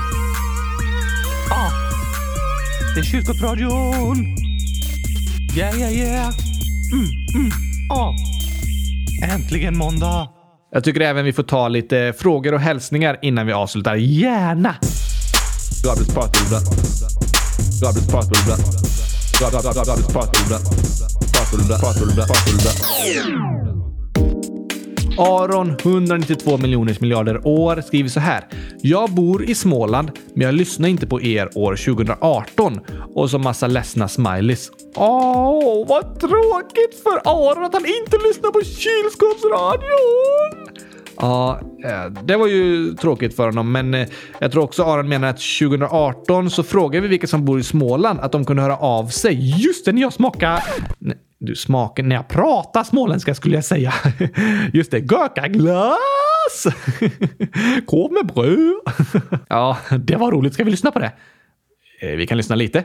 Ah. 1.50 1.70
Det 2.94 3.00
är 3.00 3.04
Kyrkopradion. 3.04 4.16
Yeah, 5.56 5.78
yeah, 5.78 5.92
yeah. 5.92 6.32
Mm, 6.92 7.06
mm. 7.34 7.50
Ah. 7.90 8.14
Äntligen 9.34 9.78
måndag. 9.78 10.28
Jag 10.72 10.84
tycker 10.84 11.00
även 11.00 11.24
vi 11.24 11.32
får 11.32 11.42
ta 11.42 11.68
lite 11.68 12.14
frågor 12.18 12.54
och 12.54 12.60
hälsningar 12.60 13.18
innan 13.22 13.46
vi 13.46 13.52
avslutar. 13.52 13.94
Gärna! 13.94 14.76
Aron, 25.18 25.76
192 25.82 26.58
miljoners 26.58 27.00
miljarder 27.00 27.46
år, 27.46 27.82
skriver 27.86 28.08
så 28.08 28.20
här. 28.20 28.48
Jag 28.82 29.10
bor 29.10 29.44
i 29.44 29.54
Småland, 29.54 30.10
men 30.34 30.46
jag 30.46 30.54
lyssnar 30.54 30.88
inte 30.88 31.06
på 31.06 31.22
er 31.22 31.58
år 31.58 31.76
2018. 31.76 32.80
Och 33.14 33.30
så 33.30 33.38
massa 33.38 33.66
ledsna 33.66 34.08
smileys. 34.08 34.70
Åh, 34.96 35.88
vad 35.88 36.20
tråkigt 36.20 37.02
för 37.02 37.20
Aron 37.24 37.64
att 37.64 37.74
han 37.74 37.86
inte 37.86 38.16
lyssnar 38.28 38.50
på 38.50 38.60
kylskåpsradion! 38.60 40.63
Ja, 41.16 41.60
eh, 41.84 42.04
det 42.24 42.36
var 42.36 42.46
ju 42.46 42.94
tråkigt 42.94 43.36
för 43.36 43.46
honom, 43.46 43.72
men 43.72 43.94
eh, 43.94 44.08
jag 44.38 44.52
tror 44.52 44.62
också 44.62 44.84
Aron 44.84 45.08
menar 45.08 45.28
att 45.28 45.40
2018 45.60 46.50
så 46.50 46.62
frågade 46.62 47.00
vi 47.00 47.08
vilka 47.08 47.26
som 47.26 47.44
bor 47.44 47.60
i 47.60 47.62
Småland 47.62 48.20
att 48.20 48.32
de 48.32 48.44
kunde 48.44 48.62
höra 48.62 48.76
av 48.76 49.06
sig. 49.06 49.62
Just 49.64 49.84
det, 49.84 49.92
när 49.92 50.02
jag 50.02 50.12
smakar... 50.12 50.62
Du 51.38 51.54
smakar... 51.54 52.02
När 52.02 52.16
jag 52.16 52.28
pratar 52.28 52.84
småländska 52.84 53.34
skulle 53.34 53.54
jag 53.54 53.64
säga. 53.64 53.94
Just 54.72 54.90
det, 54.90 55.00
gurkaglass! 55.00 55.96
Korv 57.86 58.12
med 58.12 58.26
bröd. 58.26 58.74
Ja, 59.48 59.78
det 59.98 60.16
var 60.16 60.32
roligt. 60.32 60.54
Ska 60.54 60.64
vi 60.64 60.70
lyssna 60.70 60.90
på 60.90 60.98
det? 60.98 61.12
Eh, 62.00 62.16
vi 62.16 62.26
kan 62.26 62.36
lyssna 62.36 62.56
lite. 62.56 62.84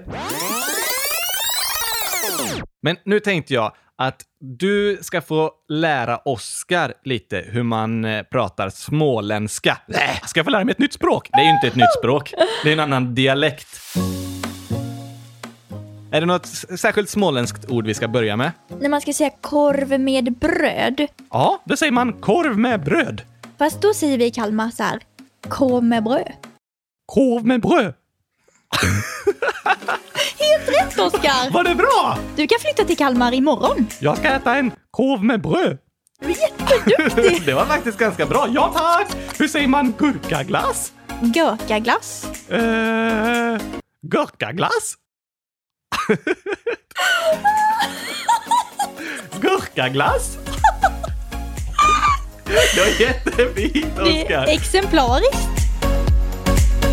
Men 2.82 2.96
nu 3.06 3.20
tänkte 3.20 3.54
jag 3.54 3.72
att 4.00 4.24
du 4.40 4.98
ska 5.02 5.22
få 5.22 5.52
lära 5.70 6.18
Oskar 6.18 6.94
lite 7.04 7.46
hur 7.48 7.64
man 7.64 8.06
eh, 8.06 8.24
pratar 8.24 8.70
småländska. 8.70 9.78
Nej, 9.88 10.22
ska 10.26 10.40
jag 10.40 10.46
få 10.46 10.52
lära 10.52 10.66
mig 10.66 10.72
ett 10.72 10.80
nytt 10.80 10.94
språk? 10.94 11.30
Det 11.32 11.42
är 11.42 11.46
ju 11.46 11.52
inte 11.52 11.68
ett 11.68 11.76
nytt 11.76 11.94
språk. 12.00 12.34
Det 12.64 12.70
är 12.70 12.74
en 12.74 12.80
annan 12.80 13.16
dialekt. 13.16 13.68
Är 16.12 16.22
det 16.22 16.26
något 16.26 16.46
särskilt 16.80 17.10
småländskt 17.10 17.72
ord 17.72 17.86
vi 17.86 17.94
ska 17.94 18.08
börja 18.08 18.36
med? 18.36 18.52
När 18.80 18.90
man 18.90 19.02
ska 19.02 19.14
säga 19.14 19.30
korv 19.42 20.00
med 20.00 20.34
bröd. 20.34 21.08
Ja, 21.32 21.62
då 21.66 21.78
säger 21.78 21.92
man 21.92 22.14
korv 22.14 22.58
med 22.58 22.84
bröd. 22.84 23.22
Fast 23.58 23.82
då 23.82 23.94
säger 23.94 24.18
vi 24.18 24.26
i 24.26 24.32
Kalmar 24.32 24.70
så 24.70 24.84
här. 24.84 25.00
Korv 25.48 25.84
med 25.84 26.04
bröd. 26.04 26.32
Korv 27.06 27.46
med 27.46 27.62
bröd. 27.62 27.94
Helt 30.40 30.70
rätt 30.70 31.00
Oskar! 31.00 31.52
Var 31.52 31.64
det 31.64 31.76
bra? 31.76 32.18
Du 32.36 32.48
kan 32.48 32.60
flytta 32.60 32.84
till 32.84 32.98
Kalmar 32.98 33.34
imorgon. 33.34 33.88
Jag 34.00 34.18
ska 34.18 34.28
äta 34.28 34.56
en 34.56 34.72
korv 34.92 35.24
med 35.24 35.42
bröd. 35.42 35.78
Du 36.22 36.26
är 36.28 36.36
jätteduktig! 36.36 37.42
Det 37.46 37.54
var 37.54 37.66
faktiskt 37.66 37.98
ganska 37.98 38.26
bra. 38.26 38.48
Ja, 38.50 38.74
tack! 38.76 39.08
Hur 39.40 39.48
säger 39.48 39.68
man 39.68 39.94
gurkaglass? 39.98 40.92
Gurkaglass. 41.22 42.26
Eh, 42.50 43.58
gurkaglass? 44.08 44.96
Gurkaglass? 49.42 50.38
Det 52.46 52.80
var 52.82 53.02
jättefint, 53.02 53.96
Det 53.96 54.02
är 54.22 54.24
Oskar! 54.24 54.46
exemplariskt. 54.48 55.50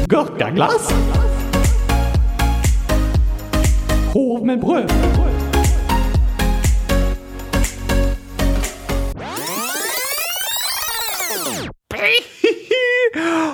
Gurkaglass? 0.06 0.88
Korv 4.16 4.44
med 4.46 4.60
bröd. 4.60 4.92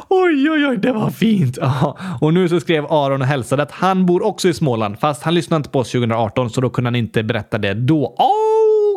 Oj, 0.09 0.51
oj, 0.51 0.67
oj, 0.67 0.77
det 0.77 0.93
var 0.93 1.11
fint. 1.11 1.59
Ja, 1.61 1.99
och 2.21 2.35
nu 2.35 2.49
så 2.49 2.61
skrev 2.61 2.85
Aron 2.85 3.23
och 3.23 3.27
hälsade 3.27 3.63
att 3.63 3.71
han 3.71 4.07
bor 4.07 4.27
också 4.27 4.49
i 4.49 4.55
Småland, 4.55 4.99
fast 5.01 5.23
han 5.23 5.35
lyssnade 5.35 5.59
inte 5.59 5.71
på 5.71 5.79
oss 5.79 5.93
2018 5.93 6.51
så 6.51 6.61
då 6.61 6.71
kunde 6.71 6.89
han 6.89 6.97
inte 6.97 7.23
berätta 7.23 7.59
det 7.59 7.75
då. 7.75 8.17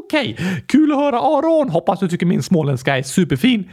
Okej, 0.05 0.37
kul 0.67 0.91
att 0.91 0.97
höra 0.97 1.19
Aron. 1.19 1.69
Hoppas 1.69 1.99
du 1.99 2.07
tycker 2.07 2.25
min 2.25 2.43
småländska 2.43 2.97
är 2.97 3.03
superfin. 3.03 3.69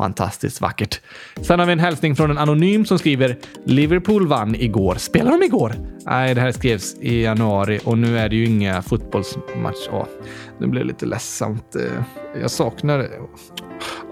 Fantastiskt 0.00 0.60
vackert. 0.60 1.00
Sen 1.40 1.58
har 1.58 1.66
vi 1.66 1.72
en 1.72 1.78
hälsning 1.78 2.16
från 2.16 2.30
en 2.30 2.38
anonym 2.38 2.84
som 2.84 2.98
skriver 2.98 3.36
Liverpool 3.64 4.26
vann 4.26 4.54
igår. 4.54 4.94
Spelar 4.94 5.30
de 5.30 5.42
igår? 5.42 5.74
Nej, 6.06 6.34
det 6.34 6.40
här 6.40 6.52
skrevs 6.52 6.96
i 7.00 7.22
januari 7.22 7.80
och 7.84 7.98
nu 7.98 8.18
är 8.18 8.28
det 8.28 8.36
ju 8.36 8.46
inga 8.46 8.82
fotbollsmatch. 8.82 9.88
Åh, 9.92 10.06
nu 10.60 10.66
blev 10.66 10.84
det 10.84 10.88
lite 10.88 11.06
ledsamt. 11.06 11.76
Eh, 11.76 11.82
jag 12.40 12.50
saknar 12.50 12.98
det. 12.98 13.10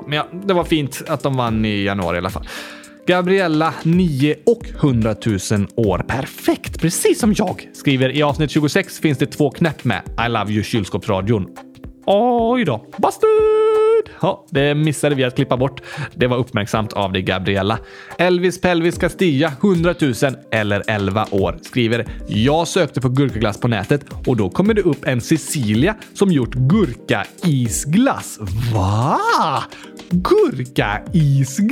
Men 0.07 0.17
ja, 0.17 0.27
det 0.47 0.55
var 0.55 0.65
fint 0.65 1.03
att 1.09 1.23
de 1.23 1.37
vann 1.37 1.65
i 1.65 1.83
januari 1.83 2.17
i 2.17 2.19
alla 2.19 2.31
fall. 2.31 2.49
Gabriella, 3.07 3.75
9 3.83 4.37
och 4.47 4.69
100 4.69 5.15
000 5.27 5.39
år. 5.77 5.99
Perfekt, 5.99 6.81
precis 6.81 7.21
som 7.21 7.35
jag. 7.37 7.69
Skriver 7.73 8.17
i 8.17 8.23
avsnitt 8.23 8.51
26 8.51 9.01
finns 9.01 9.19
det 9.19 9.27
två 9.27 9.51
knäpp 9.51 9.85
med 9.85 10.03
I 10.27 10.29
love 10.29 10.53
you 10.53 10.63
kylskåpsradion. 10.63 11.68
Oj 12.11 12.65
då. 12.65 12.85
Busted! 12.97 13.29
Ja, 14.21 14.47
det 14.51 14.75
missade 14.75 15.15
vi 15.15 15.25
att 15.25 15.35
klippa 15.37 15.57
bort. 15.57 15.83
Det 16.15 16.27
var 16.27 16.37
uppmärksamt 16.37 16.93
av 16.93 17.13
dig, 17.13 17.23
Gabriella. 17.23 17.79
Elvis 18.19 18.61
Pelvis 18.61 18.99
Castilla, 18.99 19.53
100 19.63 19.95
000 20.01 20.15
eller 20.51 20.83
11 20.87 21.27
år, 21.31 21.59
skriver 21.63 22.07
“Jag 22.29 22.69
sökte 22.69 23.01
på 23.01 23.09
gurkaglass 23.09 23.61
på 23.61 23.69
nätet 23.69 24.05
och 24.27 24.37
då 24.37 24.51
kommer 24.51 24.75
det 24.75 24.83
upp 24.83 25.07
en 25.07 25.21
Cecilia 25.21 25.95
som 26.15 26.33
gjort 26.33 26.55
gurka-isglass. 26.55 28.39
Va? 28.75 29.19
Gurka-isglass? 30.11 31.69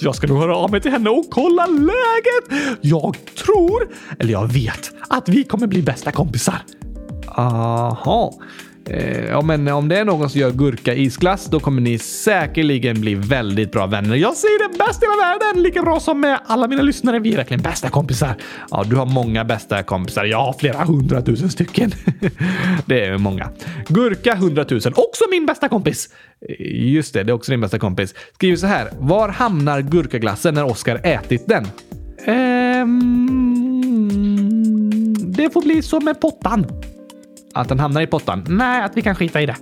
Jag 0.00 0.14
ska 0.14 0.26
nog 0.26 0.38
höra 0.38 0.56
av 0.56 0.70
mig 0.70 0.80
till 0.80 0.90
henne 0.90 1.10
och 1.10 1.26
kolla 1.30 1.66
läget. 1.66 2.76
Jag 2.80 3.16
tror, 3.44 3.88
eller 4.18 4.32
jag 4.32 4.52
vet, 4.52 4.90
att 5.08 5.28
vi 5.28 5.44
kommer 5.44 5.66
bli 5.66 5.82
bästa 5.82 6.12
kompisar. 6.12 6.62
Aha. 7.28 8.34
Eh, 8.90 9.24
Ja, 9.28 9.42
men 9.42 9.68
om 9.68 9.88
det 9.88 9.98
är 9.98 10.04
någon 10.04 10.30
som 10.30 10.40
gör 10.40 10.50
gurka 10.50 10.94
isglass, 10.94 11.46
då 11.46 11.60
kommer 11.60 11.80
ni 11.80 11.98
säkerligen 11.98 13.00
bli 13.00 13.14
väldigt 13.14 13.72
bra 13.72 13.86
vänner. 13.86 14.16
Jag 14.16 14.36
säger 14.36 14.68
det 14.68 14.78
bäst 14.78 15.02
i 15.02 15.06
hela 15.06 15.38
världen, 15.38 15.62
lika 15.62 15.82
bra 15.82 16.00
som 16.00 16.20
med 16.20 16.38
alla 16.46 16.68
mina 16.68 16.82
lyssnare. 16.82 17.18
Vi 17.18 17.32
är 17.32 17.36
verkligen 17.36 17.62
bästa 17.62 17.88
kompisar. 17.88 18.34
Ja, 18.70 18.84
du 18.86 18.96
har 18.96 19.06
många 19.06 19.44
bästa 19.44 19.82
kompisar. 19.82 20.24
Jag 20.24 20.38
har 20.38 20.52
flera 20.52 20.84
hundratusen 20.84 21.50
stycken. 21.50 21.92
det 22.86 23.04
är 23.04 23.18
många. 23.18 23.50
Gurka 23.88 24.34
hundratusen, 24.34 24.92
också 24.96 25.24
min 25.30 25.46
bästa 25.46 25.68
kompis. 25.68 26.08
Eh, 26.48 26.90
just 26.92 27.14
det, 27.14 27.22
det 27.22 27.30
är 27.32 27.34
också 27.34 27.52
din 27.52 27.60
bästa 27.60 27.78
kompis. 27.78 28.14
Skriver 28.34 28.56
så 28.56 28.66
här. 28.66 28.88
Var 28.98 29.28
hamnar 29.28 29.80
gurkaglassen 29.80 30.54
när 30.54 30.64
Oskar 30.64 31.00
ätit 31.02 31.46
den? 31.46 31.66
Ehm, 32.24 33.28
det 35.18 35.52
får 35.52 35.62
bli 35.62 35.82
som 35.82 36.04
med 36.04 36.20
pottan. 36.20 36.66
Att 37.54 37.68
den 37.68 37.80
hamnar 37.80 38.02
i 38.02 38.06
pottan? 38.06 38.44
Nej, 38.48 38.82
att 38.82 38.96
vi 38.96 39.02
kan 39.02 39.14
skita 39.14 39.42
i 39.42 39.46
det. 39.46 39.56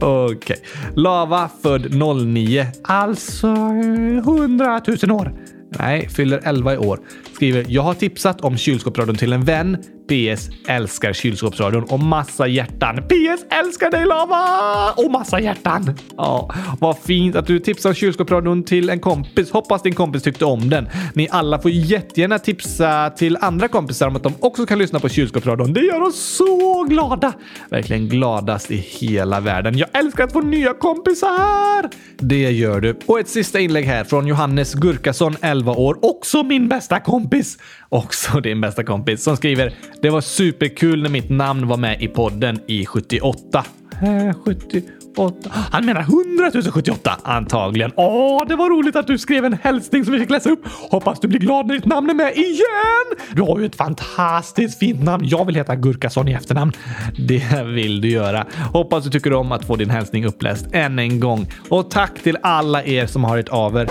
Okej. 0.00 0.56
Lava 0.94 1.50
född 1.62 1.94
09. 2.26 2.66
Alltså 2.82 3.46
100 3.46 4.80
000 5.02 5.10
år. 5.10 5.32
Nej, 5.78 6.08
fyller 6.08 6.40
11 6.44 6.74
i 6.74 6.78
år. 6.78 7.00
Skriver 7.34 7.66
“Jag 7.68 7.82
har 7.82 7.94
tipsat 7.94 8.40
om 8.40 8.56
kylskåpsradion 8.56 9.16
till 9.16 9.32
en 9.32 9.44
vän. 9.44 9.76
PS. 10.10 10.50
Älskar 10.66 11.12
kylskåpsradion 11.12 11.84
och 11.84 12.00
massa 12.00 12.46
hjärtan. 12.46 12.96
PS. 12.96 13.44
Älskar 13.50 13.90
dig 13.90 14.06
Lava! 14.06 14.92
Och 14.96 15.10
massa 15.10 15.40
hjärtan. 15.40 15.94
Ja, 16.16 16.54
vad 16.80 16.98
fint 16.98 17.36
att 17.36 17.46
du 17.46 17.58
tipsar 17.58 17.88
om 17.90 17.94
kylskåpsradion 17.94 18.62
till 18.62 18.90
en 18.90 19.00
kompis. 19.00 19.50
Hoppas 19.50 19.82
din 19.82 19.94
kompis 19.94 20.22
tyckte 20.22 20.44
om 20.44 20.70
den. 20.70 20.88
Ni 21.14 21.28
alla 21.30 21.58
får 21.58 21.70
jättegärna 21.70 22.38
tipsa 22.38 23.10
till 23.10 23.36
andra 23.40 23.68
kompisar 23.68 24.08
om 24.08 24.16
att 24.16 24.22
de 24.22 24.32
också 24.40 24.66
kan 24.66 24.78
lyssna 24.78 25.00
på 25.00 25.08
kylskåpsradion. 25.08 25.72
Det 25.72 25.80
gör 25.80 26.00
oss 26.00 26.36
så 26.36 26.84
glada. 26.88 27.32
Verkligen 27.68 28.08
gladast 28.08 28.70
i 28.70 28.76
hela 28.76 29.40
världen. 29.40 29.78
Jag 29.78 29.88
älskar 29.92 30.24
att 30.24 30.32
få 30.32 30.40
nya 30.40 30.74
kompisar! 30.74 31.90
Det 32.16 32.50
gör 32.50 32.80
du. 32.80 32.98
Och 33.06 33.20
ett 33.20 33.28
sista 33.28 33.60
inlägg 33.60 33.84
här 33.84 34.04
från 34.04 34.26
Johannes 34.26 34.74
Gurkason, 34.74 35.36
11 35.40 35.72
år. 35.72 35.98
Också 36.02 36.42
min 36.42 36.68
bästa 36.68 37.00
kompis. 37.00 37.58
Också 37.92 38.40
din 38.40 38.60
bästa 38.60 38.84
kompis 38.84 39.22
som 39.22 39.36
skriver 39.36 39.72
“Det 40.02 40.10
var 40.10 40.20
superkul 40.20 41.02
när 41.02 41.10
mitt 41.10 41.30
namn 41.30 41.68
var 41.68 41.76
med 41.76 42.02
i 42.02 42.08
podden 42.08 42.60
i 42.66 42.86
78”. 42.86 43.64
Eh, 44.02 44.34
78. 44.44 45.50
Han 45.52 45.86
menar 45.86 46.00
100 46.00 46.70
078 46.72 47.12
antagligen. 47.22 47.92
Åh, 47.96 48.44
det 48.48 48.56
var 48.56 48.70
roligt 48.70 48.96
att 48.96 49.06
du 49.06 49.18
skrev 49.18 49.44
en 49.44 49.58
hälsning 49.62 50.04
som 50.04 50.12
vi 50.12 50.20
fick 50.20 50.30
läsa 50.30 50.50
upp. 50.50 50.60
Hoppas 50.90 51.20
du 51.20 51.28
blir 51.28 51.38
glad 51.40 51.66
när 51.66 51.74
ditt 51.74 51.84
namn 51.84 52.10
är 52.10 52.14
med 52.14 52.36
igen. 52.36 53.26
Du 53.32 53.42
har 53.42 53.58
ju 53.58 53.66
ett 53.66 53.76
fantastiskt 53.76 54.78
fint 54.78 55.02
namn. 55.02 55.24
Jag 55.26 55.44
vill 55.44 55.54
heta 55.54 55.76
Gurkason 55.76 56.28
i 56.28 56.32
efternamn. 56.32 56.72
Det 57.18 57.62
vill 57.64 58.00
du 58.00 58.08
göra. 58.10 58.46
Hoppas 58.72 59.04
du 59.04 59.10
tycker 59.10 59.32
om 59.32 59.52
att 59.52 59.64
få 59.64 59.76
din 59.76 59.90
hälsning 59.90 60.26
uppläst 60.26 60.66
än 60.72 60.98
en 60.98 61.20
gång. 61.20 61.52
Och 61.68 61.90
tack 61.90 62.22
till 62.22 62.36
alla 62.42 62.84
er 62.84 63.06
som 63.06 63.24
har 63.24 63.36
hört 63.36 63.48
av 63.48 63.76
er. 63.76 63.88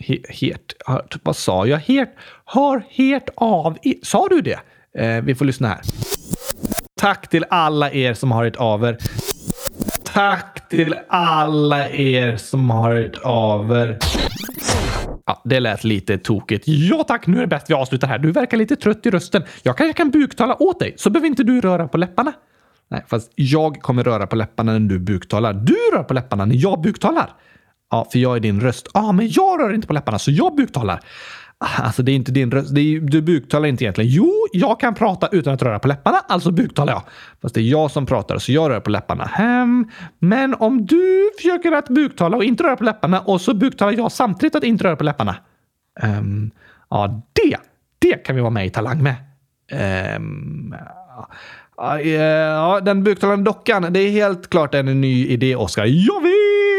Hert? 0.00 0.72
Helt, 0.86 1.16
vad 1.22 1.36
sa 1.36 1.66
jag? 1.66 1.78
Helt, 1.78 2.10
har 2.44 2.82
helt 2.90 3.28
av 3.34 3.78
er. 3.82 3.94
Sa 4.02 4.28
du 4.28 4.40
det? 4.40 4.60
Eh, 4.98 5.22
vi 5.22 5.34
får 5.34 5.44
lyssna 5.44 5.68
här. 5.68 5.80
Tack 7.00 7.28
till 7.28 7.44
alla 7.50 7.92
er 7.92 8.14
som 8.14 8.32
har 8.32 8.44
hört 8.44 8.56
av 8.56 8.84
er. 8.84 8.98
Tack 10.04 10.68
till 10.68 10.94
alla 11.08 11.88
er 11.88 12.36
som 12.36 12.70
har 12.70 12.94
hört 12.94 13.18
av 13.22 13.72
er. 13.72 13.98
Ja, 15.26 15.42
det 15.44 15.60
lät 15.60 15.84
lite 15.84 16.18
tokigt. 16.18 16.64
Ja 16.66 17.04
tack, 17.08 17.26
nu 17.26 17.36
är 17.36 17.40
det 17.40 17.46
bäst 17.46 17.70
vi 17.70 17.74
avslutar 17.74 18.08
här. 18.08 18.18
Du 18.18 18.32
verkar 18.32 18.56
lite 18.56 18.76
trött 18.76 19.06
i 19.06 19.10
rösten. 19.10 19.42
Jag 19.62 19.76
kanske 19.76 19.92
kan 19.92 20.10
buktala 20.10 20.62
åt 20.62 20.80
dig, 20.80 20.94
så 20.96 21.10
behöver 21.10 21.26
inte 21.26 21.42
du 21.42 21.60
röra 21.60 21.88
på 21.88 21.98
läpparna. 21.98 22.32
Nej, 22.88 23.04
fast 23.08 23.32
jag 23.34 23.82
kommer 23.82 24.04
röra 24.04 24.26
på 24.26 24.36
läpparna 24.36 24.72
när 24.72 24.88
du 24.88 24.98
buktalar. 24.98 25.52
Du 25.52 25.76
rör 25.94 26.02
på 26.02 26.14
läpparna 26.14 26.44
när 26.44 26.56
jag 26.56 26.80
buktalar. 26.80 27.30
Ja, 27.90 28.06
för 28.12 28.18
jag 28.18 28.36
är 28.36 28.40
din 28.40 28.60
röst. 28.60 28.88
Ja, 28.94 29.12
men 29.12 29.28
jag 29.30 29.60
rör 29.60 29.74
inte 29.74 29.86
på 29.86 29.92
läpparna, 29.92 30.18
så 30.18 30.30
jag 30.30 30.54
buktalar. 30.54 31.00
Alltså, 31.58 32.02
det 32.02 32.12
är 32.12 32.16
inte 32.16 32.32
din 32.32 32.50
röst. 32.50 32.74
Det 32.74 32.80
är, 32.80 33.00
du 33.00 33.22
buktalar 33.22 33.68
inte 33.68 33.84
egentligen. 33.84 34.10
Jo, 34.10 34.32
jag 34.52 34.80
kan 34.80 34.94
prata 34.94 35.28
utan 35.32 35.54
att 35.54 35.62
röra 35.62 35.78
på 35.78 35.88
läpparna, 35.88 36.18
alltså 36.28 36.50
buktalar 36.50 36.92
jag. 36.92 37.02
Fast 37.42 37.54
det 37.54 37.60
är 37.60 37.62
jag 37.62 37.90
som 37.90 38.06
pratar, 38.06 38.38
så 38.38 38.52
jag 38.52 38.70
rör 38.70 38.80
på 38.80 38.90
läpparna. 38.90 39.24
Hem. 39.24 39.90
Men 40.18 40.54
om 40.54 40.86
du 40.86 41.30
försöker 41.36 41.72
att 41.72 41.88
buktala 41.88 42.36
och 42.36 42.44
inte 42.44 42.62
röra 42.62 42.76
på 42.76 42.84
läpparna 42.84 43.20
och 43.20 43.40
så 43.40 43.54
buktalar 43.54 43.92
jag 43.92 44.12
samtidigt 44.12 44.54
att 44.54 44.64
inte 44.64 44.84
röra 44.84 44.96
på 44.96 45.04
läpparna. 45.04 45.36
Um, 46.02 46.50
ja, 46.90 47.22
det, 47.32 47.56
det 47.98 48.24
kan 48.24 48.36
vi 48.36 48.42
vara 48.42 48.50
med 48.50 48.66
i 48.66 48.70
Talang 48.70 49.02
med. 49.02 49.14
Um, 50.16 50.74
ja, 51.76 52.00
ja, 52.00 52.80
den 52.80 53.04
buktalande 53.04 53.44
dockan, 53.44 53.92
det 53.92 54.00
är 54.00 54.10
helt 54.10 54.50
klart 54.50 54.74
en 54.74 55.00
ny 55.00 55.26
idé, 55.26 55.56
Oskar. 55.56 55.84
Jag 55.86 56.22
vet! 56.22 56.69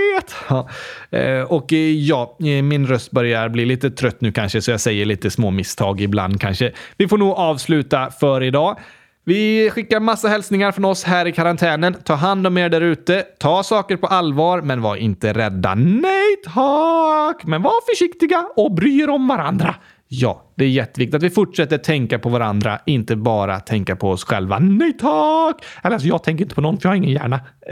Ja, 0.50 0.70
eh, 1.12 1.42
och 1.42 1.74
eh, 1.74 1.92
ja, 1.92 2.38
eh, 2.40 2.64
min 2.64 2.88
röst 2.88 3.12
börjar 3.12 3.50
bli 3.50 3.66
lite 3.66 3.92
trött 3.92 4.22
nu 4.22 4.32
kanske, 4.32 4.62
så 4.62 4.72
jag 4.72 4.80
säger 4.80 5.06
lite 5.06 5.30
små 5.30 5.52
misstag 5.52 6.02
ibland 6.02 6.42
kanske. 6.42 6.72
Vi 6.98 7.08
får 7.08 7.18
nog 7.18 7.32
avsluta 7.32 8.12
för 8.20 8.44
idag. 8.44 8.80
Vi 9.24 9.70
skickar 9.70 10.00
massa 10.00 10.28
hälsningar 10.28 10.72
från 10.72 10.86
oss 10.86 11.04
här 11.04 11.26
i 11.26 11.32
karantänen. 11.32 11.96
Ta 12.04 12.14
hand 12.14 12.48
om 12.48 12.58
er 12.58 12.70
där 12.70 12.82
ute. 12.82 13.24
Ta 13.40 13.64
saker 13.64 13.98
på 13.98 14.08
allvar, 14.08 14.62
men 14.62 14.82
var 14.82 14.96
inte 14.96 15.34
rädda. 15.34 15.76
Nej 15.76 16.36
tack! 16.44 17.44
Men 17.44 17.62
var 17.62 17.92
försiktiga 17.92 18.48
och 18.56 18.72
bry 18.74 19.02
er 19.02 19.10
om 19.10 19.28
varandra. 19.28 19.76
Ja, 20.14 20.52
det 20.56 20.66
är 20.66 20.70
jätteviktigt 20.70 21.16
att 21.16 21.24
vi 21.24 21.30
fortsätter 21.30 21.78
tänka 21.78 22.20
på 22.20 22.30
varandra, 22.30 22.80
inte 22.86 23.16
bara 23.16 23.60
tänka 23.60 23.96
på 23.96 24.10
oss 24.10 24.24
själva. 24.24 24.60
Nej 24.60 24.94
tack! 24.94 25.66
Eller 25.84 25.94
alltså, 25.94 26.08
jag 26.08 26.24
tänker 26.24 26.44
inte 26.44 26.56
på 26.56 26.62
någon 26.62 26.78
för 26.78 26.90
jag 26.90 26.92
har 26.92 26.96
ingen 26.96 27.12
hjärna. 27.12 27.40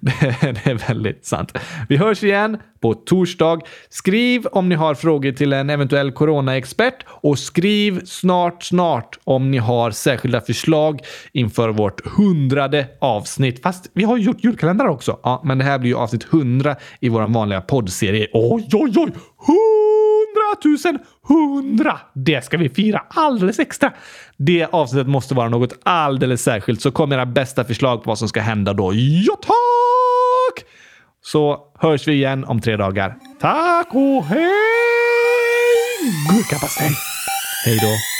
det 0.00 0.70
är 0.70 0.88
väldigt 0.88 1.26
sant. 1.26 1.58
Vi 1.88 1.96
hörs 1.96 2.24
igen 2.24 2.58
på 2.80 2.94
torsdag. 2.94 3.60
Skriv 3.88 4.46
om 4.46 4.68
ni 4.68 4.74
har 4.74 4.94
frågor 4.94 5.32
till 5.32 5.52
en 5.52 5.70
eventuell 5.70 6.12
coronaexpert 6.12 7.04
och 7.06 7.38
skriv 7.38 8.00
snart, 8.04 8.62
snart 8.62 9.18
om 9.24 9.50
ni 9.50 9.58
har 9.58 9.90
särskilda 9.90 10.40
förslag 10.40 11.00
inför 11.32 11.68
vårt 11.68 12.06
hundrade 12.06 12.86
avsnitt. 13.00 13.62
Fast 13.62 13.90
vi 13.94 14.04
har 14.04 14.18
gjort 14.18 14.44
julkalendrar 14.44 14.88
också. 14.88 15.20
Ja, 15.22 15.42
men 15.44 15.58
det 15.58 15.64
här 15.64 15.78
blir 15.78 15.90
ju 15.90 15.96
avsnitt 15.96 16.26
100 16.32 16.76
i 17.00 17.08
vår 17.08 17.26
vanliga 17.26 17.60
poddserie. 17.60 18.26
Oj, 18.32 18.68
oj, 18.72 18.92
oj! 18.96 19.12
Hundratusen 20.34 20.98
hundra! 21.28 22.00
Det 22.14 22.44
ska 22.44 22.56
vi 22.56 22.68
fira 22.68 23.02
alldeles 23.10 23.58
extra. 23.58 23.92
Det 24.36 24.66
avsnittet 24.70 25.08
måste 25.08 25.34
vara 25.34 25.48
något 25.48 25.72
alldeles 25.82 26.42
särskilt, 26.42 26.80
så 26.80 26.90
kom 26.90 27.08
med 27.08 27.16
era 27.16 27.26
bästa 27.26 27.64
förslag 27.64 28.04
på 28.04 28.10
vad 28.10 28.18
som 28.18 28.28
ska 28.28 28.40
hända 28.40 28.72
då. 28.72 28.92
Ja, 28.94 29.34
tack! 29.42 30.66
Så 31.22 31.58
hörs 31.78 32.08
vi 32.08 32.12
igen 32.12 32.44
om 32.44 32.60
tre 32.60 32.76
dagar. 32.76 33.16
Tack 33.40 33.88
och 33.94 34.24
hej! 34.24 34.50
Gurkapastej! 36.30 36.90
Hej 37.64 37.78
då! 37.82 38.19